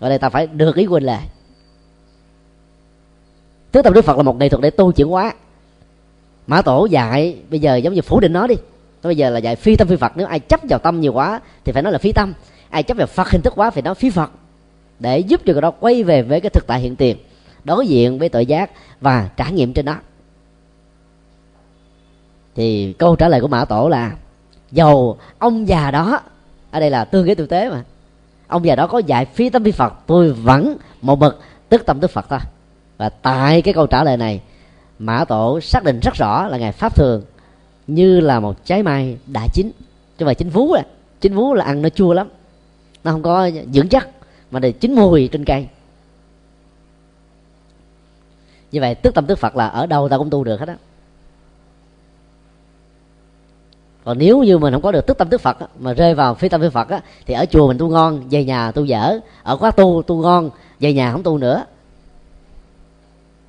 Ở 0.00 0.08
đây 0.08 0.18
ta 0.18 0.28
phải 0.28 0.46
được 0.46 0.76
ý 0.76 0.86
quên 0.86 1.02
lại. 1.02 1.28
Tứ 3.72 3.82
tâm 3.82 3.92
đức 3.92 4.04
phật 4.04 4.16
là 4.16 4.22
một 4.22 4.36
nghệ 4.36 4.48
thuật 4.48 4.62
để 4.62 4.70
tu 4.70 4.92
chuyển 4.92 5.08
hóa 5.08 5.32
mã 6.50 6.62
tổ 6.62 6.86
dạy, 6.86 7.36
bây 7.50 7.60
giờ 7.60 7.76
giống 7.76 7.94
như 7.94 8.02
phủ 8.02 8.20
định 8.20 8.32
nó 8.32 8.46
đi. 8.46 8.54
Bây 9.02 9.16
giờ 9.16 9.30
là 9.30 9.38
dạy 9.38 9.56
phi 9.56 9.76
tâm 9.76 9.88
phi 9.88 9.96
phật. 9.96 10.12
Nếu 10.16 10.26
ai 10.26 10.40
chấp 10.40 10.60
vào 10.68 10.78
tâm 10.78 11.00
nhiều 11.00 11.12
quá 11.12 11.40
thì 11.64 11.72
phải 11.72 11.82
nói 11.82 11.92
là 11.92 11.98
phi 11.98 12.12
tâm. 12.12 12.34
Ai 12.70 12.82
chấp 12.82 12.96
vào 12.96 13.06
phật 13.06 13.30
hình 13.30 13.42
thức 13.42 13.52
quá 13.56 13.70
thì 13.70 13.82
nói 13.82 13.94
phi 13.94 14.10
phật. 14.10 14.30
Để 14.98 15.18
giúp 15.18 15.40
cho 15.46 15.52
người 15.52 15.62
đó 15.62 15.70
quay 15.70 16.02
về 16.02 16.22
với 16.22 16.40
cái 16.40 16.50
thực 16.50 16.66
tại 16.66 16.80
hiện 16.80 16.96
tiền, 16.96 17.16
đối 17.64 17.86
diện 17.86 18.18
với 18.18 18.28
tội 18.28 18.46
giác 18.46 18.70
và 19.00 19.28
trải 19.36 19.52
nghiệm 19.52 19.72
trên 19.72 19.84
đó. 19.84 19.96
Thì 22.54 22.92
câu 22.98 23.16
trả 23.16 23.28
lời 23.28 23.40
của 23.40 23.48
mã 23.48 23.64
tổ 23.64 23.88
là, 23.88 24.12
dầu 24.72 25.18
ông 25.38 25.68
già 25.68 25.90
đó, 25.90 26.20
ở 26.70 26.80
đây 26.80 26.90
là 26.90 27.04
tương 27.04 27.26
kế 27.26 27.34
tư 27.34 27.46
tế 27.46 27.70
mà, 27.70 27.82
ông 28.46 28.64
già 28.64 28.76
đó 28.76 28.86
có 28.86 28.98
dạy 28.98 29.24
phi 29.24 29.50
tâm 29.50 29.64
phi 29.64 29.70
phật, 29.70 29.94
tôi 30.06 30.32
vẫn 30.32 30.76
một 31.02 31.18
mực 31.18 31.40
tức 31.68 31.86
tâm 31.86 32.00
tức 32.00 32.10
phật 32.10 32.26
thôi 32.28 32.40
và 32.98 33.08
tại 33.08 33.62
cái 33.62 33.74
câu 33.74 33.86
trả 33.86 34.04
lời 34.04 34.16
này 34.16 34.40
mã 35.00 35.24
tổ 35.24 35.60
xác 35.60 35.84
định 35.84 36.00
rất 36.00 36.14
rõ 36.14 36.48
là 36.48 36.58
ngày 36.58 36.72
pháp 36.72 36.96
thường 36.96 37.22
như 37.86 38.20
là 38.20 38.40
một 38.40 38.64
trái 38.64 38.82
mai 38.82 39.18
đã 39.26 39.46
chín. 39.52 39.70
Chứ 40.18 40.26
mà 40.26 40.34
chín 40.34 40.48
vú 40.50 40.72
à 40.72 40.82
chín 41.20 41.34
vú 41.34 41.54
là 41.54 41.64
ăn 41.64 41.82
nó 41.82 41.88
chua 41.88 42.12
lắm. 42.12 42.28
Nó 43.04 43.12
không 43.12 43.22
có 43.22 43.50
dưỡng 43.72 43.88
chất 43.88 44.10
mà 44.50 44.60
để 44.60 44.72
chín 44.72 44.94
mùi 44.94 45.28
trên 45.28 45.44
cây. 45.44 45.68
Như 48.72 48.80
vậy 48.80 48.94
tức 48.94 49.14
tâm 49.14 49.26
tức 49.26 49.38
phật 49.38 49.56
là 49.56 49.66
ở 49.66 49.86
đâu 49.86 50.08
ta 50.08 50.18
cũng 50.18 50.30
tu 50.30 50.44
được 50.44 50.60
hết 50.60 50.68
á. 50.68 50.76
Còn 54.04 54.18
nếu 54.18 54.42
như 54.42 54.58
mình 54.58 54.72
không 54.72 54.82
có 54.82 54.92
được 54.92 55.06
tức 55.06 55.18
tâm 55.18 55.28
tức 55.28 55.40
phật 55.40 55.56
mà 55.78 55.92
rơi 55.92 56.14
vào 56.14 56.34
phi 56.34 56.48
tâm 56.48 56.60
phi 56.60 56.68
phật 56.68 56.88
á, 56.88 57.00
thì 57.26 57.34
ở 57.34 57.46
chùa 57.46 57.68
mình 57.68 57.78
tu 57.78 57.88
ngon 57.88 58.28
về 58.30 58.44
nhà 58.44 58.72
tu 58.72 58.84
dở. 58.84 59.18
Ở 59.42 59.56
khóa 59.56 59.70
tu 59.70 60.02
tu 60.06 60.22
ngon 60.22 60.50
về 60.80 60.92
nhà 60.92 61.12
không 61.12 61.22
tu 61.22 61.38
nữa 61.38 61.64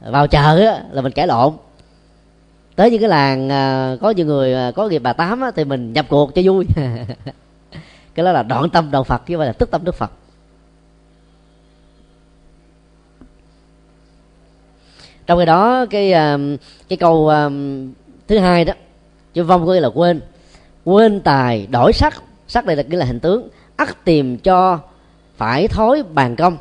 vào 0.02 0.28
chợ 0.28 0.66
á, 0.68 0.84
là 0.92 1.02
mình 1.02 1.12
cãi 1.12 1.28
lộn. 1.28 1.54
Tới 2.76 2.92
những 2.92 3.00
cái 3.00 3.10
làng 3.10 3.50
à, 3.50 3.96
có 4.02 4.10
những 4.10 4.28
người 4.28 4.54
à, 4.54 4.72
có 4.72 4.88
nghiệp 4.88 5.00
bà 5.00 5.14
tám 5.14 5.42
á, 5.42 5.52
thì 5.56 5.64
mình 5.64 5.94
nhập 5.94 6.06
cuộc 6.10 6.36
cho 6.36 6.42
vui. 6.46 6.66
Cái 8.16 8.26
đó 8.26 8.32
là 8.32 8.44
đoạn 8.44 8.70
tâm 8.70 8.92
đạo 8.92 9.04
phật 9.04 9.26
chứ 9.26 9.34
không 9.34 9.40
phải 9.40 9.48
là 9.48 9.54
tức 9.54 9.72
tâm 9.72 9.84
đức 9.84 9.96
phật. 9.96 10.12
Trong 15.26 15.40
cái 15.40 15.46
đó 15.46 15.86
cái 15.90 16.14
à, 16.14 16.38
cái 16.90 16.98
câu 16.98 17.30
à, 17.30 17.50
thứ 18.28 18.38
hai 18.38 18.66
đó 18.66 18.74
chữ 19.34 19.44
vong 19.44 19.66
có 19.66 19.74
nghĩa 19.74 19.80
là 19.80 19.90
quên. 19.94 20.22
Quên 20.84 21.22
tài 21.22 21.68
đổi 21.68 21.94
sắc. 21.94 22.24
Sắc 22.48 22.66
đây 22.66 22.76
là 22.76 22.84
nghĩa 22.84 22.98
là 22.98 23.06
hình 23.06 23.20
tướng. 23.20 23.50
Ắt 23.76 24.06
tìm 24.06 24.38
cho 24.38 24.80
phải 25.38 25.68
thối 25.68 26.04
bàn 26.04 26.36
công. 26.36 26.58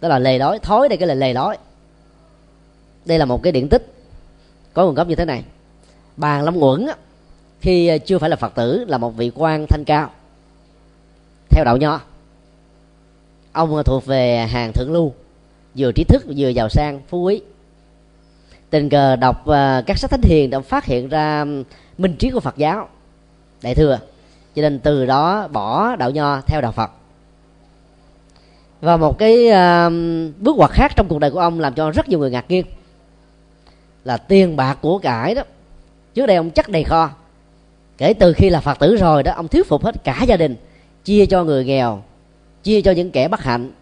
Đó 0.00 0.08
là 0.08 0.18
lề 0.18 0.38
đói 0.38 0.58
thối 0.58 0.88
đây 0.88 0.98
cái 0.98 1.08
là 1.08 1.14
lề 1.14 1.32
đói 1.32 1.56
đây 3.10 3.18
là 3.18 3.24
một 3.24 3.42
cái 3.42 3.52
điển 3.52 3.68
tích 3.68 3.92
có 4.74 4.84
nguồn 4.84 4.94
gốc 4.94 5.08
như 5.08 5.14
thế 5.14 5.24
này. 5.24 5.44
Bà 6.16 6.42
long 6.42 6.62
uẩn 6.62 6.86
khi 7.60 7.88
ờ, 7.88 7.98
chưa 7.98 8.18
phải 8.18 8.30
là 8.30 8.36
phật 8.36 8.54
tử 8.54 8.84
là 8.88 8.98
một 8.98 9.10
vị 9.10 9.30
quan 9.34 9.66
thanh 9.66 9.84
cao 9.84 10.10
theo 11.50 11.64
đạo 11.64 11.76
nho. 11.76 12.00
Ông 13.52 13.76
ờ, 13.76 13.82
thuộc 13.82 14.06
về 14.06 14.46
hàng 14.46 14.72
thượng 14.72 14.92
lưu 14.92 15.12
vừa 15.76 15.92
trí 15.92 16.04
thức 16.04 16.24
vừa 16.36 16.48
giàu 16.48 16.68
sang 16.68 17.00
phú 17.08 17.22
quý. 17.22 17.40
Tình 18.70 18.88
cờ 18.88 19.16
đọc 19.16 19.46
ờ, 19.46 19.82
các 19.86 19.98
sách 19.98 20.10
thánh 20.10 20.22
hiền 20.22 20.50
đã 20.50 20.60
phát 20.60 20.84
hiện 20.84 21.08
ra 21.08 21.44
minh 21.98 22.16
trí 22.18 22.30
của 22.30 22.40
phật 22.40 22.56
giáo. 22.56 22.88
Đại 23.62 23.74
thừa 23.74 23.98
cho 24.54 24.62
nên 24.62 24.78
từ 24.78 25.06
đó 25.06 25.48
bỏ 25.48 25.96
đạo 25.96 26.10
nho 26.10 26.40
theo 26.40 26.60
đạo 26.60 26.72
phật. 26.72 26.90
Và 28.80 28.96
một 28.96 29.18
cái 29.18 29.46
uh, 29.46 29.92
bước 30.38 30.56
ngoặt 30.56 30.70
khác 30.70 30.92
trong 30.96 31.08
cuộc 31.08 31.18
đời 31.18 31.30
của 31.30 31.38
ông 31.38 31.60
làm 31.60 31.74
cho 31.74 31.90
rất 31.90 32.08
nhiều 32.08 32.18
người 32.18 32.30
ngạc 32.30 32.44
nhiên 32.48 32.66
là 34.04 34.16
tiền 34.16 34.56
bạc 34.56 34.78
của 34.80 34.98
cải 34.98 35.34
đó. 35.34 35.42
Trước 36.14 36.26
đây 36.26 36.36
ông 36.36 36.50
chắc 36.50 36.68
đầy 36.68 36.84
kho. 36.84 37.10
Kể 37.98 38.14
từ 38.14 38.32
khi 38.32 38.50
là 38.50 38.60
phật 38.60 38.78
tử 38.78 38.96
rồi 38.96 39.22
đó, 39.22 39.32
ông 39.32 39.48
thuyết 39.48 39.68
phục 39.68 39.84
hết 39.84 40.04
cả 40.04 40.24
gia 40.28 40.36
đình, 40.36 40.56
chia 41.04 41.26
cho 41.26 41.44
người 41.44 41.64
nghèo, 41.64 42.02
chia 42.62 42.82
cho 42.82 42.92
những 42.92 43.10
kẻ 43.10 43.28
bất 43.28 43.40
hạnh. 43.40 43.72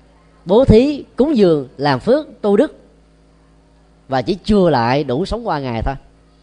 Bố 0.45 0.65
thí, 0.65 1.05
cúng 1.17 1.37
dường, 1.37 1.69
làm 1.77 2.01
phước, 2.01 2.27
tu 2.41 2.57
đức. 2.57 2.79
Và 4.09 4.23
chỉ 4.23 4.39
chưa 4.45 4.71
lại 4.71 5.05
đủ 5.05 5.25
sống 5.25 5.47
qua 5.47 5.59
ngày 5.59 5.83
thôi. 5.85 5.95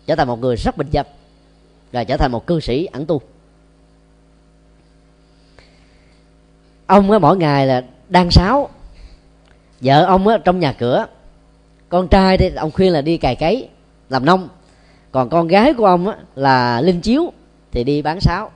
Trở 0.06 0.16
thành 0.16 0.28
một 0.28 0.40
người 0.40 0.56
rất 0.56 0.78
bình 0.78 0.88
dân. 0.92 1.06
Và 1.92 2.04
trở 2.04 2.18
thành 2.18 2.32
một 2.32 2.48
cư 2.48 2.60
sĩ 2.60 2.86
ẩn 2.86 3.06
tu. 3.06 3.22
Ông 6.86 7.12
á, 7.12 7.20
mỗi 7.20 7.38
ngày 7.38 7.68
là 7.68 7.84
đang 8.10 8.32
sáo. 8.32 8.70
Vợ 9.82 10.06
ông 10.06 10.28
á, 10.28 10.38
trong 10.38 10.60
nhà 10.60 10.74
cửa 10.74 11.06
con 11.96 12.08
trai 12.08 12.38
thì 12.38 12.56
ông 12.56 12.72
khuyên 12.72 12.94
là 12.94 13.02
đi 13.02 13.18
cày 13.18 13.36
cấy 13.36 13.70
làm 14.10 14.26
nông. 14.26 14.50
Còn 15.12 15.30
con 15.30 15.48
gái 15.48 15.74
của 15.74 15.86
ông 15.86 16.08
á, 16.08 16.18
là 16.36 16.82
linh 16.82 17.02
chiếu 17.02 17.34
thì 17.72 17.84
đi 17.84 18.02
bán 18.02 18.20
sáo. 18.22 18.52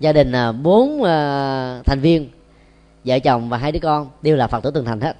Gia 0.00 0.12
đình 0.12 0.32
à, 0.32 0.52
bốn 0.52 1.00
uh, 1.00 1.06
thành 1.86 2.00
viên 2.00 2.28
vợ 3.04 3.18
chồng 3.18 3.48
và 3.48 3.58
hai 3.58 3.72
đứa 3.72 3.78
con 3.78 4.10
đều 4.22 4.36
là 4.36 4.46
phật 4.46 4.60
tử 4.60 4.70
từng 4.70 4.84
thành 4.84 5.00
hết. 5.00 5.16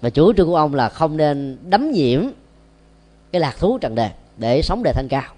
Và 0.00 0.10
chủ 0.10 0.32
trương 0.32 0.46
của 0.46 0.56
ông 0.56 0.74
là 0.74 0.88
không 0.88 1.16
nên 1.16 1.58
đấm 1.70 1.90
nhiễm 1.90 2.26
cái 3.32 3.40
lạc 3.40 3.58
thú 3.58 3.78
trần 3.78 3.94
đề 3.94 4.10
để 4.36 4.62
sống 4.62 4.82
đề 4.82 4.92
thanh 4.92 5.08
cao. 5.08 5.32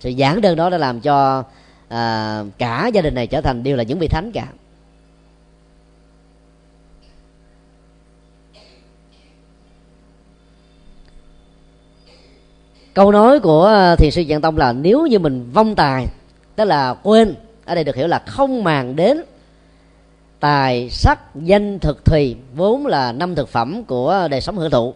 Sự 0.00 0.12
giảng 0.18 0.40
đơn 0.40 0.56
đó 0.56 0.70
đã 0.70 0.78
làm 0.78 1.00
cho 1.00 1.44
à, 1.88 2.44
cả 2.58 2.90
gia 2.94 3.02
đình 3.02 3.14
này 3.14 3.26
trở 3.26 3.40
thành 3.40 3.62
đều 3.62 3.76
là 3.76 3.82
những 3.82 3.98
vị 3.98 4.08
thánh 4.08 4.30
cả. 4.34 4.46
Câu 12.94 13.12
nói 13.12 13.40
của 13.40 13.64
ờ, 13.64 13.96
thiền 13.96 14.10
sư 14.10 14.24
dạng 14.28 14.40
tông 14.40 14.56
là 14.56 14.72
nếu 14.72 15.06
như 15.06 15.18
mình 15.18 15.50
vong 15.52 15.74
tài, 15.74 16.06
tức 16.56 16.64
là 16.64 16.94
quên, 16.94 17.34
ở 17.64 17.74
đây 17.74 17.84
được 17.84 17.96
hiểu 17.96 18.06
là 18.06 18.18
không 18.18 18.64
màng 18.64 18.96
đến 18.96 19.22
tài 20.40 20.90
sắc, 20.90 21.20
danh, 21.34 21.78
thực, 21.78 22.04
thùy, 22.04 22.36
vốn 22.54 22.86
là 22.86 23.12
năm 23.12 23.34
thực 23.34 23.48
phẩm 23.48 23.84
của 23.84 24.28
đời 24.30 24.40
sống 24.40 24.58
hưởng 24.58 24.70
thụ. 24.70 24.94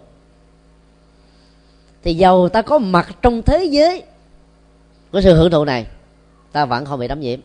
Thì 2.02 2.14
dầu 2.14 2.48
ta 2.48 2.62
có 2.62 2.78
mặt 2.78 3.08
trong 3.22 3.42
thế 3.42 3.64
giới 3.64 4.02
của 5.12 5.20
sự 5.20 5.34
hưởng 5.34 5.50
thụ 5.50 5.64
này, 5.64 5.86
ta 6.52 6.64
vẫn 6.64 6.84
không 6.84 7.00
bị 7.00 7.08
đắm 7.08 7.20
nhiễm. 7.20 7.40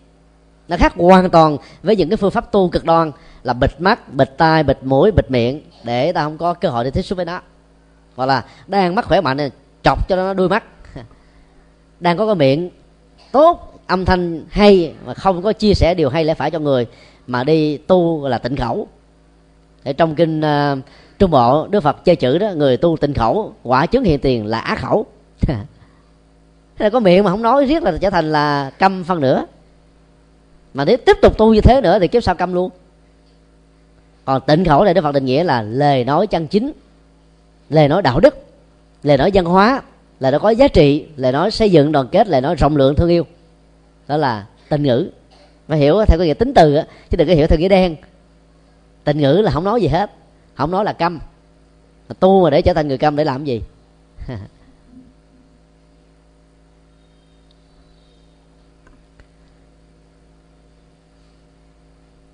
Nó 0.68 0.78
khác 0.78 0.94
hoàn 0.96 1.30
toàn 1.30 1.58
với 1.84 1.96
những 1.96 2.10
cái 2.10 2.18
phương 2.18 2.32
pháp 2.32 2.52
tu 2.52 2.70
cực 2.70 2.86
đoan 2.86 3.12
là 3.44 3.54
bịt 3.54 3.72
mắt, 3.80 4.14
bịt 4.14 4.30
tai, 4.38 4.64
bịt 4.64 4.78
mũi, 4.82 5.12
bịt 5.12 5.32
miệng, 5.32 5.62
để 5.84 6.12
ta 6.12 6.24
không 6.24 6.38
có 6.38 6.54
cơ 6.54 6.70
hội 6.70 6.84
để 6.84 6.92
tiếp 6.92 7.02
xúc 7.02 7.16
với 7.16 7.26
nó. 7.26 7.42
Hoặc 8.16 8.26
là 8.26 8.46
đang 8.68 8.96
mắt 8.96 9.06
khỏe 9.06 9.22
mạnh 9.22 9.38
này 9.38 9.52
chọc 9.84 10.10
cho 10.10 10.16
nó 10.16 10.34
đuôi 10.34 10.50
mắt. 10.50 10.64
Đang 12.00 12.18
có 12.18 12.26
cái 12.26 12.36
miệng 12.36 12.70
tốt 13.32 13.80
âm 13.88 14.06
thanh 14.06 14.44
hay 14.50 14.94
mà 15.06 15.14
không 15.14 15.42
có 15.42 15.54
chia 15.54 15.74
sẻ 15.74 15.94
điều 15.94 16.10
hay 16.10 16.26
lẽ 16.26 16.34
phải 16.34 16.52
cho 16.52 16.60
người 16.60 16.88
mà 17.28 17.44
đi 17.44 17.78
tu 17.78 18.28
là 18.28 18.38
tịnh 18.38 18.56
khẩu. 18.56 18.88
Ở 19.84 19.94
trong 19.94 20.16
kinh 20.16 20.42
uh, 20.42 20.80
trung 21.20 21.32
bộ 21.32 21.68
đức 21.68 21.80
phật 21.80 22.06
chơi 22.06 22.16
chữ 22.16 22.38
đó 22.38 22.52
người 22.56 22.78
tu 22.78 22.98
tịnh 22.98 23.14
khẩu 23.14 23.54
quả 23.64 23.86
chứng 23.86 24.04
hiện 24.04 24.20
tiền 24.20 24.46
là 24.46 24.60
á 24.60 24.76
khẩu. 24.76 25.06
Thế 26.78 26.86
là 26.86 26.90
có 26.90 27.00
miệng 27.00 27.24
mà 27.24 27.32
không 27.32 27.42
nói 27.42 27.66
riết 27.66 27.84
là 27.84 27.98
trở 28.02 28.10
thành 28.10 28.32
là 28.32 28.72
câm 28.80 29.04
phân 29.04 29.22
nữa. 29.22 29.46
Mà 30.74 30.86
nếu 30.86 30.98
tiếp 30.98 31.18
tục 31.22 31.38
tu 31.38 31.54
như 31.54 31.62
thế 31.62 31.82
nữa 31.82 32.00
thì 32.00 32.08
kiếp 32.08 32.24
sau 32.24 32.36
câm 32.36 32.54
luôn. 32.54 32.70
Còn 34.26 34.42
tịnh 34.42 34.66
khẩu 34.66 34.84
này 34.84 34.94
đức 34.94 35.02
phật 35.02 35.12
định 35.12 35.26
nghĩa 35.26 35.44
là 35.44 35.62
lời 35.62 36.06
nói 36.06 36.28
chân 36.28 36.48
chính 36.48 36.72
lời 37.70 37.88
nói 37.88 38.02
đạo 38.02 38.20
đức 38.20 38.46
lời 39.04 39.18
nói 39.18 39.32
văn 39.34 39.46
hóa, 39.46 39.82
lời 40.20 40.32
nói 40.32 40.40
có 40.40 40.50
giá 40.50 40.68
trị, 40.68 41.06
lời 41.16 41.32
nói 41.32 41.52
xây 41.52 41.72
dựng 41.72 41.92
đoàn 41.92 42.08
kết, 42.12 42.28
lời 42.28 42.42
nói 42.42 42.56
rộng 42.56 42.78
lượng 42.78 42.96
thương 42.96 43.10
yêu. 43.10 43.26
Đó 44.08 44.18
là 44.18 44.46
tình 44.70 44.84
ngữ. 44.84 45.10
Phải 45.68 45.78
hiểu 45.78 46.06
theo 46.08 46.18
cái 46.18 46.28
nghĩa 46.28 46.34
tính 46.34 46.54
từ 46.54 46.76
chứ 47.10 47.18
đừng 47.18 47.28
có 47.28 47.34
hiểu 47.34 47.48
theo 47.48 47.60
nghĩa 47.60 47.70
đen. 47.70 47.96
Tình 49.04 49.18
ngữ 49.18 49.34
là 49.34 49.52
không 49.52 49.64
nói 49.64 49.82
gì 49.82 49.88
hết. 49.88 50.12
Không 50.56 50.72
nói 50.72 50.86
là 50.86 50.94
câm. 50.94 51.20
Tu 52.20 52.44
mà 52.44 52.50
để 52.50 52.62
trở 52.62 52.74
thành 52.74 52.88
người 52.88 52.98
câm 52.98 53.16
để 53.16 53.24
làm 53.24 53.46
gì? 53.46 53.62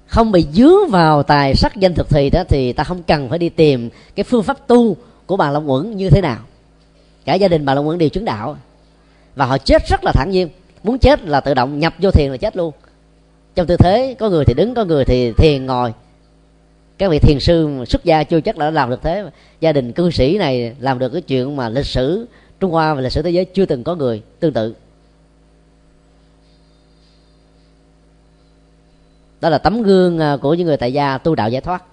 Không 0.07 0.31
bị 0.31 0.45
dướng 0.53 0.89
vào 0.89 1.23
tài 1.23 1.55
sắc 1.55 1.75
danh 1.75 1.93
thực 1.93 2.09
thì 2.09 2.29
đó, 2.29 2.43
thì 2.49 2.73
ta 2.73 2.83
không 2.83 3.03
cần 3.03 3.29
phải 3.29 3.39
đi 3.39 3.49
tìm 3.49 3.89
cái 4.15 4.23
phương 4.23 4.43
pháp 4.43 4.67
tu 4.67 4.97
của 5.25 5.37
bà 5.37 5.51
long 5.51 5.71
uẩn 5.71 5.97
như 5.97 6.09
thế 6.09 6.21
nào 6.21 6.39
cả 7.29 7.35
gia 7.35 7.47
đình 7.47 7.65
bà 7.65 7.73
long 7.73 7.87
uẩn 7.87 7.97
đều 7.97 8.09
chứng 8.09 8.25
đạo. 8.25 8.57
Và 9.35 9.45
họ 9.45 9.57
chết 9.57 9.87
rất 9.87 10.03
là 10.03 10.11
thản 10.11 10.31
nhiên. 10.31 10.49
Muốn 10.83 10.99
chết 10.99 11.23
là 11.23 11.39
tự 11.39 11.53
động 11.53 11.79
nhập 11.79 11.93
vô 11.99 12.11
thiền 12.11 12.31
là 12.31 12.37
chết 12.37 12.57
luôn. 12.57 12.73
Trong 13.55 13.67
tư 13.67 13.77
thế, 13.77 14.15
có 14.19 14.29
người 14.29 14.45
thì 14.45 14.53
đứng, 14.53 14.73
có 14.73 14.85
người 14.85 15.05
thì 15.05 15.31
thiền 15.37 15.65
ngồi. 15.65 15.93
Các 16.97 17.11
vị 17.11 17.19
thiền 17.19 17.39
sư 17.39 17.85
xuất 17.87 18.03
gia 18.03 18.23
chưa 18.23 18.41
chắc 18.41 18.57
đã 18.57 18.71
làm 18.71 18.89
được 18.89 18.99
thế. 19.03 19.25
Gia 19.59 19.71
đình 19.71 19.91
cư 19.91 20.11
sĩ 20.11 20.37
này 20.37 20.75
làm 20.79 20.99
được 20.99 21.09
cái 21.09 21.21
chuyện 21.21 21.55
mà 21.55 21.69
lịch 21.69 21.85
sử 21.85 22.27
trung 22.59 22.71
hoa 22.71 22.93
và 22.93 23.01
lịch 23.01 23.11
sử 23.11 23.21
thế 23.21 23.29
giới 23.29 23.45
chưa 23.45 23.65
từng 23.65 23.83
có 23.83 23.95
người 23.95 24.21
tương 24.39 24.53
tự. 24.53 24.75
Đó 29.41 29.49
là 29.49 29.57
tấm 29.57 29.83
gương 29.83 30.19
à, 30.19 30.37
của 30.37 30.53
những 30.53 30.67
người 30.67 30.77
tại 30.77 30.93
gia 30.93 31.17
tu 31.17 31.35
đạo 31.35 31.49
giải 31.49 31.61
thoát. 31.61 31.83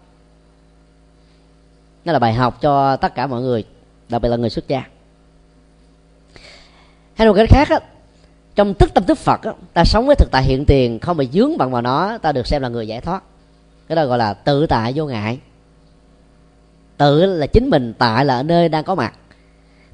Nó 2.05 2.13
là 2.13 2.19
bài 2.19 2.35
học 2.35 2.61
cho 2.61 2.97
tất 2.97 3.15
cả 3.15 3.27
mọi 3.27 3.43
người, 3.43 3.65
đặc 4.09 4.23
biệt 4.23 4.29
là 4.29 4.37
người 4.37 4.51
xuất 4.51 4.69
gia 4.69 4.85
hay 7.17 7.29
một 7.29 7.35
cái 7.35 7.47
khác 7.47 7.69
á, 7.69 7.81
trong 8.55 8.75
tức 8.75 8.95
tâm 8.95 9.05
tức 9.05 9.19
phật 9.19 9.43
á, 9.43 9.53
ta 9.75 9.85
sống 9.85 10.07
với 10.07 10.17
thực 10.17 10.31
tại 10.31 10.43
hiện 10.43 10.65
tiền 10.65 10.99
không 10.99 11.17
bị 11.17 11.29
dướng 11.33 11.59
bằng 11.59 11.71
vào 11.71 11.83
nó 11.83 12.19
ta 12.19 12.33
được 12.33 12.47
xem 12.47 12.63
là 12.63 12.69
người 12.69 12.89
giải 12.89 13.01
thoát. 13.01 13.23
Cái 13.89 13.97
đó 13.97 14.07
gọi 14.07 14.19
là 14.19 14.35
tự 14.35 14.67
tại 14.67 14.93
vô 14.97 15.07
ngại. 15.07 15.39
Tự 16.97 17.27
là 17.27 17.47
chính 17.47 17.71
mình 17.71 17.95
tại 17.99 18.25
là 18.25 18.37
ở 18.37 18.43
nơi 18.43 18.69
đang 18.69 18.85
có 18.85 18.95
mặt 18.95 19.15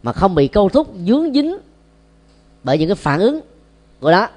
mà 0.03 0.13
không 0.13 0.35
bị 0.35 0.49
câu 0.49 0.69
thúc 0.69 0.95
dướng 1.07 1.33
dính 1.33 1.59
bởi 2.65 2.79
những 2.79 2.89
cái 2.89 2.97
phản 2.97 3.21
ứng 3.21 3.41
của 4.01 4.11
đó 4.11 4.29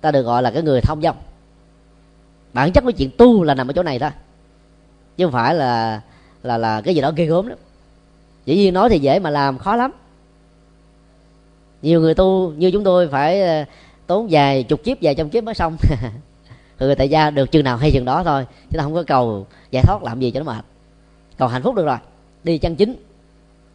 ta 0.00 0.10
được 0.10 0.22
gọi 0.22 0.42
là 0.42 0.50
cái 0.50 0.62
người 0.62 0.80
thông 0.80 1.02
dong. 1.02 1.16
Bản 2.52 2.72
chất 2.72 2.84
của 2.84 2.90
chuyện 2.90 3.10
tu 3.18 3.42
là 3.44 3.54
nằm 3.54 3.70
ở 3.70 3.72
chỗ 3.72 3.82
này 3.82 3.98
thôi 3.98 4.10
chứ 5.16 5.24
không 5.24 5.32
phải 5.32 5.54
là 5.54 6.00
là 6.42 6.58
là 6.58 6.80
cái 6.80 6.94
gì 6.94 7.00
đó 7.00 7.12
ghê 7.16 7.24
gớm 7.24 7.46
lắm. 7.46 7.58
Dĩ 8.44 8.56
nhiên 8.56 8.74
nói 8.74 8.88
thì 8.88 8.98
dễ 8.98 9.18
mà 9.18 9.30
làm 9.30 9.58
khó 9.58 9.76
lắm 9.76 9.92
nhiều 11.82 12.00
người 12.00 12.14
tu 12.14 12.52
như 12.56 12.70
chúng 12.70 12.84
tôi 12.84 13.08
phải 13.08 13.40
ờ, 13.40 13.64
tốn 14.06 14.26
vài 14.30 14.62
chục 14.62 14.84
kiếp, 14.84 14.98
vài 15.02 15.14
trăm 15.14 15.30
kiếp 15.30 15.44
mới 15.44 15.54
xong. 15.54 15.76
Người 16.78 16.88
ừ, 16.88 16.94
tại 16.94 17.08
gia 17.08 17.30
được 17.30 17.50
chừng 17.50 17.64
nào 17.64 17.76
hay 17.76 17.90
chừng 17.92 18.04
đó 18.04 18.24
thôi, 18.24 18.46
chứ 18.70 18.76
ta 18.76 18.82
không 18.82 18.94
có 18.94 19.02
cầu 19.06 19.46
giải 19.70 19.82
thoát 19.86 20.02
làm 20.02 20.20
gì 20.20 20.30
cho 20.30 20.40
nó 20.40 20.52
mệt. 20.52 20.64
Cầu 21.38 21.48
hạnh 21.48 21.62
phúc 21.62 21.74
được 21.74 21.86
rồi, 21.86 21.98
đi 22.44 22.58
chân 22.58 22.76
chính, 22.76 22.96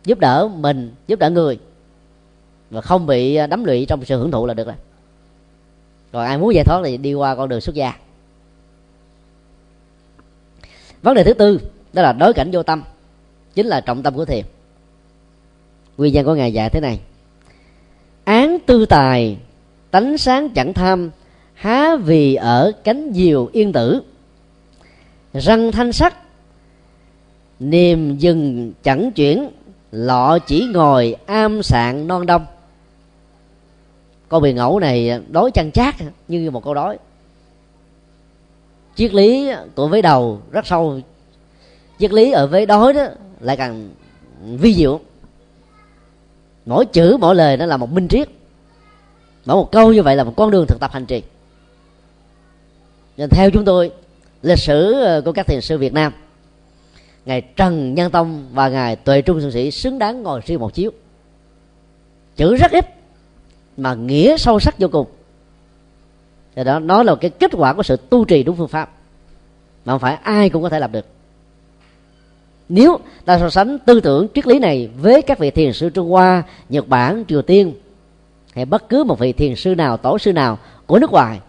giúp 0.06 0.20
đỡ 0.20 0.50
mình, 0.56 0.94
giúp 1.08 1.20
đỡ 1.20 1.30
người, 1.30 1.60
và 2.70 2.82
không 2.82 3.06
bị 3.06 3.36
ờ, 3.36 3.48
đắm 3.48 3.64
lụy 3.64 3.86
trong 3.86 4.06
sự 4.06 4.18
hưởng 4.18 4.32
thụ 4.32 4.46
là 4.46 4.54
được 4.54 4.68
rồi. 4.68 4.76
Rồi 6.12 6.26
ai 6.26 6.38
muốn 6.38 6.56
giải 6.56 6.64
thoát 6.64 6.82
thì 6.86 6.98
đi 6.98 7.14
qua 7.14 7.36
con 7.36 7.50
đường 7.50 7.62
xuất 7.62 7.76
gia. 7.76 7.94
Vấn 11.02 11.16
đề 11.16 11.24
thứ 11.24 11.34
tư, 11.34 11.60
đó 11.94 12.02
là 12.02 12.14
đối 12.14 12.34
cảnh 12.34 12.50
vô 12.54 12.64
tâm, 12.64 12.84
chính 13.54 13.68
là 13.68 13.82
trọng 13.82 14.04
tâm 14.04 14.16
của 14.16 14.26
thiền. 14.26 14.46
Nguyên 15.98 16.14
nhân 16.14 16.26
của 16.26 16.36
ngài 16.36 16.54
dạy 16.54 16.70
thế 16.70 16.80
này 16.80 17.00
tư 18.66 18.86
tài, 18.86 19.38
tánh 19.92 20.18
sáng 20.18 20.50
chẳng 20.50 20.74
tham, 20.74 21.12
há 21.54 21.96
vì 21.96 22.36
ở 22.36 22.72
cánh 22.84 23.12
diều 23.14 23.50
yên 23.54 23.74
tử. 23.74 24.02
Răng 25.34 25.72
thanh 25.72 25.92
sắc, 25.92 26.18
niềm 27.60 28.18
dừng 28.18 28.74
chẳng 28.84 29.12
chuyển, 29.12 29.50
lọ 29.92 30.40
chỉ 30.40 30.66
ngồi 30.74 31.16
am 31.26 31.64
sạn 31.64 32.08
non 32.08 32.26
đông. 32.26 32.46
Câu 34.30 34.40
bị 34.40 34.54
ngẫu 34.54 34.80
này 34.80 35.22
đối 35.32 35.52
chăn 35.52 35.72
chát 35.72 35.96
như 36.28 36.52
một 36.52 36.64
câu 36.64 36.74
đói. 36.74 36.98
Triết 38.96 39.14
lý 39.14 39.52
của 39.76 39.88
vế 39.88 40.02
đầu 40.02 40.42
rất 40.52 40.66
sâu, 40.66 41.00
triết 42.00 42.14
lý 42.14 42.32
ở 42.32 42.48
vế 42.48 42.66
đói 42.66 42.94
đó 42.94 43.04
lại 43.40 43.58
càng 43.58 43.90
vi 44.42 44.74
diệu. 44.74 45.00
Mỗi 46.66 46.86
chữ, 46.86 47.18
mỗi 47.20 47.36
lời 47.36 47.58
nó 47.58 47.66
là 47.66 47.78
một 47.78 47.92
minh 47.92 48.08
triết 48.08 48.30
mỗi 49.46 49.58
một 49.58 49.72
câu 49.72 49.94
như 49.94 50.04
vậy 50.04 50.16
là 50.16 50.24
một 50.24 50.34
con 50.38 50.52
đường 50.52 50.66
thực 50.68 50.80
tập 50.80 50.92
hành 50.92 51.06
trì. 51.06 51.24
Nên 53.18 53.30
theo 53.30 53.50
chúng 53.52 53.66
tôi, 53.66 53.92
lịch 54.42 54.60
sử 54.60 54.94
ờ, 54.94 55.22
của 55.22 55.32
các 55.32 55.48
thiền 55.48 55.62
sư 55.62 55.78
Việt 55.78 55.94
Nam, 55.94 56.14
ngài 57.26 57.42
Trần 57.42 57.94
Nhân 57.94 58.12
Tông 58.12 58.48
và 58.54 58.70
ngài 58.70 58.96
Tuệ 58.96 59.22
Trung 59.22 59.42
sư 59.42 59.52
Sĩ 59.52 59.72
xứng 59.72 60.00
đáng 60.00 60.24
ngồi 60.24 60.42
riêng 60.46 60.60
một 60.60 60.74
chiếu. 60.74 60.92
Chữ 62.36 62.56
rất 62.56 62.72
ít, 62.72 62.86
mà 63.78 63.94
nghĩa 63.94 64.38
sâu 64.38 64.60
sắc 64.60 64.80
vô 64.80 64.88
cùng. 64.88 65.08
Thì 66.56 66.64
đó, 66.64 66.80
nó 66.80 67.04
là 67.04 67.16
cái 67.16 67.30
kết 67.30 67.52
quả 67.54 67.74
của 67.74 67.84
sự 67.84 67.98
tu 68.10 68.26
trì 68.26 68.44
đúng 68.44 68.56
phương 68.56 68.68
pháp, 68.68 68.90
mà 69.86 69.94
không 69.94 70.00
phải 70.00 70.16
ai 70.16 70.50
cũng 70.50 70.64
có 70.64 70.70
thể 70.70 70.80
làm 70.80 70.92
được. 70.92 71.06
Nếu 72.70 73.00
ta 73.26 73.40
so 73.40 73.50
sánh 73.50 73.80
tư 73.80 74.00
tưởng 74.00 74.28
triết 74.34 74.48
lý 74.48 74.60
này 74.60 74.90
với 74.98 75.22
các 75.22 75.40
vị 75.40 75.52
thiền 75.52 75.74
sư 75.74 75.90
trung 75.90 76.10
hoa, 76.10 76.44
nhật 76.70 76.88
bản, 76.88 77.24
triều 77.28 77.42
tiên 77.42 77.74
hay 78.56 78.66
bất 78.66 78.90
cứ 78.90 79.04
một 79.04 79.20
vị 79.20 79.34
thiền 79.34 79.56
sư 79.56 79.76
nào, 79.76 79.98
tổ 79.98 80.18
sư 80.18 80.34
nào 80.34 80.58
của 80.86 81.00
nước 81.00 81.12
ngoài. 81.12 81.40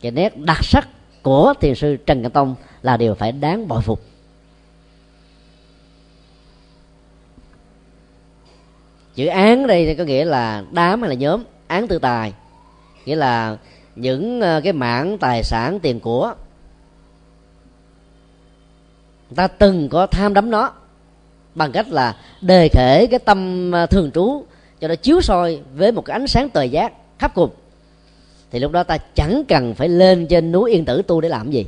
Cái 0.00 0.12
nét 0.12 0.38
đặc 0.38 0.64
sắc 0.64 0.88
của 1.22 1.54
thiền 1.60 1.74
sư 1.74 1.96
trần 2.06 2.22
cảnh 2.22 2.32
tông 2.32 2.54
là 2.82 2.96
điều 2.96 3.14
phải 3.14 3.32
đáng 3.32 3.68
bội 3.68 3.82
phục. 3.82 4.02
Chữ 9.14 9.26
án 9.26 9.66
đây 9.66 9.86
thì 9.86 9.94
có 9.94 10.04
nghĩa 10.04 10.24
là 10.24 10.64
đám 10.72 11.00
hay 11.02 11.08
là 11.08 11.14
nhóm, 11.14 11.44
án 11.66 11.88
tư 11.88 11.98
tài. 11.98 12.32
Nghĩa 13.04 13.16
là 13.16 13.56
những 13.96 14.40
ờ, 14.40 14.60
cái 14.64 14.72
mảng 14.72 15.18
tài 15.18 15.42
sản 15.42 15.80
tiền 15.80 16.00
của. 16.00 16.34
Ta 19.34 19.46
từng 19.46 19.88
có 19.88 20.06
tham 20.06 20.34
đắm 20.34 20.50
nó 20.50 20.72
bằng 21.54 21.72
cách 21.72 21.88
là 21.88 22.16
đề 22.40 22.68
khể 22.68 23.06
cái 23.10 23.18
tâm 23.18 23.70
ờ, 23.72 23.86
thường 23.86 24.10
trú 24.10 24.44
cho 24.82 24.88
nó 24.88 24.94
chiếu 24.94 25.20
soi 25.20 25.60
với 25.74 25.92
một 25.92 26.04
cái 26.04 26.14
ánh 26.14 26.26
sáng 26.26 26.50
tời 26.50 26.70
giác 26.70 26.92
khắp 27.18 27.34
cùng. 27.34 27.50
Thì 28.50 28.58
lúc 28.58 28.72
đó 28.72 28.82
ta 28.82 28.98
chẳng 28.98 29.44
cần 29.48 29.74
phải 29.74 29.88
lên 29.88 30.26
trên 30.26 30.52
núi 30.52 30.70
yên 30.70 30.84
tử 30.84 31.02
tu 31.02 31.20
để 31.20 31.28
làm 31.28 31.50
gì. 31.50 31.66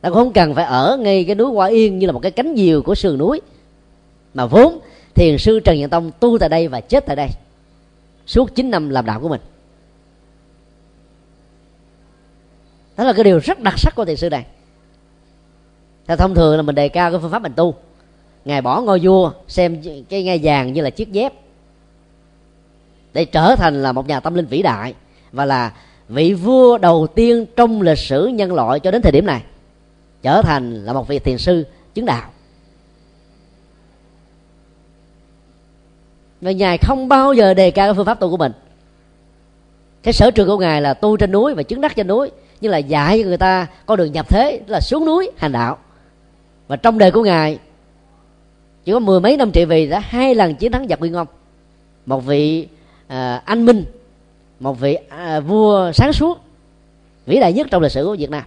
Ta 0.00 0.08
cũng 0.08 0.18
không 0.18 0.32
cần 0.32 0.54
phải 0.54 0.64
ở 0.64 0.98
ngay 1.00 1.24
cái 1.24 1.34
núi 1.34 1.52
hoa 1.52 1.66
yên 1.66 1.98
như 1.98 2.06
là 2.06 2.12
một 2.12 2.20
cái 2.22 2.30
cánh 2.30 2.54
diều 2.56 2.82
của 2.82 2.94
sườn 2.94 3.18
núi. 3.18 3.40
Mà 4.34 4.46
vốn, 4.46 4.78
thiền 5.14 5.38
sư 5.38 5.60
trần 5.60 5.78
nhật 5.78 5.90
tông 5.90 6.10
tu 6.20 6.38
tại 6.38 6.48
đây 6.48 6.68
và 6.68 6.80
chết 6.80 7.06
tại 7.06 7.16
đây. 7.16 7.28
Suốt 8.26 8.54
9 8.54 8.70
năm 8.70 8.88
làm 8.88 9.06
đạo 9.06 9.20
của 9.20 9.28
mình. 9.28 9.40
Đó 12.96 13.04
là 13.04 13.12
cái 13.12 13.24
điều 13.24 13.38
rất 13.38 13.60
đặc 13.60 13.74
sắc 13.78 13.94
của 13.96 14.04
thiền 14.04 14.16
sư 14.16 14.30
này. 14.30 14.46
Theo 16.06 16.16
thông 16.16 16.34
thường 16.34 16.56
là 16.56 16.62
mình 16.62 16.74
đề 16.74 16.88
cao 16.88 17.10
cái 17.10 17.20
phương 17.20 17.30
pháp 17.30 17.42
mình 17.42 17.52
tu. 17.56 17.74
Ngài 18.44 18.62
bỏ 18.62 18.80
ngôi 18.80 19.00
vua 19.02 19.32
xem 19.48 19.82
cái 20.08 20.22
ngai 20.22 20.40
vàng 20.42 20.72
như 20.72 20.80
là 20.80 20.90
chiếc 20.90 21.12
dép 21.12 21.32
để 23.12 23.24
trở 23.24 23.56
thành 23.56 23.82
là 23.82 23.92
một 23.92 24.08
nhà 24.08 24.20
tâm 24.20 24.34
linh 24.34 24.46
vĩ 24.46 24.62
đại 24.62 24.94
và 25.32 25.44
là 25.44 25.72
vị 26.08 26.34
vua 26.34 26.78
đầu 26.78 27.06
tiên 27.06 27.46
trong 27.56 27.82
lịch 27.82 27.98
sử 27.98 28.26
nhân 28.26 28.52
loại 28.52 28.80
cho 28.80 28.90
đến 28.90 29.02
thời 29.02 29.12
điểm 29.12 29.26
này, 29.26 29.42
trở 30.22 30.42
thành 30.42 30.84
là 30.84 30.92
một 30.92 31.08
vị 31.08 31.18
thiền 31.18 31.38
sư 31.38 31.66
chứng 31.94 32.06
đạo. 32.06 32.30
Và 36.40 36.52
ngài 36.52 36.78
không 36.78 37.08
bao 37.08 37.32
giờ 37.32 37.54
đề 37.54 37.70
cao 37.70 37.88
cái 37.88 37.94
phương 37.94 38.06
pháp 38.06 38.20
tu 38.20 38.30
của 38.30 38.36
mình. 38.36 38.52
Cái 40.02 40.12
sở 40.12 40.30
trường 40.30 40.48
của 40.48 40.58
ngài 40.58 40.82
là 40.82 40.94
tu 40.94 41.16
trên 41.16 41.32
núi 41.32 41.54
và 41.54 41.62
chứng 41.62 41.80
đắc 41.80 41.96
trên 41.96 42.06
núi, 42.06 42.30
nhưng 42.60 42.72
là 42.72 42.78
dạy 42.78 43.22
cho 43.22 43.28
người 43.28 43.38
ta 43.38 43.66
có 43.86 43.96
đường 43.96 44.12
nhập 44.12 44.28
thế 44.28 44.60
là 44.66 44.80
xuống 44.80 45.06
núi 45.06 45.30
hành 45.36 45.52
đạo. 45.52 45.78
Và 46.68 46.76
trong 46.76 46.98
đời 46.98 47.10
của 47.10 47.22
ngài, 47.22 47.58
chỉ 48.84 48.92
có 48.92 48.98
mười 48.98 49.20
mấy 49.20 49.36
năm 49.36 49.50
trị 49.50 49.64
vì 49.64 49.88
đã 49.88 49.98
hai 49.98 50.34
lần 50.34 50.54
chiến 50.54 50.72
thắng 50.72 50.88
giặc 50.88 51.00
nguyên 51.00 51.14
ông. 51.14 51.26
Một 52.06 52.20
vị 52.20 52.68
à, 53.08 53.42
anh 53.44 53.64
minh 53.64 53.84
một 54.60 54.80
vị 54.80 54.98
à, 55.08 55.40
vua 55.40 55.92
sáng 55.92 56.12
suốt 56.12 56.38
vĩ 57.26 57.40
đại 57.40 57.52
nhất 57.52 57.66
trong 57.70 57.82
lịch 57.82 57.92
sử 57.92 58.04
của 58.04 58.16
việt 58.18 58.30
nam 58.30 58.44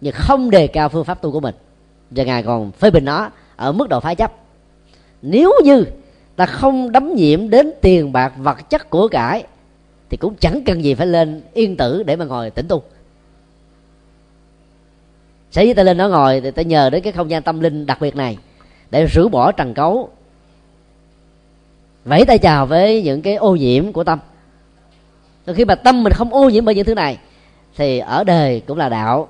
nhưng 0.00 0.14
không 0.14 0.50
đề 0.50 0.66
cao 0.66 0.88
phương 0.88 1.04
pháp 1.04 1.22
tu 1.22 1.32
của 1.32 1.40
mình 1.40 1.54
và 2.10 2.24
ngài 2.24 2.42
còn 2.42 2.72
phê 2.72 2.90
bình 2.90 3.04
nó 3.04 3.30
ở 3.56 3.72
mức 3.72 3.88
độ 3.88 4.00
phá 4.00 4.14
chấp. 4.14 4.32
Nếu 5.22 5.52
như 5.64 5.84
ta 6.36 6.46
không 6.46 6.92
đắm 6.92 7.14
nhiễm 7.14 7.50
đến 7.50 7.70
tiền 7.80 8.12
bạc 8.12 8.32
vật 8.36 8.70
chất 8.70 8.90
của 8.90 9.08
cải 9.08 9.44
thì 10.10 10.16
cũng 10.16 10.34
chẳng 10.34 10.62
cần 10.66 10.84
gì 10.84 10.94
phải 10.94 11.06
lên 11.06 11.42
yên 11.54 11.76
tử 11.76 12.02
để 12.02 12.16
mà 12.16 12.24
ngồi 12.24 12.50
tĩnh 12.50 12.68
tu. 12.68 12.82
Sở 15.50 15.62
dĩ 15.62 15.74
ta 15.74 15.82
lên 15.82 15.96
đó 15.96 16.08
ngồi 16.08 16.40
thì 16.40 16.50
ta 16.50 16.62
nhờ 16.62 16.90
đến 16.90 17.02
cái 17.02 17.12
không 17.12 17.30
gian 17.30 17.42
tâm 17.42 17.60
linh 17.60 17.86
đặc 17.86 18.00
biệt 18.00 18.16
này 18.16 18.38
để 18.90 19.06
rửa 19.14 19.28
bỏ 19.28 19.52
trần 19.52 19.74
cấu 19.74 20.10
vẫy 22.08 22.24
tay 22.24 22.38
chào 22.38 22.66
với 22.66 23.02
những 23.02 23.22
cái 23.22 23.34
ô 23.34 23.56
nhiễm 23.56 23.92
của 23.92 24.04
tâm. 24.04 24.18
Rồi 25.46 25.56
khi 25.56 25.64
mà 25.64 25.74
tâm 25.74 26.02
mình 26.02 26.12
không 26.12 26.34
ô 26.34 26.48
nhiễm 26.48 26.64
bởi 26.64 26.74
những 26.74 26.84
thứ 26.84 26.94
này 26.94 27.18
thì 27.76 27.98
ở 27.98 28.24
đời 28.24 28.62
cũng 28.66 28.78
là 28.78 28.88
đạo 28.88 29.28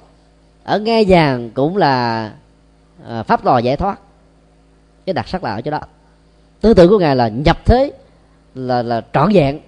ở 0.64 0.78
nghe 0.78 1.04
vàng 1.08 1.50
cũng 1.50 1.76
là 1.76 2.32
à, 3.08 3.22
pháp 3.22 3.44
lò 3.44 3.58
giải 3.58 3.76
thoát. 3.76 4.00
Cái 5.06 5.14
đặc 5.14 5.28
sắc 5.28 5.44
là 5.44 5.54
ở 5.54 5.60
chỗ 5.60 5.70
đó. 5.70 5.80
Tư 6.60 6.74
tưởng 6.74 6.88
của 6.88 6.98
ngài 6.98 7.16
là 7.16 7.28
nhập 7.28 7.58
thế 7.64 7.92
là 8.54 8.82
là 8.82 9.02
trọn 9.12 9.32
vẹn 9.32 9.60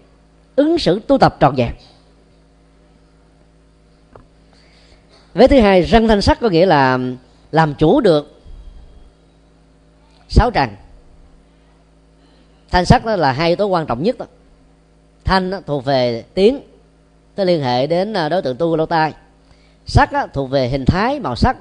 ứng 0.57 0.79
xử 0.79 1.01
tu 1.07 1.19
tập 1.19 1.37
trọn 1.41 1.55
vẹn. 1.57 1.73
Vế 5.35 5.47
thứ 5.47 5.61
hai 5.61 5.83
răng 5.83 6.09
thanh 6.09 6.23
sắc 6.23 6.41
có 6.41 6.49
nghĩa 6.49 6.67
là 6.67 6.99
làm 7.53 7.75
chủ 7.75 8.01
được 8.01 8.41
sáu 10.29 10.51
trần 10.51 10.71
thanh 12.71 12.85
sắc 12.85 13.05
đó 13.05 13.17
là 13.17 13.33
hai 13.33 13.49
yếu 13.49 13.57
tố 13.57 13.67
quan 13.67 13.87
trọng 13.87 14.03
nhất 14.03 14.19
đó. 14.19 14.27
Thanh 15.25 15.51
đó, 15.51 15.61
thuộc 15.67 15.85
về 15.85 16.25
tiếng 16.35 16.61
nó 17.37 17.45
liên 17.45 17.63
hệ 17.63 17.87
đến 17.87 18.13
à, 18.13 18.29
đối 18.29 18.43
tượng 18.43 18.57
tu 18.57 18.71
của 18.71 18.77
lỗ 18.77 18.87
tai. 18.87 19.13
Sắc 19.87 20.13
đó, 20.13 20.27
thuộc 20.33 20.51
về 20.51 20.69
hình 20.69 20.85
thái 20.85 21.21
màu 21.21 21.37
sắc 21.37 21.57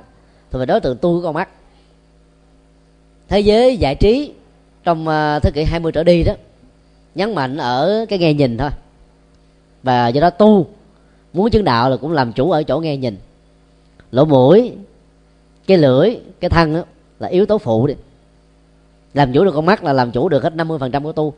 thuộc 0.52 0.60
về 0.60 0.66
đối 0.66 0.80
tượng 0.80 0.98
tu 0.98 1.18
của 1.18 1.24
con 1.24 1.34
mắt. 1.34 1.50
Thế 3.28 3.40
giới 3.40 3.78
giải 3.78 3.96
trí 3.96 4.34
trong 4.84 5.08
à, 5.08 5.40
thế 5.40 5.52
kỷ 5.52 5.64
20 5.64 5.92
trở 5.92 6.04
đi 6.04 6.24
đó 6.24 6.34
nhấn 7.16 7.36
mạnh 7.36 7.58
ở 7.58 8.06
cái 8.10 8.20
nghe 8.20 8.34
nhìn 8.34 8.58
thôi. 8.58 8.70
Và 9.84 10.08
do 10.08 10.22
đó 10.22 10.30
tu 10.30 10.68
muốn 11.34 11.50
chứng 11.50 11.64
đạo 11.64 11.90
là 11.90 11.98
cũng 11.98 12.12
làm 12.12 12.34
chủ 12.34 12.52
ở 12.52 12.64
chỗ 12.64 12.80
nghe 12.80 12.98
nhìn. 12.98 13.18
Lỗ 14.12 14.26
mũi 14.26 14.74
cái 15.68 15.78
lưỡi 15.78 16.16
cái 16.40 16.50
thân 16.50 16.76
đó 16.76 16.84
là 17.20 17.28
yếu 17.28 17.46
tố 17.46 17.58
phụ 17.58 17.88
đi 17.88 17.94
làm 19.14 19.34
chủ 19.34 19.46
được 19.46 19.52
con 19.56 19.66
mắt 19.66 19.84
là 19.84 19.94
làm 19.94 20.12
chủ 20.12 20.30
được 20.30 20.44
hết 20.44 20.54
50% 20.54 21.04
của 21.04 21.12
tu. 21.12 21.34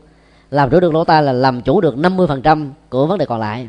Làm 0.50 0.70
chủ 0.70 0.80
được 0.80 0.94
lỗ 0.94 1.04
tai 1.04 1.22
là 1.22 1.32
làm 1.32 1.62
chủ 1.62 1.80
được 1.80 1.96
50% 1.96 2.70
của 2.88 3.06
vấn 3.06 3.18
đề 3.18 3.26
còn 3.26 3.40
lại. 3.40 3.68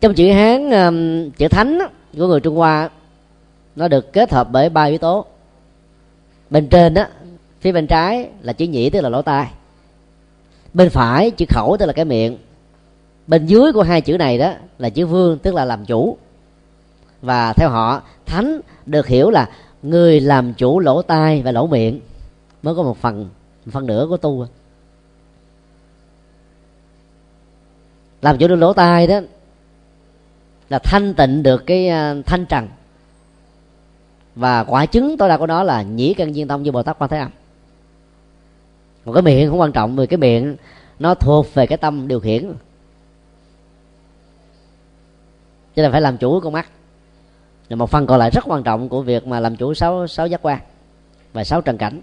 Trong 0.00 0.14
chữ 0.14 0.32
hán 0.32 0.70
um, 0.70 1.30
chữ 1.30 1.48
thánh 1.48 1.78
của 2.18 2.26
người 2.26 2.40
trung 2.40 2.56
hoa 2.56 2.90
nó 3.76 3.88
được 3.88 4.12
kết 4.12 4.32
hợp 4.32 4.48
bởi 4.50 4.68
ba 4.68 4.84
yếu 4.84 4.98
tố. 4.98 5.24
Bên 6.50 6.68
trên 6.68 6.94
đó 6.94 7.04
phía 7.60 7.72
bên 7.72 7.86
trái 7.86 8.28
là 8.40 8.52
chữ 8.52 8.66
nhĩ 8.66 8.90
tức 8.90 9.00
là 9.00 9.08
lỗ 9.08 9.22
tai. 9.22 9.50
Bên 10.74 10.90
phải 10.90 11.30
chữ 11.30 11.44
khẩu 11.48 11.76
tức 11.78 11.86
là 11.86 11.92
cái 11.92 12.04
miệng. 12.04 12.38
Bên 13.26 13.46
dưới 13.46 13.72
của 13.72 13.82
hai 13.82 14.00
chữ 14.00 14.16
này 14.18 14.38
đó 14.38 14.52
là 14.78 14.90
chữ 14.90 15.06
vương 15.06 15.38
tức 15.38 15.54
là 15.54 15.64
làm 15.64 15.84
chủ. 15.84 16.18
Và 17.22 17.52
theo 17.52 17.68
họ, 17.68 18.02
thánh 18.26 18.60
được 18.86 19.06
hiểu 19.06 19.30
là 19.30 19.50
người 19.82 20.20
làm 20.20 20.54
chủ 20.54 20.80
lỗ 20.80 21.02
tai 21.02 21.42
và 21.42 21.52
lỗ 21.52 21.66
miệng 21.66 22.00
mới 22.62 22.74
có 22.74 22.82
một 22.82 22.96
phần 22.96 23.28
một 23.66 23.72
phần 23.72 23.86
nửa 23.86 24.06
của 24.08 24.16
tu. 24.16 24.46
Làm 28.22 28.38
chủ 28.38 28.48
được 28.48 28.56
lỗ 28.56 28.72
tai 28.72 29.06
đó 29.06 29.20
là 30.68 30.78
thanh 30.78 31.14
tịnh 31.14 31.42
được 31.42 31.66
cái 31.66 31.88
à, 31.88 32.14
thanh 32.26 32.46
trần. 32.46 32.68
Và 34.34 34.64
quả 34.64 34.86
chứng 34.86 35.16
tối 35.16 35.28
đa 35.28 35.36
của 35.36 35.46
nó 35.46 35.62
là 35.62 35.82
nhĩ 35.82 36.14
căn 36.14 36.32
viên 36.32 36.48
tông 36.48 36.62
như 36.62 36.72
bồ 36.72 36.82
tát 36.82 36.98
quan 36.98 37.10
thế 37.10 37.18
âm. 37.18 37.30
Một 39.04 39.12
cái 39.12 39.22
miệng 39.22 39.50
không 39.50 39.60
quan 39.60 39.72
trọng, 39.72 39.96
vì 39.96 40.06
cái 40.06 40.18
miệng 40.18 40.56
nó 40.98 41.14
thuộc 41.14 41.54
về 41.54 41.66
cái 41.66 41.78
tâm 41.78 42.08
điều 42.08 42.20
khiển. 42.20 42.54
Cho 45.76 45.82
nên 45.82 45.92
phải 45.92 46.00
làm 46.00 46.16
chủ 46.16 46.40
con 46.40 46.52
mắt 46.52 46.68
thì 47.74 47.78
một 47.78 47.90
phần 47.90 48.06
còn 48.06 48.18
lại 48.18 48.30
rất 48.30 48.44
quan 48.46 48.62
trọng 48.62 48.88
của 48.88 49.02
việc 49.02 49.26
mà 49.26 49.40
làm 49.40 49.56
chủ 49.56 49.74
sáu 49.74 50.06
sáu 50.06 50.26
giác 50.26 50.42
quan 50.42 50.58
và 51.32 51.44
sáu 51.44 51.60
trần 51.60 51.78
cảnh. 51.78 52.00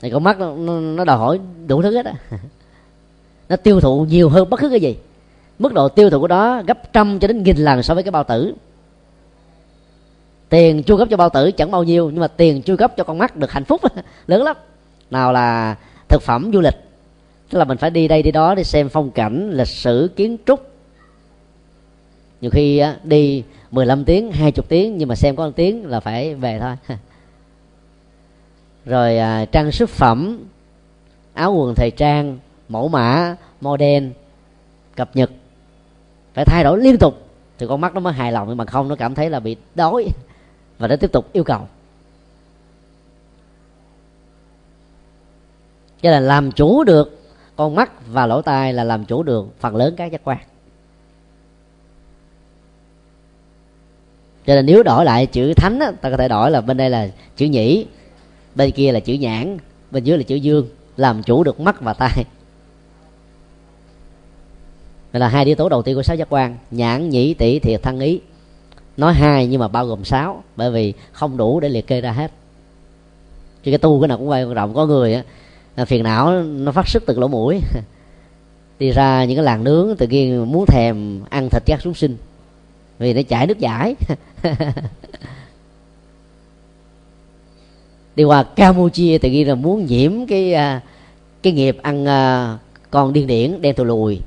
Thì 0.00 0.10
con 0.10 0.24
mắt 0.24 0.38
nó, 0.38 0.80
nó 0.80 1.04
đòi 1.04 1.16
hỏi 1.16 1.40
đủ 1.66 1.82
thứ 1.82 1.96
hết 1.96 2.06
á. 2.06 2.12
Nó 3.48 3.56
tiêu 3.56 3.80
thụ 3.80 4.04
nhiều 4.04 4.28
hơn 4.28 4.50
bất 4.50 4.60
cứ 4.60 4.68
cái 4.68 4.80
gì. 4.80 4.96
Mức 5.58 5.72
độ 5.72 5.88
tiêu 5.88 6.10
thụ 6.10 6.20
của 6.20 6.26
đó 6.26 6.62
gấp 6.66 6.92
trăm 6.92 7.18
cho 7.18 7.28
đến 7.28 7.42
nghìn 7.42 7.56
lần 7.56 7.82
so 7.82 7.94
với 7.94 8.02
cái 8.02 8.10
bao 8.10 8.24
tử. 8.24 8.54
Tiền 10.48 10.82
chu 10.82 10.96
cấp 10.96 11.08
cho 11.10 11.16
bao 11.16 11.28
tử 11.28 11.50
chẳng 11.50 11.70
bao 11.70 11.84
nhiêu 11.84 12.10
nhưng 12.10 12.20
mà 12.20 12.28
tiền 12.28 12.62
chu 12.62 12.76
cấp 12.76 12.92
cho 12.96 13.04
con 13.04 13.18
mắt 13.18 13.36
được 13.36 13.50
hạnh 13.50 13.64
phúc 13.64 13.80
lớn 14.26 14.42
lắm. 14.42 14.56
Nào 15.10 15.32
là 15.32 15.76
thực 16.08 16.22
phẩm 16.22 16.50
du 16.52 16.60
lịch. 16.60 16.76
Tức 17.50 17.58
là 17.58 17.64
mình 17.64 17.78
phải 17.78 17.90
đi 17.90 18.08
đây 18.08 18.22
đi 18.22 18.30
đó 18.30 18.54
để 18.54 18.64
xem 18.64 18.88
phong 18.88 19.10
cảnh 19.10 19.50
lịch 19.50 19.68
sử 19.68 20.10
kiến 20.16 20.36
trúc. 20.46 20.70
Nhiều 22.40 22.50
khi 22.50 22.82
đi 23.04 23.44
15 23.70 24.04
tiếng 24.04 24.32
20 24.32 24.64
tiếng 24.68 24.98
nhưng 24.98 25.08
mà 25.08 25.14
xem 25.14 25.36
có 25.36 25.46
1 25.46 25.52
tiếng 25.56 25.86
là 25.86 26.00
phải 26.00 26.34
về 26.34 26.58
thôi. 26.60 26.76
Rồi 28.84 29.18
à, 29.18 29.44
trang 29.44 29.72
sức 29.72 29.90
phẩm 29.90 30.44
áo 31.34 31.54
quần 31.54 31.74
thời 31.74 31.90
trang 31.90 32.38
mẫu 32.68 32.88
mã 32.88 33.36
model 33.60 34.08
cập 34.96 35.16
nhật 35.16 35.30
phải 36.34 36.44
thay 36.44 36.64
đổi 36.64 36.78
liên 36.78 36.98
tục. 36.98 37.14
Thì 37.58 37.66
con 37.66 37.80
mắt 37.80 37.94
nó 37.94 38.00
mới 38.00 38.12
hài 38.12 38.32
lòng 38.32 38.48
nhưng 38.48 38.56
mà 38.56 38.64
không 38.64 38.88
nó 38.88 38.96
cảm 38.96 39.14
thấy 39.14 39.30
là 39.30 39.40
bị 39.40 39.56
đói. 39.74 40.06
Và 40.78 40.88
nó 40.88 40.96
tiếp 40.96 41.12
tục 41.12 41.32
yêu 41.32 41.44
cầu. 41.44 41.68
Cho 46.02 46.10
là 46.10 46.20
làm 46.20 46.52
chủ 46.52 46.84
được 46.84 47.20
con 47.56 47.74
mắt 47.74 47.92
và 48.06 48.26
lỗ 48.26 48.42
tai 48.42 48.72
là 48.72 48.84
làm 48.84 49.04
chủ 49.04 49.22
được 49.22 49.60
phần 49.60 49.76
lớn 49.76 49.94
các 49.96 50.12
giác 50.12 50.20
quan. 50.24 50.38
Cho 54.46 54.54
nên 54.54 54.66
nếu 54.66 54.82
đổi 54.82 55.04
lại 55.04 55.26
chữ 55.26 55.54
thánh 55.54 55.78
á, 55.78 55.92
ta 56.00 56.10
có 56.10 56.16
thể 56.16 56.28
đổi 56.28 56.50
là 56.50 56.60
bên 56.60 56.76
đây 56.76 56.90
là 56.90 57.08
chữ 57.36 57.46
nhĩ 57.46 57.86
bên 58.54 58.70
kia 58.70 58.92
là 58.92 59.00
chữ 59.00 59.14
nhãn 59.14 59.58
bên 59.90 60.04
dưới 60.04 60.18
là 60.18 60.22
chữ 60.22 60.34
dương 60.36 60.68
làm 60.96 61.22
chủ 61.22 61.44
được 61.44 61.60
mắt 61.60 61.80
và 61.80 61.92
tai. 61.92 62.24
Đây 65.12 65.20
là 65.20 65.28
hai 65.28 65.44
yếu 65.44 65.54
tố 65.54 65.68
đầu 65.68 65.82
tiên 65.82 65.96
của 65.96 66.02
sáu 66.02 66.16
giác 66.16 66.28
quan 66.30 66.58
nhãn 66.70 67.08
nhĩ 67.08 67.34
tỷ 67.34 67.58
thiệt 67.58 67.82
thân 67.82 68.00
ý. 68.00 68.20
Nói 68.96 69.14
hai 69.14 69.46
nhưng 69.46 69.60
mà 69.60 69.68
bao 69.68 69.86
gồm 69.86 70.04
sáu 70.04 70.42
bởi 70.56 70.70
vì 70.70 70.94
không 71.12 71.36
đủ 71.36 71.60
để 71.60 71.68
liệt 71.68 71.86
kê 71.86 72.00
ra 72.00 72.12
hết. 72.12 72.32
Chứ 73.64 73.70
cái 73.70 73.78
tu 73.78 74.00
cái 74.00 74.08
nào 74.08 74.18
cũng 74.18 74.28
quan 74.28 74.54
trọng 74.54 74.74
có 74.74 74.86
người 74.86 75.14
á 75.76 75.84
phiền 75.84 76.02
não 76.02 76.42
nó 76.42 76.72
phát 76.72 76.88
xuất 76.88 77.02
từ 77.06 77.18
lỗ 77.18 77.28
mũi. 77.28 77.60
Đi 78.78 78.90
ra 78.90 79.24
những 79.24 79.36
cái 79.36 79.44
làng 79.44 79.64
nướng 79.64 79.96
tự 79.98 80.06
nhiên 80.06 80.52
muốn 80.52 80.66
thèm 80.66 81.20
ăn 81.30 81.48
thịt 81.50 81.62
các 81.66 81.82
súc 81.82 81.96
sinh 81.96 82.16
vì 83.00 83.14
nó 83.14 83.22
chảy 83.28 83.46
nước 83.46 83.58
giải. 83.58 83.94
Đi 88.16 88.24
qua 88.24 88.42
campuchia 88.42 89.18
tự 89.18 89.30
nhiên 89.30 89.48
là 89.48 89.54
muốn 89.54 89.86
nhiễm 89.86 90.26
cái 90.26 90.54
à, 90.54 90.80
cái 91.42 91.52
nghiệp 91.52 91.78
ăn 91.82 92.06
à, 92.06 92.58
con 92.90 93.12
điên 93.12 93.26
điển 93.26 93.62
đen 93.62 93.74
thù 93.76 93.84
lùi. 93.84 94.20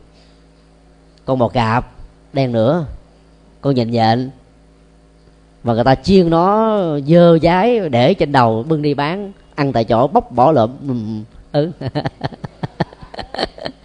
Con 1.26 1.40
bò 1.40 1.48
cạp 1.48 1.92
đen 2.34 2.52
nữa. 2.52 2.86
Con 3.62 3.76
nhện 3.76 3.92
nhện. 3.92 4.30
Và 5.64 5.74
người 5.74 5.84
ta 5.84 5.96
chiên 5.96 6.30
nó 6.30 6.78
dơ 7.08 7.40
dái 7.40 7.90
để 7.90 8.14
trên 8.14 8.32
đầu 8.32 8.64
bưng 8.64 8.82
đi 8.82 8.94
bán, 8.94 9.32
ăn 9.56 9.74
tại 9.74 9.84
chỗ 9.84 10.08
bóc 10.08 10.32
bỏ 10.32 10.52
lợm 10.52 10.78
ừ 11.52 11.72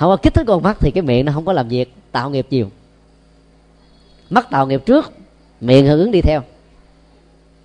không 0.00 0.10
có 0.10 0.16
kích 0.16 0.34
thích 0.34 0.46
con 0.46 0.62
mắt 0.62 0.76
thì 0.80 0.90
cái 0.90 1.02
miệng 1.02 1.24
nó 1.24 1.32
không 1.32 1.44
có 1.44 1.52
làm 1.52 1.68
việc, 1.68 1.94
tạo 2.12 2.30
nghiệp 2.30 2.46
nhiều. 2.50 2.70
Mắt 4.30 4.50
tạo 4.50 4.66
nghiệp 4.66 4.82
trước, 4.86 5.12
miệng 5.60 5.86
hưởng 5.86 5.98
ứng 5.98 6.10
đi 6.10 6.22
theo. 6.22 6.42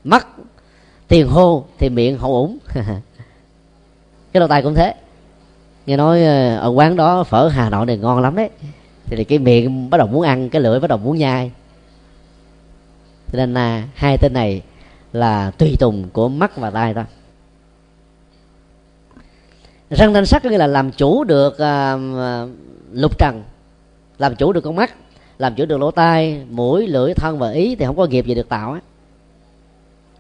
Mắt 0.04 0.28
tiền 1.08 1.28
hô 1.28 1.66
thì 1.78 1.90
miệng 1.90 2.18
hậu 2.18 2.34
ủng. 2.34 2.58
Cái 4.34 4.40
đầu 4.40 4.48
tay 4.48 4.62
cũng 4.62 4.76
thế. 4.76 4.94
Nghe 5.86 5.98
nói 5.98 6.24
ờ, 6.24 6.58
ở 6.58 6.70
quán 6.70 6.96
đó, 6.96 7.24
phở 7.24 7.48
hà 7.48 7.70
nội 7.70 7.86
này 7.86 7.98
ngon 7.98 8.22
lắm 8.22 8.36
đấy. 8.36 8.50
Thì 9.06 9.24
cái 9.24 9.40
miệng 9.40 9.90
bắt 9.90 9.98
đầu 9.98 10.08
muốn 10.08 10.22
ăn, 10.22 10.50
cái 10.50 10.62
lưỡi 10.62 10.80
bắt 10.80 10.88
đầu 10.88 10.98
muốn 10.98 11.18
nhai. 11.18 11.52
Cho 13.32 13.38
nên 13.38 13.54
là 13.54 13.84
hai 13.96 14.18
tên 14.18 14.34
này 14.34 14.62
là 15.14 15.52
tùy 15.52 15.76
tùng 15.80 16.10
của 16.14 16.30
mắt 16.30 16.58
và 16.58 16.70
tai 16.70 16.94
thôi 16.94 17.04
răng 19.90 20.14
thanh 20.14 20.26
sắc 20.26 20.44
có 20.44 20.50
nghĩa 20.50 20.58
là 20.58 20.68
làm 20.68 20.92
chủ 20.92 21.24
được 21.24 21.58
à, 21.58 21.98
à, 22.18 22.46
lục 22.92 23.18
trần. 23.20 23.44
Làm 24.18 24.36
chủ 24.36 24.54
được 24.54 24.62
con 24.62 24.76
mắt 24.76 24.96
làm 25.38 25.56
chủ 25.56 25.66
được 25.66 25.78
lỗ 25.78 25.92
tai 25.92 26.46
mũi 26.50 26.88
lưỡi 26.88 27.14
thân 27.14 27.40
và 27.40 27.52
ý 27.52 27.76
thì 27.76 27.86
không 27.86 27.98
có 27.98 28.06
nghiệp 28.06 28.26
gì 28.26 28.36
được 28.36 28.50
tạo 28.50 28.74
á. 28.74 28.80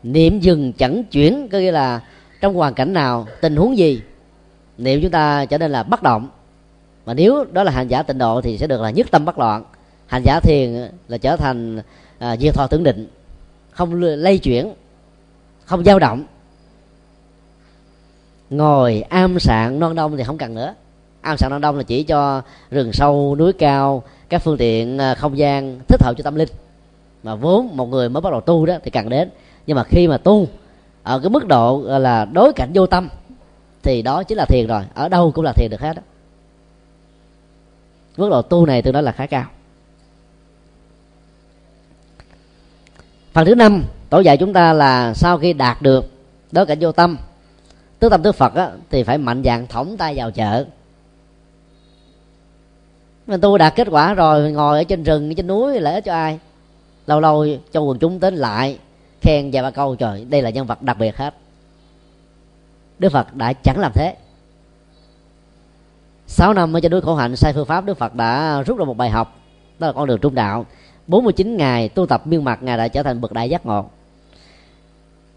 Niệm 0.03 0.39
dừng 0.39 0.73
chẳng 0.73 1.03
chuyển 1.03 1.47
có 1.51 1.57
nghĩa 1.57 1.71
là 1.71 2.01
trong 2.41 2.53
hoàn 2.53 2.73
cảnh 2.73 2.93
nào 2.93 3.27
tình 3.41 3.55
huống 3.55 3.77
gì 3.77 4.01
niệm 4.77 5.01
chúng 5.01 5.11
ta 5.11 5.45
trở 5.45 5.57
nên 5.57 5.71
là 5.71 5.83
bất 5.83 6.03
động. 6.03 6.29
Mà 7.05 7.13
nếu 7.13 7.45
đó 7.51 7.63
là 7.63 7.71
hành 7.71 7.87
giả 7.87 8.03
tịnh 8.03 8.17
độ 8.17 8.41
thì 8.41 8.57
sẽ 8.57 8.67
được 8.67 8.81
là 8.81 8.89
nhất 8.89 9.07
tâm 9.11 9.25
bất 9.25 9.39
loạn. 9.39 9.63
Hành 10.07 10.23
giả 10.25 10.39
thiền 10.39 10.89
là 11.07 11.17
trở 11.17 11.37
thành 11.37 11.81
à, 12.19 12.37
diệt 12.37 12.53
thọ 12.53 12.67
tưởng 12.67 12.83
định 12.83 13.07
không 13.71 13.93
lây 14.01 14.37
chuyển 14.37 14.73
không 15.65 15.83
dao 15.83 15.99
động 15.99 16.25
ngồi 18.49 19.01
am 19.01 19.39
sạn 19.39 19.79
non 19.79 19.95
đông 19.95 20.17
thì 20.17 20.23
không 20.23 20.37
cần 20.37 20.55
nữa. 20.55 20.73
Am 21.21 21.37
sạn 21.37 21.51
non 21.51 21.61
đông 21.61 21.77
là 21.77 21.83
chỉ 21.83 22.03
cho 22.03 22.41
rừng 22.71 22.93
sâu, 22.93 23.35
núi 23.39 23.53
cao, 23.53 24.03
các 24.29 24.41
phương 24.43 24.57
tiện 24.57 24.97
à, 24.97 25.15
không 25.15 25.37
gian 25.37 25.79
thích 25.87 26.03
hợp 26.03 26.13
cho 26.17 26.23
tâm 26.23 26.35
linh. 26.35 26.49
Mà 27.23 27.35
vốn 27.35 27.77
một 27.77 27.85
người 27.85 28.09
mới 28.09 28.21
bắt 28.21 28.31
đầu 28.31 28.41
tu 28.41 28.65
đó 28.65 28.75
thì 28.83 28.91
cần 28.91 29.09
đến. 29.09 29.29
Nhưng 29.67 29.77
mà 29.77 29.83
khi 29.83 30.07
mà 30.07 30.17
tu 30.17 30.47
ở 31.03 31.19
cái 31.19 31.29
mức 31.29 31.47
độ 31.47 31.81
là, 31.85 32.25
đối 32.25 32.53
cảnh 32.53 32.71
vô 32.73 32.85
tâm, 32.85 33.09
thì 33.83 34.01
đó 34.01 34.23
chính 34.23 34.37
là 34.37 34.45
thiền 34.45 34.67
rồi. 34.67 34.83
Ở 34.93 35.09
đâu 35.09 35.31
cũng 35.31 35.45
là 35.45 35.53
thiền 35.53 35.69
được 35.71 35.81
hết 35.81 35.95
đó 35.95 36.01
mức 38.17 38.29
độ 38.29 38.41
tu 38.41 38.65
này 38.65 38.81
tôi 38.81 38.93
nói 38.93 39.03
là 39.03 39.11
khá 39.11 39.25
cao. 39.25 39.45
Phần 43.33 43.45
thứ 43.45 43.55
năm, 43.55 43.83
tổ 44.09 44.19
dạy 44.19 44.37
chúng 44.37 44.53
ta 44.53 44.73
là 44.73 45.13
sau 45.13 45.37
khi 45.37 45.53
đạt 45.53 45.81
được 45.81 46.11
đối 46.51 46.65
cảnh 46.65 46.77
vô 46.81 46.91
tâm 46.91 47.17
tứ 47.99 48.09
tâm 48.09 48.23
tứ 48.23 48.31
phật 48.31 48.55
á, 48.55 48.71
thì 48.89 49.03
phải 49.03 49.17
mạnh 49.17 49.43
dạng 49.45 49.67
thõng 49.67 49.97
tay 49.97 50.13
vào 50.17 50.31
chợ. 50.31 50.65
Mình 53.27 53.41
tu 53.41 53.57
đạt 53.57 53.75
kết 53.75 53.87
quả 53.91 54.13
rồi 54.13 54.51
ngồi 54.51 54.77
ở 54.77 54.83
trên 54.83 55.03
rừng 55.03 55.35
trên 55.35 55.47
núi 55.47 55.79
lợi 55.79 55.93
ích 55.93 56.03
cho 56.03 56.13
ai. 56.13 56.39
Lâu 57.07 57.19
lâu 57.19 57.45
cho 57.71 57.81
quần 57.81 57.99
chúng 57.99 58.19
đến 58.19 58.35
lại 58.35 58.79
khen 59.21 59.49
vài 59.53 59.63
ba 59.63 59.71
câu 59.71 59.95
trời 59.95 60.25
đây 60.25 60.41
là 60.41 60.49
nhân 60.49 60.67
vật 60.67 60.81
đặc 60.81 60.97
biệt 60.99 61.17
hết. 61.17 61.33
Đức 62.99 63.11
phật 63.11 63.35
đã 63.35 63.53
chẳng 63.53 63.79
làm 63.79 63.91
thế. 63.95 64.15
Sáu 66.27 66.53
năm 66.53 66.75
ở 66.75 66.79
trên 66.79 66.91
núi 66.91 67.01
khổ 67.01 67.15
hạnh 67.15 67.35
sai 67.35 67.53
phương 67.53 67.65
pháp 67.65 67.85
đức 67.85 67.97
phật 67.97 68.15
đã 68.15 68.61
rút 68.61 68.77
ra 68.77 68.85
một 68.85 68.97
bài 68.97 69.09
học 69.09 69.35
đó 69.79 69.87
là 69.87 69.93
con 69.93 70.07
đường 70.07 70.19
trung 70.19 70.35
đạo. 70.35 70.65
49 71.07 71.57
ngày 71.57 71.89
tu 71.89 72.05
tập 72.05 72.27
miên 72.27 72.43
mặt 72.43 72.63
ngài 72.63 72.77
đã 72.77 72.87
trở 72.87 73.03
thành 73.03 73.21
bậc 73.21 73.33
đại 73.33 73.49
giác 73.49 73.65
ngộ 73.65 73.85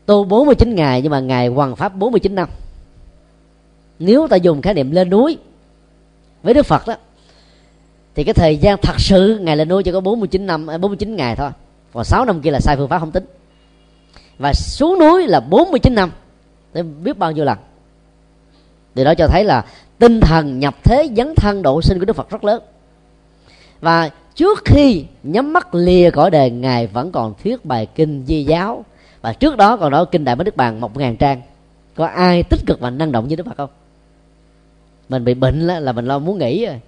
tu 0.09 0.24
49 0.24 0.74
ngày, 0.74 1.02
nhưng 1.02 1.11
mà 1.12 1.20
ngài 1.20 1.48
hoàn 1.48 1.76
pháp 1.76 1.96
49 1.96 2.34
năm. 2.34 2.48
Nếu 3.98 4.28
ta 4.28 4.36
dùng 4.36 4.62
khái 4.62 4.74
niệm 4.74 4.90
lên 4.90 5.11
núi 5.11 5.38
với 6.42 6.54
đức 6.54 6.66
phật 6.66 6.86
đó, 6.86 6.94
thì 8.14 8.24
cái 8.24 8.34
thời 8.34 8.56
gian 8.56 8.78
thật 8.82 9.00
sự 9.00 9.38
ngày 9.42 9.56
lên 9.56 9.68
núi 9.68 9.82
chỉ 9.82 9.92
có 9.92 10.00
49 10.00 10.46
năm 10.46 10.66
à, 10.66 10.78
49 10.78 11.16
ngày 11.16 11.36
thôi. 11.36 11.50
Còn 11.92 12.04
6 12.04 12.24
năm 12.24 12.40
kia 12.40 12.50
là 12.50 12.61
sai 12.61 12.76
phương 12.76 12.88
pháp 12.88 12.98
không 12.98 13.11
tính. 13.11 13.24
Và 14.38 14.52
xuống 14.52 14.98
núi 14.98 15.26
là 15.26 15.40
49 15.40 15.94
năm. 15.94 16.11
Để 16.72 16.82
biết 16.82 17.18
bao 17.18 17.32
nhiêu 17.32 17.44
lần. 17.44 17.59
Điều 18.94 19.04
đó 19.04 19.14
cho 19.14 19.26
thấy 19.26 19.44
là 19.44 19.64
tinh 19.98 20.20
thần 20.20 20.59
nhập 20.59 20.74
thế 20.84 21.09
dấn 21.16 21.34
thân 21.34 21.62
độ 21.62 21.82
sinh 21.82 21.98
của 21.98 22.04
đức 22.04 22.16
phật 22.16 22.30
rất 22.30 22.44
lớn. 22.44 22.62
Và 23.80 24.11
trước 24.34 24.62
khi 24.64 25.04
nhắm 25.22 25.52
mắt 25.52 25.74
lìa 25.74 26.11
cõi 26.11 26.30
đời, 26.30 26.50
ngài 26.50 26.86
vẫn 26.86 27.12
còn 27.12 27.34
thuyết 27.42 27.64
bài 27.64 27.86
kinh 27.94 28.24
di 28.26 28.44
giáo 28.44 28.84
và 29.20 29.32
trước 29.32 29.56
đó 29.56 29.76
còn 29.76 29.92
nói 29.92 30.06
kinh 30.10 30.24
đại 30.24 30.36
bát 30.36 30.44
đức 30.44 30.56
bàn 30.56 30.80
một 30.80 30.96
ngàn 30.96 31.16
trang. 31.16 31.42
Có 31.94 32.06
ai 32.06 32.42
tích 32.42 32.60
cực 32.66 32.80
và 32.80 32.90
năng 32.90 33.12
động 33.12 33.28
như 33.28 33.36
đức 33.36 33.46
phật 33.46 33.56
không? 33.56 33.70
Mình 35.08 35.24
bị 35.24 35.34
bệnh 35.34 35.66
là 35.66 35.92
mình 35.92 36.06
lo 36.06 36.18
muốn 36.18 36.38
nghỉ 36.38 36.66
rồi. 36.66 36.80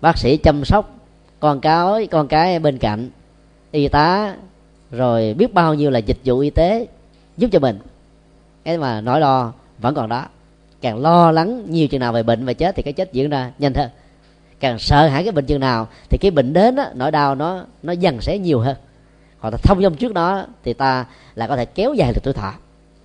Bác 0.00 0.18
sĩ 0.18 0.36
chăm 0.36 0.64
sóc 0.64 0.94
con 1.40 1.60
cái 1.60 2.06
con 2.06 2.28
cái 2.28 2.58
bên 2.58 2.78
cạnh 2.78 3.10
y 3.70 3.88
tá 3.88 4.34
rồi 4.90 5.34
biết 5.34 5.54
bao 5.54 5.74
nhiêu 5.74 5.90
là 5.90 5.98
dịch 5.98 6.18
vụ 6.24 6.38
y 6.38 6.50
tế 6.50 6.86
giúp 7.36 7.48
cho 7.52 7.58
mình. 7.58 7.78
Cái 8.64 8.78
mà 8.78 9.00
nỗi 9.00 9.20
lo 9.20 9.52
vẫn 9.78 9.94
còn 9.94 10.08
đó. 10.08 10.24
Càng 10.80 10.98
lo 10.98 11.32
lắng 11.32 11.70
nhiều 11.70 11.88
chừng 11.88 12.00
nào 12.00 12.12
về 12.12 12.22
bệnh 12.22 12.44
và 12.44 12.52
chết 12.52 12.76
thì 12.76 12.82
cái 12.82 12.92
chết 12.92 13.12
diễn 13.12 13.30
ra 13.30 13.52
nhanh 13.58 13.74
hơn. 13.74 13.90
Càng 14.60 14.78
sợ 14.78 15.08
hãi 15.08 15.24
cái 15.24 15.32
bệnh 15.32 15.46
chừng 15.46 15.60
nào 15.60 15.88
thì 16.10 16.18
cái 16.18 16.30
bệnh 16.30 16.52
đến 16.52 16.76
á, 16.76 16.90
nỗi 16.94 17.10
đau 17.10 17.34
nó 17.34 17.64
nó 17.82 17.92
dần 17.92 18.20
sẽ 18.20 18.38
nhiều 18.38 18.60
hơn 18.60 18.76
hoặc 19.40 19.50
là 19.50 19.56
thông 19.56 19.82
dong 19.82 19.94
trước 19.94 20.14
đó 20.14 20.46
thì 20.62 20.72
ta 20.72 21.06
lại 21.34 21.48
có 21.48 21.56
thể 21.56 21.64
kéo 21.64 21.94
dài 21.94 22.12
được 22.12 22.20
tuổi 22.22 22.34
thọ. 22.34 22.52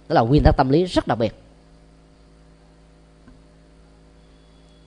Đó 0.08 0.14
là 0.14 0.22
nguyên 0.22 0.42
tắc 0.44 0.58
tâm 0.58 0.70
lý 0.70 0.86
rất 0.86 1.08
đặc 1.08 1.18
biệt. 1.18 1.36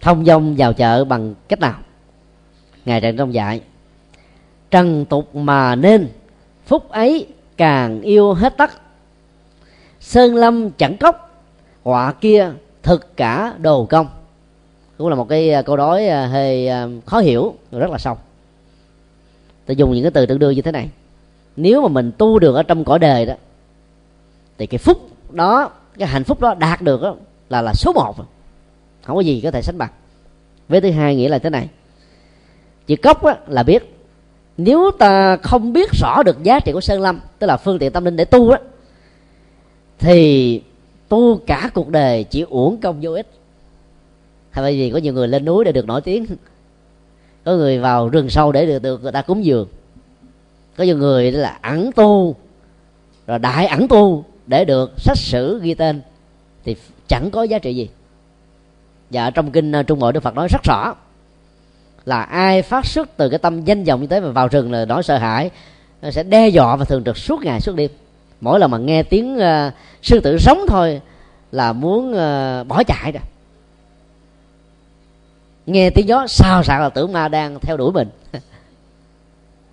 Thông 0.00 0.24
dong 0.24 0.54
vào 0.58 0.72
chợ 0.72 1.04
bằng 1.04 1.34
cách 1.48 1.60
nào? 1.60 1.74
Ngài 2.84 3.00
trần 3.00 3.16
trong 3.16 3.34
dạy, 3.34 3.60
trần 4.70 5.04
tục 5.04 5.34
mà 5.34 5.74
nên, 5.74 6.08
phúc 6.66 6.88
ấy 6.88 7.26
càng 7.56 8.00
yêu 8.00 8.34
hết 8.34 8.56
tắc 8.56 8.80
sơn 10.00 10.34
lâm 10.34 10.70
chẳng 10.70 10.96
cốc, 10.96 11.44
họa 11.82 12.12
kia 12.12 12.52
thực 12.82 13.16
cả 13.16 13.54
đồ 13.58 13.86
công. 13.86 14.08
Cũng 14.98 15.08
là 15.08 15.14
một 15.14 15.28
cái 15.28 15.52
à, 15.52 15.62
câu 15.62 15.76
đối 15.76 16.08
à, 16.08 16.26
hơi 16.26 16.68
à, 16.68 16.86
khó 17.06 17.18
hiểu, 17.18 17.54
rất 17.72 17.90
là 17.90 17.98
sâu. 17.98 18.18
Tôi 19.66 19.76
dùng 19.76 19.92
những 19.92 20.02
cái 20.04 20.10
từ 20.10 20.26
tương 20.26 20.38
đương 20.38 20.54
như 20.54 20.62
thế 20.62 20.72
này 20.72 20.88
nếu 21.58 21.82
mà 21.82 21.88
mình 21.88 22.12
tu 22.18 22.38
được 22.38 22.54
ở 22.54 22.62
trong 22.62 22.84
cõi 22.84 22.98
đời 22.98 23.26
đó 23.26 23.34
thì 24.58 24.66
cái 24.66 24.78
phúc 24.78 24.98
đó 25.30 25.70
cái 25.98 26.08
hạnh 26.08 26.24
phúc 26.24 26.40
đó 26.40 26.54
đạt 26.54 26.82
được 26.82 27.02
đó, 27.02 27.14
là 27.48 27.62
là 27.62 27.74
số 27.74 27.92
một 27.92 28.14
không 29.02 29.16
có 29.16 29.20
gì 29.20 29.40
có 29.44 29.50
thể 29.50 29.62
sánh 29.62 29.78
bằng. 29.78 29.90
Với 30.68 30.80
thứ 30.80 30.90
hai 30.90 31.16
nghĩa 31.16 31.28
là 31.28 31.38
thế 31.38 31.50
này. 31.50 31.68
Chữ 32.86 32.96
cốc 32.96 33.24
á, 33.24 33.36
là 33.46 33.62
biết 33.62 33.94
nếu 34.56 34.90
ta 34.98 35.36
không 35.36 35.72
biết 35.72 35.90
rõ 35.92 36.22
được 36.22 36.42
giá 36.42 36.60
trị 36.60 36.72
của 36.72 36.80
sơn 36.80 37.00
lâm 37.00 37.20
tức 37.38 37.46
là 37.46 37.56
phương 37.56 37.78
tiện 37.78 37.92
tâm 37.92 38.04
linh 38.04 38.16
để 38.16 38.24
tu 38.24 38.50
á 38.50 38.58
thì 39.98 40.62
tu 41.08 41.38
cả 41.46 41.70
cuộc 41.74 41.88
đời 41.88 42.24
chỉ 42.24 42.40
uổng 42.40 42.80
công 42.80 42.98
vô 43.02 43.12
ích. 43.12 43.26
Hay 44.50 44.62
bởi 44.62 44.72
vì 44.72 44.90
có 44.90 44.98
nhiều 44.98 45.12
người 45.12 45.28
lên 45.28 45.44
núi 45.44 45.64
để 45.64 45.72
được 45.72 45.86
nổi 45.86 46.00
tiếng. 46.00 46.26
Có 47.44 47.52
người 47.52 47.78
vào 47.78 48.08
rừng 48.08 48.30
sâu 48.30 48.52
để 48.52 48.66
được 48.66 48.82
được 48.82 49.02
người 49.02 49.12
ta 49.12 49.22
cúng 49.22 49.44
dường 49.44 49.68
có 50.78 50.84
nhiều 50.84 50.96
người 50.96 51.32
là 51.32 51.58
ẩn 51.62 51.92
tu 51.92 52.36
rồi 53.26 53.38
đại 53.38 53.66
ẩn 53.66 53.88
tu 53.88 54.24
để 54.46 54.64
được 54.64 54.92
sách 54.96 55.18
sử 55.18 55.60
ghi 55.62 55.74
tên 55.74 56.00
thì 56.64 56.76
chẳng 57.08 57.30
có 57.30 57.42
giá 57.42 57.58
trị 57.58 57.74
gì. 57.74 57.88
Và 59.10 59.30
trong 59.30 59.50
kinh 59.50 59.72
ờ, 59.72 59.82
trung 59.82 59.98
bộ 59.98 60.12
đức 60.12 60.22
phật 60.22 60.34
nói 60.34 60.48
rất 60.48 60.62
rõ 60.64 60.94
là 62.04 62.22
ai 62.22 62.62
phát 62.62 62.86
xuất 62.86 63.16
từ 63.16 63.28
cái 63.28 63.38
tâm 63.38 63.64
danh 63.64 63.84
vọng 63.84 64.00
như 64.00 64.06
thế 64.06 64.20
mà 64.20 64.30
vào 64.30 64.48
rừng 64.48 64.72
là 64.72 64.84
nỗi 64.84 65.02
sợ 65.02 65.18
hãi 65.18 65.50
nó 66.02 66.10
sẽ 66.10 66.22
đe 66.22 66.48
dọa 66.48 66.76
và 66.76 66.84
thường 66.84 67.04
trực 67.04 67.16
suốt 67.16 67.42
ngày 67.42 67.60
suốt 67.60 67.76
đêm. 67.76 67.90
Mỗi 68.40 68.60
lần 68.60 68.70
mà 68.70 68.78
nghe 68.78 69.02
tiếng 69.02 69.36
uh, 69.36 69.72
sư 70.02 70.20
tử 70.20 70.38
sống 70.38 70.58
thôi 70.68 71.00
là 71.52 71.72
muốn 71.72 72.10
uh, 72.10 72.66
bỏ 72.68 72.82
chạy 72.82 73.12
rồi. 73.12 73.22
Nghe 75.66 75.90
tiếng 75.90 76.08
gió 76.08 76.26
sao 76.26 76.62
sạc 76.62 76.80
là 76.80 76.88
tưởng 76.88 77.12
ma 77.12 77.28
đang 77.28 77.60
theo 77.60 77.76
đuổi 77.76 77.92
mình 77.92 78.08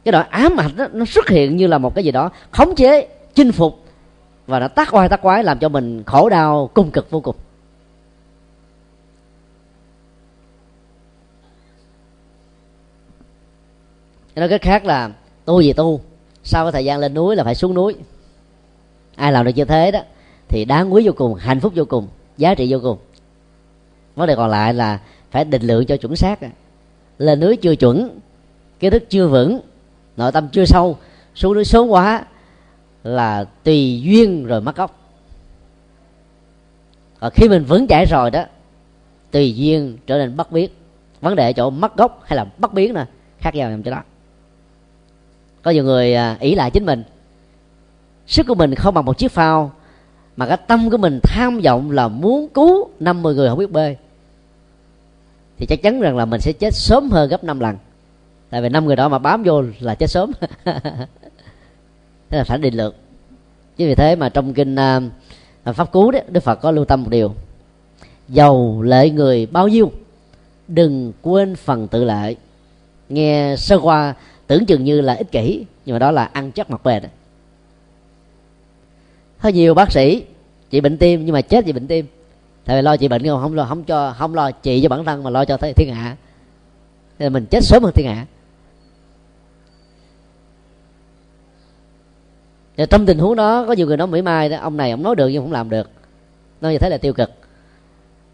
cái 0.06 0.12
nỗi 0.12 0.24
ám 0.30 0.58
ảnh 0.58 0.76
đó, 0.78 0.88
nó 0.94 1.06
xuất 1.06 1.30
hiện 1.30 1.58
như 1.58 1.68
là 1.68 1.78
một 1.78 1.96
cái 1.96 2.04
gì 2.04 2.12
đó 2.12 2.30
khống 2.52 2.76
chế 2.76 3.08
chinh 3.34 3.52
phục. 3.52 3.80
Và 4.48 4.60
nó 4.60 4.68
tác 4.68 4.94
oai 4.94 5.10
tác 5.10 5.22
quái 5.22 5.44
làm 5.44 5.60
cho 5.60 5.70
mình 5.70 6.04
khổ 6.06 6.30
đau 6.30 6.70
cung 6.74 6.92
cực 6.92 7.10
vô 7.10 7.20
cùng. 7.20 7.36
Nói 14.36 14.50
cách 14.50 14.62
khác 14.62 14.86
là 14.86 15.12
tu 15.46 15.62
gì 15.62 15.74
tu 15.74 16.02
sau 16.44 16.66
cái 16.66 16.72
thời 16.72 16.86
gian 16.86 17.00
lên 17.00 17.14
núi 17.14 17.36
là 17.36 17.44
phải 17.44 17.56
xuống 17.56 17.74
núi. 17.74 17.96
Ai 19.16 19.32
làm 19.32 19.46
được 19.46 19.52
như 19.56 19.66
thế 19.66 19.92
đó 19.92 20.00
thì 20.48 20.66
đáng 20.66 20.94
quý 20.94 21.04
vô 21.06 21.14
cùng 21.16 21.36
hạnh 21.36 21.60
phúc 21.60 21.74
vô 21.76 21.86
cùng 21.86 22.08
giá 22.38 22.56
trị 22.56 22.74
vô 22.74 22.80
cùng. 22.84 22.98
Vấn 24.16 24.28
đề 24.28 24.36
còn 24.36 24.50
lại 24.50 24.74
là 24.74 25.00
phải 25.32 25.46
định 25.46 25.62
lượng 25.62 25.86
cho 25.86 25.98
chuẩn 25.98 26.16
xác. 26.16 26.40
Lên 27.18 27.40
núi 27.40 27.58
chưa 27.58 27.76
chuẩn 27.76 28.20
kiến 28.80 28.92
thức 28.92 29.04
chưa 29.10 29.28
vững 29.28 29.60
nội 30.18 30.32
tâm 30.32 30.48
chưa 30.52 30.66
sâu, 30.66 30.98
xuống 31.36 31.54
núi 31.54 31.66
sớm 31.66 31.88
quá 31.88 32.26
là 33.04 33.46
tùy 33.64 34.02
duyên 34.02 34.46
rồi 34.46 34.62
mất 34.62 34.76
gốc. 34.76 35.00
Còn 37.20 37.32
khi 37.36 37.50
mình 37.50 37.64
vững 37.64 37.88
chãi 37.88 38.06
rồi 38.06 38.32
đó 38.32 38.44
tùy 39.32 39.56
duyên 39.56 39.98
trở 40.08 40.18
nên 40.18 40.38
bất 40.38 40.52
biến. 40.52 40.70
Vấn 41.22 41.36
đề 41.36 41.54
chỗ 41.54 41.70
mất 41.70 41.98
gốc 41.98 42.22
hay 42.26 42.38
là 42.38 42.46
bất 42.58 42.74
biến 42.74 42.94
nè, 42.94 43.06
khác 43.40 43.56
nhau 43.56 43.70
nằm 43.70 43.84
chỗ 43.84 43.92
đó. 43.92 44.02
Có 45.62 45.72
nhiều 45.72 45.84
người 45.84 46.16
à, 46.16 46.38
ý 46.40 46.56
lại 46.56 46.72
chính 46.72 46.86
mình. 46.86 47.04
Sức 48.28 48.48
của 48.48 48.56
mình 48.56 48.76
không 48.76 48.94
bằng 48.94 49.06
một 49.06 49.18
chiếc 49.18 49.32
phao, 49.32 49.72
mà 50.38 50.46
cái 50.46 50.58
tâm 50.68 50.90
của 50.90 50.98
mình 50.98 51.20
tham 51.24 51.60
vọng 51.64 51.92
là 51.92 52.08
muốn 52.08 52.48
cứu 52.48 52.90
50 53.00 53.36
người 53.36 53.50
không 53.50 53.60
biết 53.60 53.72
bơi. 53.72 53.98
Thì 55.58 55.66
chắc 55.66 55.82
chắn 55.82 56.02
rằng 56.02 56.18
là 56.18 56.26
mình 56.26 56.42
sẽ 56.42 56.54
chết 56.60 56.74
sớm 56.74 57.10
hơn 57.10 57.30
gấp 57.30 57.44
5 57.44 57.60
lần 57.60 57.78
tại 58.56 58.62
vì 58.62 58.70
năm 58.70 58.86
người 58.86 58.96
đó 58.96 59.10
mà 59.10 59.20
bám 59.20 59.44
vô 59.44 59.64
là 59.80 59.96
chết 59.96 60.10
sớm. 60.10 60.32
Thế 62.30 62.38
là 62.38 62.44
phải 62.44 62.58
định 62.58 62.74
lượng. 62.74 62.94
Chính 63.78 63.88
vì 63.88 63.96
thế 63.96 64.16
mà 64.16 64.30
trong 64.30 64.54
kinh 64.54 64.76
uh, 65.70 65.76
pháp 65.76 65.92
cú 65.92 66.12
đấy 66.12 66.24
đức 66.28 66.44
phật 66.44 66.56
có 66.56 66.72
lưu 66.72 66.86
tâm 66.86 67.04
một 67.04 67.10
điều. 67.10 67.36
Giàu 68.28 68.82
lệ 68.82 69.10
người 69.10 69.46
bao 69.46 69.68
nhiêu 69.68 69.92
đừng 70.68 71.14
quên 71.22 71.56
phần 71.56 71.88
tự 71.88 72.04
lệ. 72.04 72.36
Nghe 73.10 73.56
sơ 73.58 73.80
qua 73.80 74.14
tưởng 74.48 74.66
chừng 74.66 74.84
như 74.84 75.02
là 75.02 75.14
ích 75.14 75.32
kỷ 75.32 75.66
nhưng 75.86 75.94
mà 75.94 76.00
đó 76.00 76.12
là 76.12 76.24
ăn 76.34 76.52
chắc 76.52 76.70
mặt 76.70 76.84
bền 76.84 77.04
có 79.42 79.50
nhiều 79.50 79.74
bác 79.74 79.92
sĩ 79.92 80.24
chị 80.70 80.82
bệnh 80.82 80.98
tim 80.98 81.26
nhưng 81.26 81.34
mà 81.34 81.42
chết 81.42 81.66
vì 81.66 81.74
bệnh 81.74 81.88
tim. 81.88 82.06
Tại 82.66 82.76
vì 82.76 82.82
lo 82.82 82.98
chị 82.98 83.08
bệnh 83.08 83.28
không 83.28 83.42
không 83.42 83.54
lo 83.54 83.66
không 83.66 83.84
cho 83.84 84.16
không 84.18 84.36
lo 84.36 84.52
chị 84.52 84.82
cho 84.84 84.90
bản 84.90 85.06
thân 85.06 85.24
mà 85.24 85.30
lo 85.30 85.46
cho 85.46 85.58
thiên 85.58 85.94
hạ. 85.94 86.16
Thì 87.20 87.30
mình 87.30 87.46
chết 87.46 87.64
sớm 87.64 87.84
hơn 87.84 87.94
thiên 87.94 88.08
hạ. 88.08 88.26
Và 92.78 92.86
trong 92.86 93.06
tình 93.06 93.18
huống 93.18 93.36
đó, 93.36 93.66
có 93.68 93.74
nhiều 93.74 93.88
người 93.88 93.98
nói 93.98 94.08
mỹ 94.08 94.22
mai 94.22 94.50
đó, 94.50 94.58
ông 94.58 94.78
này 94.78 94.92
ông 94.92 95.04
nói 95.04 95.16
được 95.16 95.28
nhưng 95.28 95.44
không 95.44 95.52
làm 95.52 95.70
được. 95.70 95.90
Nói 96.62 96.72
như 96.72 96.78
thế 96.78 96.90
là 96.90 96.98
tiêu 96.98 97.14
cực. 97.14 97.32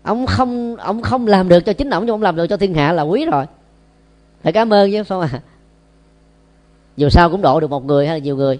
Ông 0.04 0.26
không 0.26 0.76
ông 0.76 1.02
không 1.02 1.28
làm 1.28 1.50
được 1.50 1.60
cho 1.66 1.74
chính 1.74 1.89
ông, 1.89 2.06
nhưng 2.06 2.14
ông 2.14 2.22
làm 2.22 2.36
được 2.36 2.48
cho 2.48 2.58
thiên 2.58 2.74
hạ 2.74 2.94
là 2.94 3.04
quý 3.04 3.26
rồi. 3.26 3.46
Phải 4.44 4.54
cảm 4.54 4.74
ơn 4.74 4.92
chứ 4.92 5.04
không 5.04 5.22
à 5.22 5.30
dù 6.98 7.10
sao 7.10 7.30
cũng 7.30 7.42
độ 7.42 7.60
được 7.60 7.70
một 7.70 7.86
người 7.86 8.08
hay 8.08 8.20
là 8.20 8.24
nhiều 8.24 8.36
người. 8.36 8.60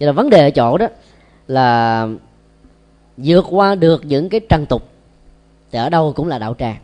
Vậy 0.00 0.06
là 0.06 0.12
vấn 0.12 0.30
đề 0.30 0.42
ở 0.42 0.50
chỗ 0.50 0.78
đó 0.78 0.86
là 1.48 2.08
vượt 3.16 3.44
qua 3.50 3.74
được 3.74 4.04
những 4.04 4.28
cái 4.28 4.40
trăng 4.48 4.66
tục, 4.66 4.88
thì 5.72 5.78
ở 5.78 5.90
đâu 5.90 6.12
cũng 6.16 6.28
là 6.28 6.38
đạo 6.38 6.54
tràng. 6.58 6.76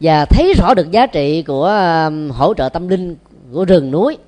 Và 0.00 0.24
thấy 0.24 0.54
rõ 0.54 0.74
được 0.74 0.90
giá 0.90 1.06
trị 1.06 1.42
của 1.42 1.66
um, 2.06 2.30
hỗ 2.30 2.54
trợ 2.54 2.68
tâm 2.68 2.88
linh 2.88 3.16
của 3.52 3.64
rừng 3.64 3.90
núi 3.90 4.18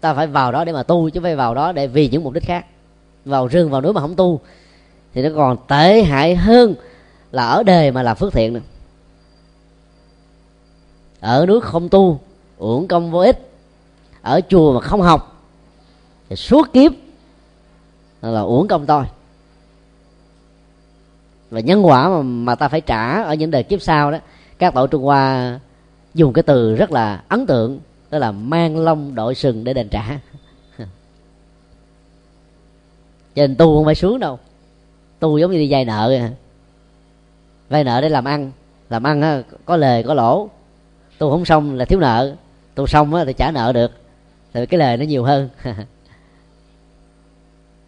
ta 0.00 0.14
phải 0.14 0.26
vào 0.26 0.52
đó 0.52 0.64
để 0.64 0.72
mà 0.72 0.82
tu 0.82 1.10
chứ 1.10 1.20
phải 1.20 1.36
vào 1.36 1.54
đó 1.54 1.72
để 1.72 1.86
vì 1.86 2.08
những 2.08 2.24
mục 2.24 2.32
đích 2.32 2.44
khác. 2.44 2.66
Vào 3.24 3.46
rừng 3.46 3.70
vào 3.70 3.80
núi 3.80 3.92
mà 3.92 4.00
không 4.00 4.16
tu 4.16 4.40
thì 5.14 5.22
nó 5.22 5.28
còn 5.36 5.56
tệ 5.68 6.02
hại 6.02 6.36
hơn 6.36 6.74
là 7.30 7.46
ở 7.46 7.62
đời 7.62 7.90
mà 7.90 8.02
làm 8.02 8.16
phước 8.16 8.32
thiện 8.32 8.52
nữa. 8.52 8.60
Ở 11.20 11.46
núi 11.46 11.60
không 11.60 11.88
tu 11.88 12.20
uổng 12.58 12.88
công 12.88 13.10
vô 13.10 13.18
ích. 13.18 13.50
Ở 14.22 14.40
chùa 14.48 14.74
mà 14.74 14.80
không 14.80 15.02
học 15.02 15.42
thì 16.28 16.36
suốt 16.36 16.72
kiếp 16.72 16.92
là 18.22 18.40
uổng 18.40 18.68
công 18.68 18.86
tôi 18.86 19.04
và 21.50 21.60
nhân 21.60 21.86
quả 21.86 22.08
mà, 22.08 22.22
mà 22.22 22.54
ta 22.54 22.68
phải 22.68 22.80
trả 22.80 23.22
ở 23.22 23.34
những 23.34 23.50
đời 23.50 23.62
kiếp 23.62 23.82
sau 23.82 24.10
đó 24.10 24.18
các 24.58 24.74
tổ 24.74 24.86
trung 24.86 25.02
hoa 25.02 25.60
dùng 26.14 26.32
cái 26.32 26.42
từ 26.42 26.74
rất 26.76 26.92
là 26.92 27.22
ấn 27.28 27.46
tượng, 27.46 27.80
đó 28.10 28.18
là 28.18 28.32
mang 28.32 28.78
lông 28.78 29.14
đội 29.14 29.34
sừng 29.34 29.64
để 29.64 29.74
đền 29.74 29.88
trả. 29.88 30.18
Cho 33.34 33.46
nên 33.46 33.56
tu 33.56 33.76
không 33.76 33.84
phải 33.84 33.94
sướng 33.94 34.18
đâu. 34.18 34.38
Tu 35.18 35.38
giống 35.38 35.50
như 35.50 35.58
đi 35.58 35.72
vay 35.72 35.84
nợ. 35.84 36.20
Vay 37.68 37.84
nợ 37.84 38.00
để 38.00 38.08
làm 38.08 38.24
ăn. 38.24 38.50
Làm 38.90 39.02
ăn 39.02 39.42
có 39.64 39.76
lề, 39.76 40.02
có 40.02 40.14
lỗ. 40.14 40.48
Tu 41.18 41.30
không 41.30 41.44
xong 41.44 41.74
là 41.74 41.84
thiếu 41.84 42.00
nợ. 42.00 42.36
Tu 42.74 42.86
xong 42.86 43.12
thì 43.26 43.32
trả 43.32 43.50
nợ 43.50 43.72
được. 43.72 43.90
Thì 44.52 44.66
cái 44.66 44.78
lề 44.78 44.96
nó 44.96 45.04
nhiều 45.04 45.24
hơn. 45.24 45.48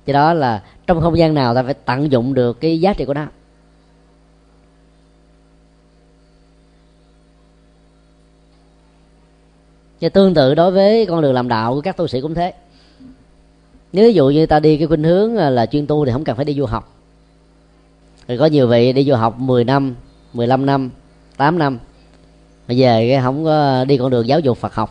Cho 0.06 0.12
đó 0.12 0.32
là 0.32 0.62
trong 0.86 1.00
không 1.00 1.18
gian 1.18 1.34
nào 1.34 1.54
ta 1.54 1.62
phải 1.62 1.74
tận 1.74 2.12
dụng 2.12 2.34
được 2.34 2.60
cái 2.60 2.80
giá 2.80 2.92
trị 2.92 3.04
của 3.04 3.14
nó. 3.14 3.26
Và 10.00 10.08
tương 10.08 10.34
tự 10.34 10.54
đối 10.54 10.70
với 10.70 11.06
con 11.06 11.22
đường 11.22 11.32
làm 11.32 11.48
đạo 11.48 11.74
của 11.74 11.80
các 11.80 11.96
tu 11.96 12.06
sĩ 12.06 12.20
cũng 12.20 12.34
thế. 12.34 12.52
Nếu 13.92 14.04
ví 14.04 14.14
dụ 14.14 14.28
như 14.28 14.46
ta 14.46 14.60
đi 14.60 14.76
cái 14.76 14.86
khuynh 14.86 15.04
hướng 15.04 15.36
à, 15.36 15.50
là 15.50 15.66
chuyên 15.66 15.86
tu 15.86 16.06
thì 16.06 16.12
không 16.12 16.24
cần 16.24 16.36
phải 16.36 16.44
đi 16.44 16.54
du 16.54 16.66
học. 16.66 16.94
Rồi 18.28 18.38
có 18.38 18.46
nhiều 18.46 18.66
vị 18.66 18.92
đi 18.92 19.04
du 19.04 19.14
học 19.14 19.38
10 19.38 19.64
năm 19.64 19.94
15 20.32 20.66
năm 20.66 20.90
8 21.36 21.58
năm. 21.58 21.78
Bây 22.68 22.76
giờ 22.76 22.92
cái 22.92 23.20
không 23.22 23.44
có 23.44 23.84
đi 23.84 23.96
con 23.96 24.10
đường 24.10 24.28
giáo 24.28 24.40
dục 24.40 24.58
Phật 24.58 24.74
học. 24.74 24.90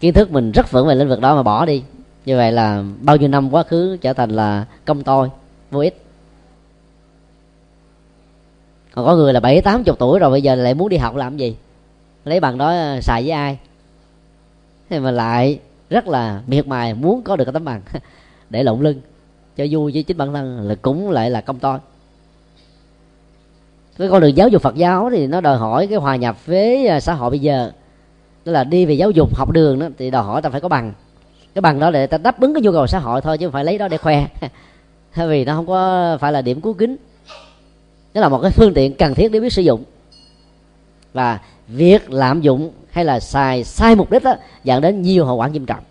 Kiến 0.00 0.12
thức 0.12 0.30
mình 0.30 0.52
rất 0.52 0.70
vững 0.70 0.86
về 0.86 0.94
lĩnh 0.94 1.08
vực 1.08 1.20
đó 1.20 1.36
mà 1.36 1.42
bỏ 1.42 1.66
đi. 1.66 1.82
Như 2.26 2.36
vậy 2.36 2.52
là 2.52 2.84
bao 3.00 3.16
nhiêu 3.16 3.28
năm 3.28 3.54
quá 3.54 3.62
khứ 3.62 3.96
trở 4.00 4.12
thành 4.12 4.30
là 4.30 4.66
công 4.84 5.02
tôi 5.02 5.30
vô 5.70 5.80
ích. 5.80 6.04
Còn 8.94 9.06
có 9.06 9.16
người 9.16 9.32
là 9.32 9.40
bảy 9.40 9.60
tám 9.60 9.84
chục 9.84 9.98
tuổi 9.98 10.18
rồi, 10.18 10.30
bây 10.30 10.42
giờ 10.42 10.54
lại 10.54 10.74
muốn 10.74 10.88
đi 10.88 10.96
học 10.96 11.16
làm 11.16 11.36
gì? 11.36 11.56
Lấy 12.24 12.40
bằng 12.40 12.58
đó 12.58 12.68
à, 12.68 13.00
xài 13.00 13.22
với 13.22 13.30
ai? 13.30 13.58
Thế 14.90 15.00
mà 15.00 15.10
lại 15.10 15.58
rất 15.90 16.08
là 16.08 16.42
miệt 16.46 16.66
mài, 16.66 16.94
muốn 16.94 17.22
có 17.22 17.36
được 17.36 17.44
cái 17.44 17.52
tấm 17.52 17.64
bằng 17.64 17.80
để 18.50 18.62
lộn 18.62 18.80
lưng. 18.80 19.00
Cho 19.56 19.66
vui 19.70 19.92
với 19.92 20.02
chính 20.02 20.16
bản 20.16 20.32
thân 20.32 20.68
là 20.68 20.74
cũng 20.74 21.10
lại 21.10 21.30
là 21.30 21.40
công 21.40 21.58
to. 21.58 21.80
Cái 23.98 24.08
con 24.08 24.20
đường 24.20 24.36
giáo 24.36 24.48
dục 24.48 24.62
Phật 24.62 24.74
giáo 24.74 25.10
thì 25.10 25.26
nó 25.26 25.40
đòi 25.40 25.58
hỏi 25.58 25.86
cái 25.86 25.98
hòa 25.98 26.16
nhập 26.16 26.46
với 26.46 26.86
à, 26.86 27.00
xã 27.00 27.14
hội 27.14 27.30
bây 27.30 27.38
giờ. 27.38 27.70
Đó 28.44 28.52
là 28.52 28.64
đi 28.64 28.86
về 28.86 28.94
giáo 28.94 29.10
dục 29.10 29.36
học 29.36 29.50
đường 29.50 29.78
đó, 29.78 29.88
thì 29.98 30.10
đòi 30.10 30.22
hỏi 30.22 30.42
ta 30.42 30.50
phải 30.50 30.60
có 30.60 30.68
bằng. 30.68 30.92
Cái 31.54 31.62
bằng 31.62 31.80
đó 31.80 31.90
để 31.90 32.06
ta 32.06 32.18
đáp 32.18 32.40
ứng 32.40 32.54
cái 32.54 32.62
nhu 32.62 32.72
cầu 32.72 32.86
xã 32.86 32.98
hội 32.98 33.20
thôi, 33.20 33.38
chứ 33.38 33.46
không 33.46 33.52
phải 33.52 33.64
lấy 33.64 33.78
đó 33.78 33.88
để 33.88 33.96
khoe. 33.96 34.26
Vì 35.28 35.44
nó 35.44 35.54
không 35.54 35.66
có 35.66 36.18
phải 36.20 36.32
là 36.32 36.42
điểm 36.42 36.60
cứu 36.60 36.72
kính. 36.72 36.96
Đó 38.14 38.20
là 38.20 38.28
một 38.28 38.40
cái 38.42 38.50
phương 38.50 38.74
tiện 38.74 38.94
cần 38.94 39.14
thiết 39.14 39.32
để 39.32 39.40
biết 39.40 39.52
sử 39.52 39.62
dụng. 39.62 39.84
Và 41.12 41.38
việc 41.68 42.10
lạm 42.10 42.40
dụng 42.40 42.70
hay 42.94 43.04
là 43.04 43.20
xài 43.20 43.64
sai 43.64 43.94
mục 43.94 44.10
đích 44.10 44.22
đó 44.22 44.34
dẫn 44.64 44.80
đến 44.80 45.02
nhiều 45.02 45.24
hậu 45.24 45.36
quả 45.36 45.48
nghiêm 45.48 45.66
trọng. 45.66 45.84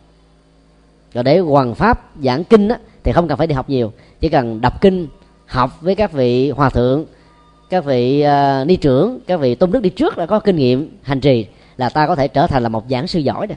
Rồi 1.13 1.23
để 1.23 1.39
hoàn 1.39 1.75
pháp 1.75 2.03
giảng 2.23 2.43
kinh 2.43 2.67
đó, 2.67 2.75
thì 3.03 3.11
không 3.11 3.27
cần 3.27 3.37
phải 3.37 3.47
đi 3.47 3.55
học 3.55 3.69
nhiều. 3.69 3.91
Chỉ 4.19 4.29
cần 4.29 4.61
đọc 4.61 4.81
kinh 4.81 5.07
học 5.45 5.81
với 5.81 5.95
các 5.95 6.11
vị 6.11 6.49
hòa 6.49 6.69
thượng 6.69 7.05
các 7.69 7.85
vị 7.85 8.25
uh, 8.25 8.67
ni 8.67 8.75
trưởng 8.75 9.19
các 9.27 9.39
vị 9.39 9.55
tôn 9.55 9.71
đức 9.71 9.79
đi 9.79 9.89
trước 9.89 10.17
đã 10.17 10.25
có 10.25 10.39
kinh 10.39 10.55
nghiệm 10.55 10.97
hành 11.03 11.19
trì 11.19 11.45
là 11.77 11.89
ta 11.89 12.07
có 12.07 12.15
thể 12.15 12.27
trở 12.27 12.47
thành 12.47 12.63
là 12.63 12.69
một 12.69 12.85
giảng 12.89 13.07
sư 13.07 13.19
giỏi 13.19 13.47
được. 13.47 13.55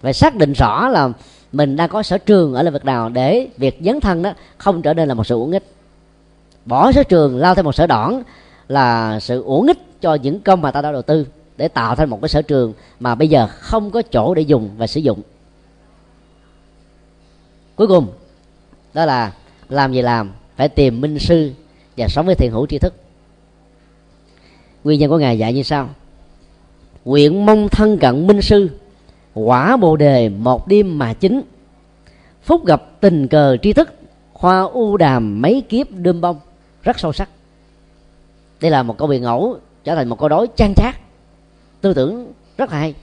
phải 0.00 0.12
xác 0.12 0.36
định 0.36 0.52
rõ 0.52 0.88
là 0.88 1.08
mình 1.52 1.76
đang 1.76 1.88
có 1.88 2.02
sở 2.02 2.18
trường 2.18 2.54
ở 2.54 2.62
lĩnh 2.62 2.72
vực 2.72 2.84
nào 2.84 3.08
để 3.08 3.48
việc 3.56 3.78
dấn 3.80 4.00
thân 4.00 4.22
đó 4.22 4.32
không 4.58 4.82
trở 4.82 4.94
nên 4.94 5.08
là 5.08 5.14
một 5.14 5.26
sự 5.26 5.34
uổng 5.34 5.52
ích. 5.52 5.64
Bỏ 6.64 6.92
sở 6.92 7.02
trường 7.02 7.36
lao 7.36 7.54
theo 7.54 7.64
một 7.64 7.72
sở 7.72 7.86
đỏn 7.86 8.22
là 8.68 9.20
sự 9.20 9.42
uổng 9.42 9.66
ích 9.66 9.78
cho 10.00 10.14
những 10.14 10.40
công 10.40 10.62
mà 10.62 10.70
ta 10.70 10.82
đã 10.82 10.92
đầu 10.92 11.02
tư 11.02 11.26
để 11.56 11.68
tạo 11.68 11.96
thành 11.96 12.10
một 12.10 12.20
cái 12.22 12.28
sở 12.28 12.42
trường 12.42 12.72
mà 13.00 13.14
bây 13.14 13.28
giờ 13.28 13.46
không 13.46 13.90
có 13.90 14.02
chỗ 14.02 14.34
để 14.34 14.42
dùng 14.42 14.70
và 14.76 14.86
sử 14.86 15.00
dụng. 15.00 15.22
Cuối 17.76 17.86
cùng, 17.86 18.08
đó 18.94 19.04
là 19.04 19.32
làm 19.68 19.92
gì 19.92 20.02
làm, 20.02 20.32
phải 20.56 20.68
tìm 20.68 21.00
minh 21.00 21.18
sư 21.18 21.52
và 21.96 22.08
sống 22.08 22.26
với 22.26 22.34
thiện 22.34 22.52
hữu 22.52 22.66
tri 22.66 22.78
thức. 22.78 22.94
Nguyên 24.84 25.00
nhân 25.00 25.10
của 25.10 25.18
ngài 25.18 25.38
dạy 25.38 25.52
như 25.52 25.62
sau. 25.62 25.88
Nguyện 27.04 27.46
mong 27.46 27.68
thân 27.68 27.98
cận 27.98 28.26
minh 28.26 28.42
sư, 28.42 28.70
quả 29.34 29.76
bồ 29.76 29.96
đề 29.96 30.28
một 30.28 30.68
đêm 30.68 30.98
mà 30.98 31.12
chính. 31.12 31.42
Phúc 32.42 32.66
gặp 32.66 32.82
tình 33.00 33.28
cờ 33.28 33.56
tri 33.62 33.72
thức, 33.72 33.94
hoa 34.32 34.60
u 34.60 34.96
đàm 34.96 35.42
mấy 35.42 35.60
kiếp 35.68 35.86
đơm 35.90 36.20
bông, 36.20 36.40
rất 36.82 36.98
sâu 36.98 37.12
sắc 37.12 37.28
đây 38.60 38.70
là 38.70 38.82
một 38.82 38.98
câu 38.98 39.08
bị 39.08 39.18
ngẫu, 39.18 39.58
trở 39.84 39.94
thành 39.94 40.08
một 40.08 40.18
câu 40.18 40.28
đối 40.28 40.46
trang 40.56 40.74
trác. 40.74 41.00
Tư 41.80 41.94
tưởng 41.94 42.32
rất 42.56 42.70
hay. 42.70 42.94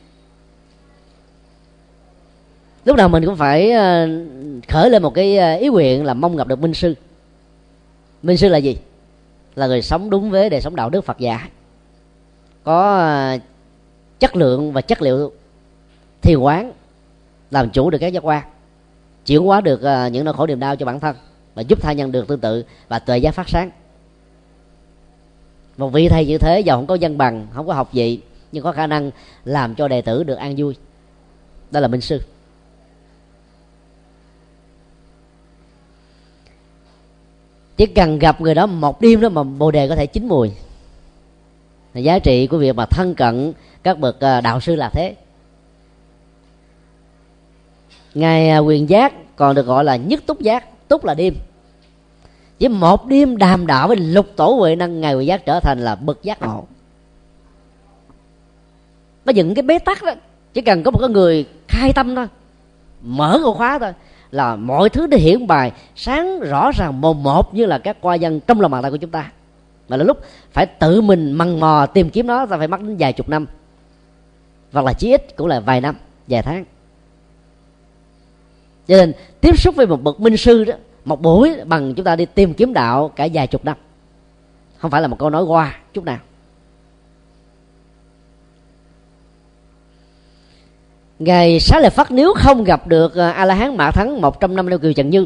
Lúc 2.85 2.97
nào 2.97 3.09
mình 3.09 3.25
cũng 3.25 3.35
phải 3.35 3.71
ờ, 3.71 4.07
khởi 4.67 4.89
lên 4.89 5.03
một 5.03 5.13
cái 5.13 5.37
ờ, 5.37 5.55
ý 5.55 5.67
nguyện 5.67 6.05
là 6.05 6.13
mong 6.13 6.35
gặp 6.35 6.47
được 6.47 6.59
minh 6.59 6.73
sư. 6.73 6.95
Minh 8.23 8.37
sư 8.37 8.49
là 8.49 8.57
gì? 8.57 8.77
Là 9.55 9.67
người 9.67 9.81
sống 9.81 10.09
đúng 10.09 10.29
với 10.29 10.49
đời 10.49 10.61
sống 10.61 10.75
đạo 10.75 10.89
đức 10.89 11.05
phật 11.05 11.17
dạy 11.17 11.49
có 12.63 12.97
ờ, 12.97 13.37
chất 14.19 14.35
lượng 14.35 14.71
và 14.71 14.81
chất 14.81 15.01
liệu 15.01 15.31
thiền 16.21 16.39
quán, 16.39 16.71
làm 17.51 17.69
chủ 17.69 17.89
được 17.89 17.97
các 17.97 18.07
giác 18.07 18.25
quan, 18.25 18.43
chuyển 19.25 19.41
hóa 19.43 19.61
được 19.61 19.81
những 20.11 20.25
nỗi 20.25 20.33
khổ 20.33 20.47
niềm 20.47 20.59
đau 20.59 20.75
cho 20.75 20.85
bản 20.85 20.99
thân 20.99 21.15
và 21.55 21.61
giúp 21.61 21.81
tha 21.81 21.93
nhân 21.93 22.11
được 22.11 22.27
tương 22.27 22.39
tự 22.39 22.65
và 22.87 22.99
tuệ 22.99 23.17
giác 23.17 23.31
phát 23.31 23.49
sáng 23.49 23.71
một 25.77 25.89
vị 25.89 26.09
thầy 26.09 26.25
như 26.25 26.37
thế 26.37 26.59
giàu 26.59 26.77
không 26.77 26.87
có 26.87 26.97
văn 27.01 27.17
bằng, 27.17 27.47
không 27.53 27.67
có 27.67 27.73
học 27.73 27.93
gì 27.93 28.19
nhưng 28.53 28.63
có 28.63 28.71
khả 28.71 28.87
năng 28.87 29.11
làm 29.45 29.75
cho 29.75 29.87
đệ 29.87 30.01
tử 30.01 30.23
được 30.23 30.35
an 30.35 30.55
vui. 30.57 30.75
Đó 31.71 31.79
là 31.79 31.87
minh 31.87 32.01
sư. 32.01 32.21
Chỉ 37.77 37.85
cần 37.85 38.19
gặp 38.19 38.41
người 38.41 38.55
đó 38.55 38.65
một 38.65 39.01
đêm 39.01 39.21
đó 39.21 39.29
mà 39.29 39.43
bồ 39.43 39.71
đề 39.71 39.87
có 39.87 39.95
thể 39.95 40.05
chín 40.05 40.27
mùi. 40.27 40.51
Là 41.93 42.01
giá 42.01 42.19
trị 42.19 42.47
của 42.47 42.57
việc 42.57 42.75
mà 42.75 42.85
thân 42.85 43.15
cận 43.15 43.53
các 43.83 43.99
bậc 43.99 44.19
à, 44.19 44.41
đạo 44.41 44.59
sư 44.59 44.75
là 44.75 44.89
thế. 44.89 45.15
Ngài 48.13 48.49
à, 48.49 48.57
quyền 48.57 48.89
giác 48.89 49.35
còn 49.35 49.55
được 49.55 49.65
gọi 49.65 49.83
là 49.83 49.95
nhất 49.95 50.23
túc 50.25 50.41
giác. 50.41 50.87
Túc 50.87 51.05
là 51.05 51.13
đêm 51.13 51.35
chỉ 52.63 52.69
một 52.69 53.07
đêm 53.07 53.37
đàm 53.37 53.67
đạo 53.67 53.87
với 53.87 53.97
lục 53.97 54.27
tổ 54.35 54.47
huệ 54.47 54.75
năng, 54.75 55.01
ngày 55.01 55.13
huệ 55.13 55.23
giác 55.23 55.45
trở 55.45 55.59
thành 55.59 55.79
là 55.79 55.95
bậc 55.95 56.23
giác 56.23 56.41
ngộ. 56.41 56.63
Nó 59.25 59.31
những 59.33 59.55
cái 59.55 59.63
bế 59.63 59.79
tắc 59.79 60.03
đó, 60.03 60.11
chỉ 60.53 60.61
cần 60.61 60.83
có 60.83 60.91
một 60.91 60.99
cái 60.99 61.09
người 61.09 61.45
khai 61.67 61.93
tâm 61.93 62.15
thôi, 62.15 62.27
mở 63.01 63.39
ổ 63.43 63.53
khóa 63.53 63.79
thôi, 63.79 63.93
là 64.31 64.55
mọi 64.55 64.89
thứ 64.89 65.07
đã 65.07 65.17
hiển 65.17 65.47
bài, 65.47 65.71
sáng 65.95 66.39
rõ 66.39 66.71
ràng 66.71 67.01
mồm 67.01 67.23
một 67.23 67.53
như 67.53 67.65
là 67.65 67.77
các 67.77 67.97
qua 68.01 68.15
dân 68.15 68.39
trong 68.39 68.61
lòng 68.61 68.71
bàn 68.71 68.81
tay 68.81 68.91
của 68.91 68.97
chúng 68.97 69.11
ta. 69.11 69.31
Mà 69.89 69.97
là 69.97 70.03
lúc 70.03 70.17
phải 70.51 70.65
tự 70.65 71.01
mình 71.01 71.31
mằn 71.31 71.59
mò 71.59 71.85
tìm 71.85 72.09
kiếm 72.09 72.27
nó, 72.27 72.45
ta 72.45 72.57
phải 72.57 72.67
mất 72.67 72.81
đến 72.81 72.95
vài 72.99 73.13
chục 73.13 73.29
năm, 73.29 73.45
hoặc 74.71 74.85
là 74.85 74.93
chí 74.93 75.11
ít 75.11 75.35
cũng 75.35 75.47
là 75.47 75.59
vài 75.59 75.81
năm, 75.81 75.95
vài 76.27 76.41
tháng. 76.41 76.65
Cho 78.87 78.97
nên 78.97 79.13
tiếp 79.41 79.59
xúc 79.59 79.75
với 79.75 79.87
một 79.87 80.03
bậc 80.03 80.19
minh 80.19 80.37
sư 80.37 80.63
đó 80.63 80.73
một 81.05 81.21
buổi 81.21 81.55
bằng 81.65 81.93
chúng 81.93 82.05
ta 82.05 82.15
đi 82.15 82.25
tìm 82.25 82.53
kiếm 82.53 82.73
đạo 82.73 83.11
cả 83.15 83.27
vài 83.33 83.47
chục 83.47 83.65
năm. 83.65 83.77
Không 84.77 84.91
phải 84.91 85.01
là 85.01 85.07
một 85.07 85.19
câu 85.19 85.29
nói 85.29 85.43
qua 85.43 85.75
chút 85.93 86.03
nào. 86.03 86.19
Ngày 91.19 91.59
xá 91.59 91.79
lợi 91.79 91.89
phất 91.89 92.11
nếu 92.11 92.33
không 92.33 92.63
gặp 92.63 92.87
được 92.87 93.15
à, 93.15 93.31
a 93.31 93.45
la 93.45 93.53
hán 93.55 93.77
mã 93.77 93.91
thắng 93.91 94.21
một 94.21 94.39
trăm 94.39 94.55
năm 94.55 94.67
leo 94.67 94.79
kiều 94.79 94.93
trần 94.93 95.09
như 95.09 95.25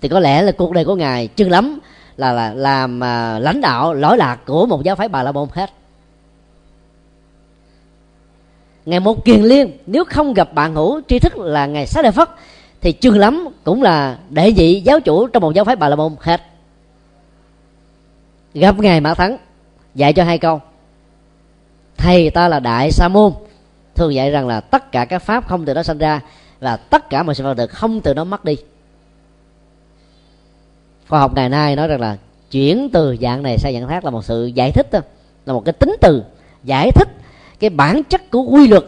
thì 0.00 0.08
có 0.08 0.20
lẽ 0.20 0.42
là 0.42 0.52
cuộc 0.52 0.72
đời 0.72 0.84
của 0.84 0.94
ngài 0.94 1.26
chừng 1.26 1.50
lắm 1.50 1.78
là, 2.16 2.32
là 2.32 2.54
làm 2.54 3.04
à, 3.04 3.38
lãnh 3.38 3.60
đạo 3.60 3.94
lỗi 3.94 4.16
lạc 4.16 4.38
của 4.46 4.66
một 4.66 4.82
giáo 4.84 4.96
phái 4.96 5.08
bà 5.08 5.22
la 5.22 5.32
môn 5.32 5.48
hết. 5.52 5.70
Ngày 8.86 9.00
một 9.00 9.24
kiền 9.24 9.42
liên 9.42 9.78
nếu 9.86 10.04
không 10.04 10.34
gặp 10.34 10.54
bạn 10.54 10.74
hữu 10.74 11.00
tri 11.08 11.18
thức 11.18 11.36
là 11.36 11.66
ngày 11.66 11.86
xá 11.86 12.02
lợi 12.02 12.12
phất 12.12 12.28
thì 12.82 12.92
chừng 12.92 13.18
lắm 13.18 13.48
cũng 13.64 13.82
là 13.82 14.18
đệ 14.30 14.52
nhị 14.52 14.80
giáo 14.80 15.00
chủ 15.00 15.26
trong 15.26 15.40
một 15.40 15.54
giáo 15.54 15.64
phái 15.64 15.76
bà 15.76 15.88
la 15.88 15.96
môn, 15.96 16.16
hết. 16.20 16.40
Gặp 18.54 18.78
ngài 18.78 19.00
mã 19.00 19.14
thắng, 19.14 19.36
dạy 19.94 20.12
cho 20.12 20.24
hai 20.24 20.38
câu. 20.38 20.60
Thầy 21.96 22.30
ta 22.30 22.48
là 22.48 22.60
đại 22.60 22.90
sa 22.90 23.08
môn, 23.08 23.32
thường 23.94 24.14
dạy 24.14 24.30
rằng 24.30 24.46
là 24.46 24.60
tất 24.60 24.92
cả 24.92 25.04
các 25.04 25.18
pháp 25.18 25.48
không 25.48 25.64
từ 25.64 25.74
đó 25.74 25.82
sinh 25.82 25.98
ra 25.98 26.20
và 26.60 26.76
tất 26.76 27.10
cả 27.10 27.22
mọi 27.22 27.34
sự 27.34 27.44
vật 27.44 27.54
được 27.54 27.70
không 27.70 28.00
từ 28.00 28.14
đó 28.14 28.24
mất 28.24 28.44
đi. 28.44 28.56
Khoa 31.08 31.20
học 31.20 31.34
ngày 31.34 31.48
nay 31.48 31.76
nói 31.76 31.88
rằng 31.88 32.00
là 32.00 32.16
chuyển 32.50 32.88
từ 32.92 33.16
dạng 33.20 33.42
này 33.42 33.58
sang 33.58 33.72
dạng 33.72 33.88
khác 33.88 34.04
là 34.04 34.10
một 34.10 34.24
sự 34.24 34.46
giải 34.46 34.72
thích 34.72 34.88
thôi. 34.92 35.02
Là 35.46 35.52
một 35.52 35.64
cái 35.64 35.72
tính 35.72 35.96
từ 36.00 36.22
giải 36.64 36.90
thích 36.94 37.08
cái 37.60 37.70
bản 37.70 38.02
chất 38.04 38.30
của 38.30 38.42
quy 38.42 38.68
luật 38.68 38.84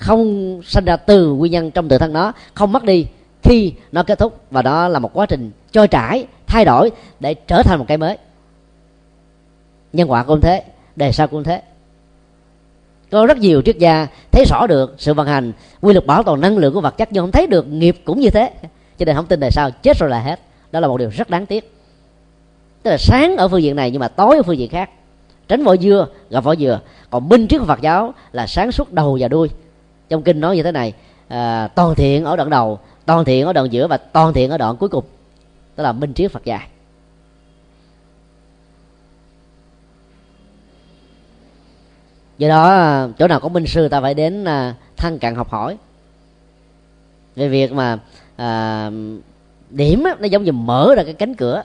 không 0.00 0.60
sinh 0.64 0.84
ra 0.84 0.96
từ 0.96 1.28
nguyên 1.28 1.52
nhân 1.52 1.70
trong 1.70 1.88
tự 1.88 1.98
thân 1.98 2.12
nó, 2.12 2.32
không 2.54 2.72
mất 2.72 2.84
đi 2.84 3.06
khi 3.42 3.72
nó 3.92 4.02
kết 4.02 4.18
thúc. 4.18 4.40
Và 4.50 4.62
đó 4.62 4.88
là 4.88 4.98
một 4.98 5.10
quá 5.12 5.26
trình 5.26 5.50
trôi 5.72 5.88
trải, 5.88 6.26
thay 6.46 6.64
đổi 6.64 6.90
để 7.20 7.34
trở 7.34 7.62
thành 7.62 7.78
một 7.78 7.84
cái 7.88 7.96
mới. 7.98 8.18
Nhân 9.92 10.10
quả 10.10 10.22
cũng 10.22 10.40
thế, 10.40 10.64
đề 10.96 11.12
sao 11.12 11.26
cũng 11.28 11.44
thế. 11.44 11.62
Có 13.10 13.26
rất 13.26 13.38
nhiều 13.38 13.62
triết 13.62 13.78
gia 13.78 14.06
thấy 14.32 14.44
rõ 14.44 14.66
được 14.66 14.94
sự 14.98 15.14
vận 15.14 15.26
hành 15.26 15.52
quy 15.80 15.92
luật 15.92 16.06
bảo 16.06 16.22
toàn 16.22 16.40
năng 16.40 16.58
lượng 16.58 16.74
của 16.74 16.80
vật 16.80 16.96
chất 16.96 17.08
nhưng 17.12 17.22
không 17.22 17.32
thấy 17.32 17.46
được 17.46 17.66
nghiệp 17.66 17.96
cũng 18.04 18.20
như 18.20 18.30
thế. 18.30 18.52
Cho 18.98 19.04
nên 19.04 19.16
không 19.16 19.26
tin 19.26 19.40
tại 19.40 19.50
sao 19.50 19.70
chết 19.70 19.98
rồi 19.98 20.10
là 20.10 20.20
hết. 20.20 20.40
Đó 20.72 20.80
là 20.80 20.88
một 20.88 20.98
điều 20.98 21.08
rất 21.08 21.30
đáng 21.30 21.46
tiếc. 21.46 21.72
Tức 22.82 22.90
là 22.90 22.96
sáng 22.98 23.36
ở 23.36 23.48
phương 23.48 23.62
diện 23.62 23.76
này 23.76 23.90
nhưng 23.90 24.00
mà 24.00 24.08
tối 24.08 24.36
ở 24.36 24.42
phương 24.42 24.58
diện 24.58 24.70
khác. 24.70 24.90
Tránh 25.48 25.64
vỏ 25.64 25.76
dưa 25.76 26.06
gặp 26.30 26.44
vỏ 26.44 26.54
dừa. 26.54 26.80
Còn 27.10 27.28
minh 27.28 27.48
triết 27.48 27.60
của 27.60 27.66
phật 27.66 27.80
giáo 27.80 28.14
là 28.32 28.46
sáng 28.46 28.72
suốt 28.72 28.92
đầu 28.92 29.18
và 29.20 29.28
đuôi 29.28 29.48
trong 30.10 30.22
kinh 30.22 30.40
nói 30.40 30.56
như 30.56 30.62
thế 30.62 30.72
này 30.72 30.92
à, 31.28 31.68
toàn 31.74 31.94
thiện 31.94 32.24
ở 32.24 32.36
đoạn 32.36 32.50
đầu 32.50 32.80
toàn 33.06 33.24
thiện 33.24 33.46
ở 33.46 33.52
đoạn 33.52 33.72
giữa 33.72 33.86
và 33.86 33.96
toàn 33.96 34.32
thiện 34.32 34.50
ở 34.50 34.58
đoạn 34.58 34.76
cuối 34.76 34.88
cùng. 34.88 35.04
Đó 35.76 35.82
là 35.82 35.92
minh 35.92 36.14
triết 36.14 36.32
phật 36.32 36.44
dạy. 36.44 36.68
Do 42.38 42.48
đó 42.48 43.08
chỗ 43.18 43.28
nào 43.28 43.40
có 43.40 43.48
minh 43.48 43.66
sư 43.66 43.88
ta 43.88 44.00
phải 44.00 44.14
đến 44.14 44.44
à, 44.44 44.74
thân 44.96 45.18
cận 45.18 45.34
học 45.34 45.50
hỏi. 45.50 45.76
Về 47.36 47.48
việc 47.48 47.72
mà 47.72 47.98
à, 48.36 48.90
điểm 49.70 50.04
á, 50.04 50.16
nó 50.18 50.26
giống 50.26 50.44
như 50.44 50.52
mở 50.52 50.94
ra 50.96 51.02
cái 51.02 51.14
cánh 51.14 51.34
cửa. 51.34 51.62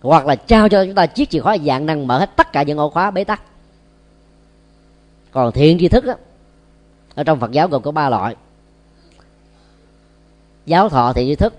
Hoặc 0.00 0.26
là 0.26 0.36
trao 0.36 0.68
cho 0.68 0.84
chúng 0.84 0.94
ta 0.94 1.06
chiếc 1.06 1.30
chìa 1.30 1.40
khóa 1.40 1.56
dạng 1.58 1.86
năng 1.86 2.06
mở 2.06 2.18
hết 2.18 2.36
tất 2.36 2.52
cả 2.52 2.62
những 2.62 2.78
ổ 2.78 2.90
khóa 2.90 3.10
bế 3.10 3.24
tắc. 3.24 3.42
Còn 5.30 5.52
thiện 5.52 5.78
tri 5.78 5.88
thức 5.88 6.04
á, 6.06 6.14
ở 7.14 7.24
trong 7.24 7.40
phật 7.40 7.52
giáo 7.52 7.68
gồm 7.68 7.82
có 7.82 7.90
ba 7.90 8.08
loại. 8.08 8.36
Giáo 10.66 10.88
thọ 10.88 11.12
thì 11.12 11.26
duy 11.26 11.34
thức 11.34 11.54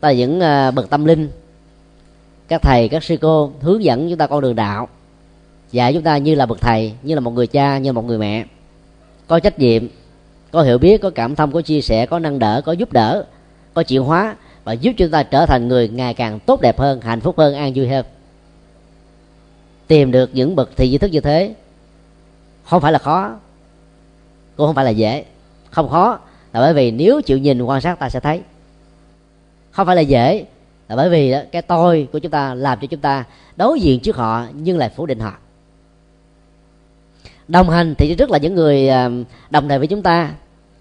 là 0.00 0.12
những 0.12 0.40
ờ, 0.40 0.70
bậc 0.70 0.90
tâm 0.90 1.04
linh. 1.04 1.30
Các 2.48 2.62
thầy, 2.62 2.88
các 2.88 3.04
sư 3.04 3.16
cô 3.20 3.52
hướng 3.60 3.84
dẫn 3.84 4.08
chúng 4.08 4.18
ta 4.18 4.26
con 4.26 4.40
đường 4.40 4.56
đạo. 4.56 4.88
Dạy 5.72 5.94
chúng 5.94 6.02
ta 6.02 6.18
như 6.18 6.34
là 6.34 6.46
bậc 6.46 6.60
thầy, 6.60 6.92
như 7.02 7.14
là 7.14 7.20
một 7.20 7.30
người 7.30 7.46
cha, 7.46 7.78
như 7.78 7.88
là 7.88 7.92
một 7.92 8.04
người 8.04 8.18
mẹ. 8.18 8.44
Có 9.26 9.40
trách 9.40 9.58
nhiệm, 9.58 9.86
có 10.50 10.62
hiểu 10.62 10.78
biết, 10.78 11.00
có 11.00 11.10
cảm 11.10 11.36
thông, 11.36 11.52
có 11.52 11.62
chia 11.62 11.80
sẻ, 11.80 12.06
có 12.06 12.18
nâng 12.18 12.38
đỡ, 12.38 12.62
có 12.64 12.72
giúp 12.72 12.92
đỡ, 12.92 13.24
có 13.74 13.82
chịu 13.82 14.04
hóa 14.04 14.36
và 14.64 14.72
giúp 14.72 14.92
chúng 14.96 15.10
ta 15.10 15.22
trở 15.22 15.46
thành 15.46 15.68
người 15.68 15.88
ngày 15.88 16.14
càng 16.14 16.40
tốt 16.40 16.60
đẹp 16.60 16.78
hơn, 16.78 17.00
hạnh 17.00 17.20
phúc 17.20 17.38
hơn, 17.38 17.54
an 17.54 17.72
vui 17.74 17.88
hơn. 17.88 18.06
Tìm 19.86 20.12
được 20.12 20.30
những 20.32 20.56
bậc 20.56 20.70
thì 20.76 20.90
di 20.90 20.98
thức 20.98 21.10
như 21.10 21.20
thế. 21.20 21.54
Không 22.64 22.80
phải 22.80 22.92
là 22.92 22.98
khó 22.98 23.36
cũng 24.60 24.68
không 24.68 24.74
phải 24.74 24.84
là 24.84 24.90
dễ. 24.90 25.24
Không 25.70 25.88
khó. 25.88 26.18
Là 26.52 26.60
bởi 26.60 26.74
vì 26.74 26.90
nếu 26.90 27.20
chịu 27.20 27.38
nhìn 27.38 27.62
quan 27.62 27.80
sát 27.80 27.98
ta 27.98 28.08
sẽ 28.08 28.20
thấy. 28.20 28.42
Không 29.70 29.86
phải 29.86 29.96
là 29.96 30.02
dễ. 30.02 30.44
Là 30.88 30.96
bởi 30.96 31.10
vì 31.10 31.34
cái 31.52 31.62
tôi 31.62 32.08
của 32.12 32.18
chúng 32.18 32.30
ta 32.30 32.54
làm 32.54 32.78
cho 32.80 32.86
chúng 32.86 33.00
ta 33.00 33.24
đối 33.56 33.80
diện 33.80 34.00
trước 34.00 34.16
họ 34.16 34.46
nhưng 34.54 34.78
lại 34.78 34.88
phủ 34.88 35.06
định 35.06 35.18
họ. 35.20 35.32
Đồng 37.48 37.70
hành 37.70 37.94
thì 37.94 38.14
rất 38.14 38.30
là 38.30 38.38
những 38.38 38.54
người 38.54 38.88
à, 38.88 39.10
đồng 39.50 39.68
thời 39.68 39.78
với 39.78 39.86
chúng 39.86 40.02
ta 40.02 40.30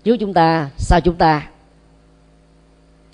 trước 0.04 0.18
chúng 0.20 0.34
ta 0.34 0.70
sau 0.78 1.02
chúng 1.02 1.16
ta. 1.16 1.48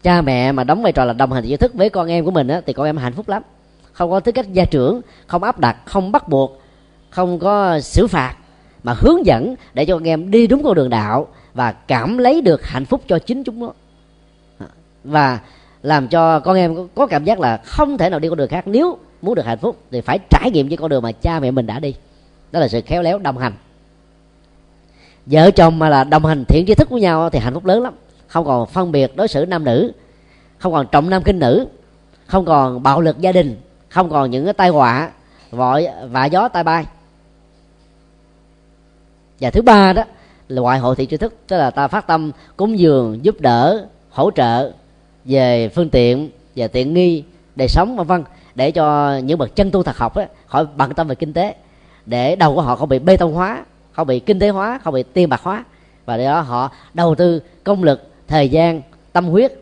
Cha 0.03 0.21
mẹ 0.21 0.51
mà 0.51 0.63
đóng 0.63 0.83
vai 0.83 0.91
trò 0.91 1.05
là 1.05 1.13
đồng 1.13 1.31
hành 1.31 1.43
tri 1.47 1.57
thức 1.57 1.73
với 1.73 1.89
con 1.89 2.07
em 2.07 2.25
của 2.25 2.31
mình 2.31 2.47
á, 2.47 2.61
thì 2.65 2.73
con 2.73 2.85
em 2.85 2.97
hạnh 2.97 3.13
phúc 3.13 3.29
lắm. 3.29 3.43
Không 3.91 4.11
có 4.11 4.19
tư 4.19 4.31
cách 4.31 4.53
gia 4.53 4.65
trưởng 4.65 5.01
không 5.27 5.43
áp 5.43 5.59
đặt 5.59 5.77
không 5.85 6.11
bắt 6.11 6.27
buộc 6.29 6.61
không 7.09 7.39
có 7.39 7.79
xử 7.79 8.07
phạt 8.07 8.35
mà 8.85 8.93
hướng 8.97 9.25
dẫn 9.25 9.55
để 9.73 9.85
cho 9.85 9.93
con 9.93 10.07
em 10.07 10.31
đi 10.31 10.47
đúng 10.47 10.63
con 10.63 10.75
đường 10.75 10.89
đạo 10.89 11.27
và 11.53 11.71
cảm 11.71 12.17
lấy 12.17 12.41
được 12.41 12.65
hạnh 12.65 12.85
phúc 12.85 13.01
cho 13.07 13.19
chính 13.19 13.43
chúng 13.43 13.59
nó. 13.59 13.71
Và 15.03 15.39
làm 15.83 16.07
cho 16.07 16.39
con 16.39 16.57
em 16.57 16.87
có 16.95 17.07
cảm 17.07 17.23
giác 17.23 17.39
là 17.39 17.57
không 17.57 17.97
thể 17.97 18.09
nào 18.09 18.19
đi 18.19 18.29
con 18.29 18.37
đường 18.37 18.49
khác. 18.49 18.67
Nếu 18.67 18.97
muốn 19.21 19.35
được 19.35 19.45
hạnh 19.45 19.57
phúc 19.57 19.77
thì 19.91 20.01
phải 20.01 20.19
trải 20.29 20.51
nghiệm 20.51 20.67
với 20.67 20.77
con 20.77 20.89
đường 20.89 21.03
mà 21.03 21.11
cha 21.11 21.39
mẹ 21.39 21.51
mình 21.51 21.65
đã 21.65 21.79
đi. 21.79 21.95
Đó 22.51 22.59
là 22.59 22.67
sự 22.67 22.81
khéo 22.85 23.01
léo 23.01 23.19
đồng 23.19 23.37
hành. 23.37 23.53
Vợ 25.25 25.51
chồng 25.51 25.79
mà 25.79 25.89
là 25.89 26.03
đồng 26.03 26.25
hành 26.25 26.45
thiện 26.45 26.65
tri 26.67 26.73
thức 26.73 26.89
với 26.89 27.01
nhau 27.01 27.29
thì 27.29 27.39
hạnh 27.39 27.53
phúc 27.53 27.65
lớn 27.65 27.83
lắm. 27.83 27.93
Không 28.27 28.45
còn 28.45 28.67
phân 28.67 28.91
biệt 28.91 29.15
đối 29.15 29.27
xử 29.27 29.45
nam 29.45 29.63
nữ, 29.63 29.91
không 30.57 30.73
còn 30.73 30.87
trọng 30.91 31.09
nam 31.09 31.23
kinh 31.23 31.39
nữ, 31.39 31.67
không 32.25 32.45
còn 32.45 32.83
bạo 32.83 33.01
lực 33.01 33.19
gia 33.19 33.31
đình, 33.31 33.55
không 33.89 34.09
còn 34.09 34.31
những 34.31 34.45
cái 34.45 34.53
tai 34.53 34.69
họa, 34.69 35.11
vội 35.51 35.87
vạ 36.11 36.25
gió 36.25 36.47
tai 36.47 36.63
bay 36.63 36.85
và 39.39 39.49
thứ 39.49 39.61
ba 39.61 39.93
đó 39.93 40.03
là 40.47 40.61
ngoại 40.61 40.79
hội 40.79 40.95
thị 40.95 41.05
tri 41.05 41.17
thức 41.17 41.35
tức 41.47 41.57
là 41.57 41.71
ta 41.71 41.87
phát 41.87 42.07
tâm 42.07 42.31
cúng 42.57 42.79
dường 42.79 43.25
giúp 43.25 43.41
đỡ 43.41 43.85
hỗ 44.09 44.31
trợ 44.31 44.71
về 45.25 45.69
phương 45.69 45.89
tiện 45.89 46.29
về 46.55 46.67
tiện 46.67 46.93
nghi 46.93 47.23
đời 47.55 47.67
sống 47.67 47.95
vân 47.95 48.07
vân 48.07 48.23
để 48.55 48.71
cho 48.71 49.17
những 49.17 49.37
bậc 49.37 49.55
chân 49.55 49.71
tu 49.71 49.83
thật 49.83 49.97
học 49.97 50.15
á, 50.15 50.27
khỏi 50.47 50.65
bận 50.77 50.93
tâm 50.93 51.07
về 51.07 51.15
kinh 51.15 51.33
tế 51.33 51.55
để 52.05 52.35
đầu 52.35 52.55
của 52.55 52.61
họ 52.61 52.75
không 52.75 52.89
bị 52.89 52.99
bê 52.99 53.17
tông 53.17 53.33
hóa 53.33 53.63
không 53.95 54.07
bị 54.07 54.19
kinh 54.19 54.39
tế 54.39 54.49
hóa 54.49 54.79
không 54.83 54.93
bị 54.93 55.03
tiền 55.03 55.29
bạc 55.29 55.41
hóa. 55.43 55.63
Và 56.05 56.17
để 56.17 56.25
đó 56.25 56.41
họ 56.41 56.71
đầu 56.93 57.15
tư 57.15 57.41
công 57.63 57.83
lực 57.83 58.09
thời 58.27 58.49
gian 58.49 58.81
tâm 59.13 59.25
huyết 59.25 59.53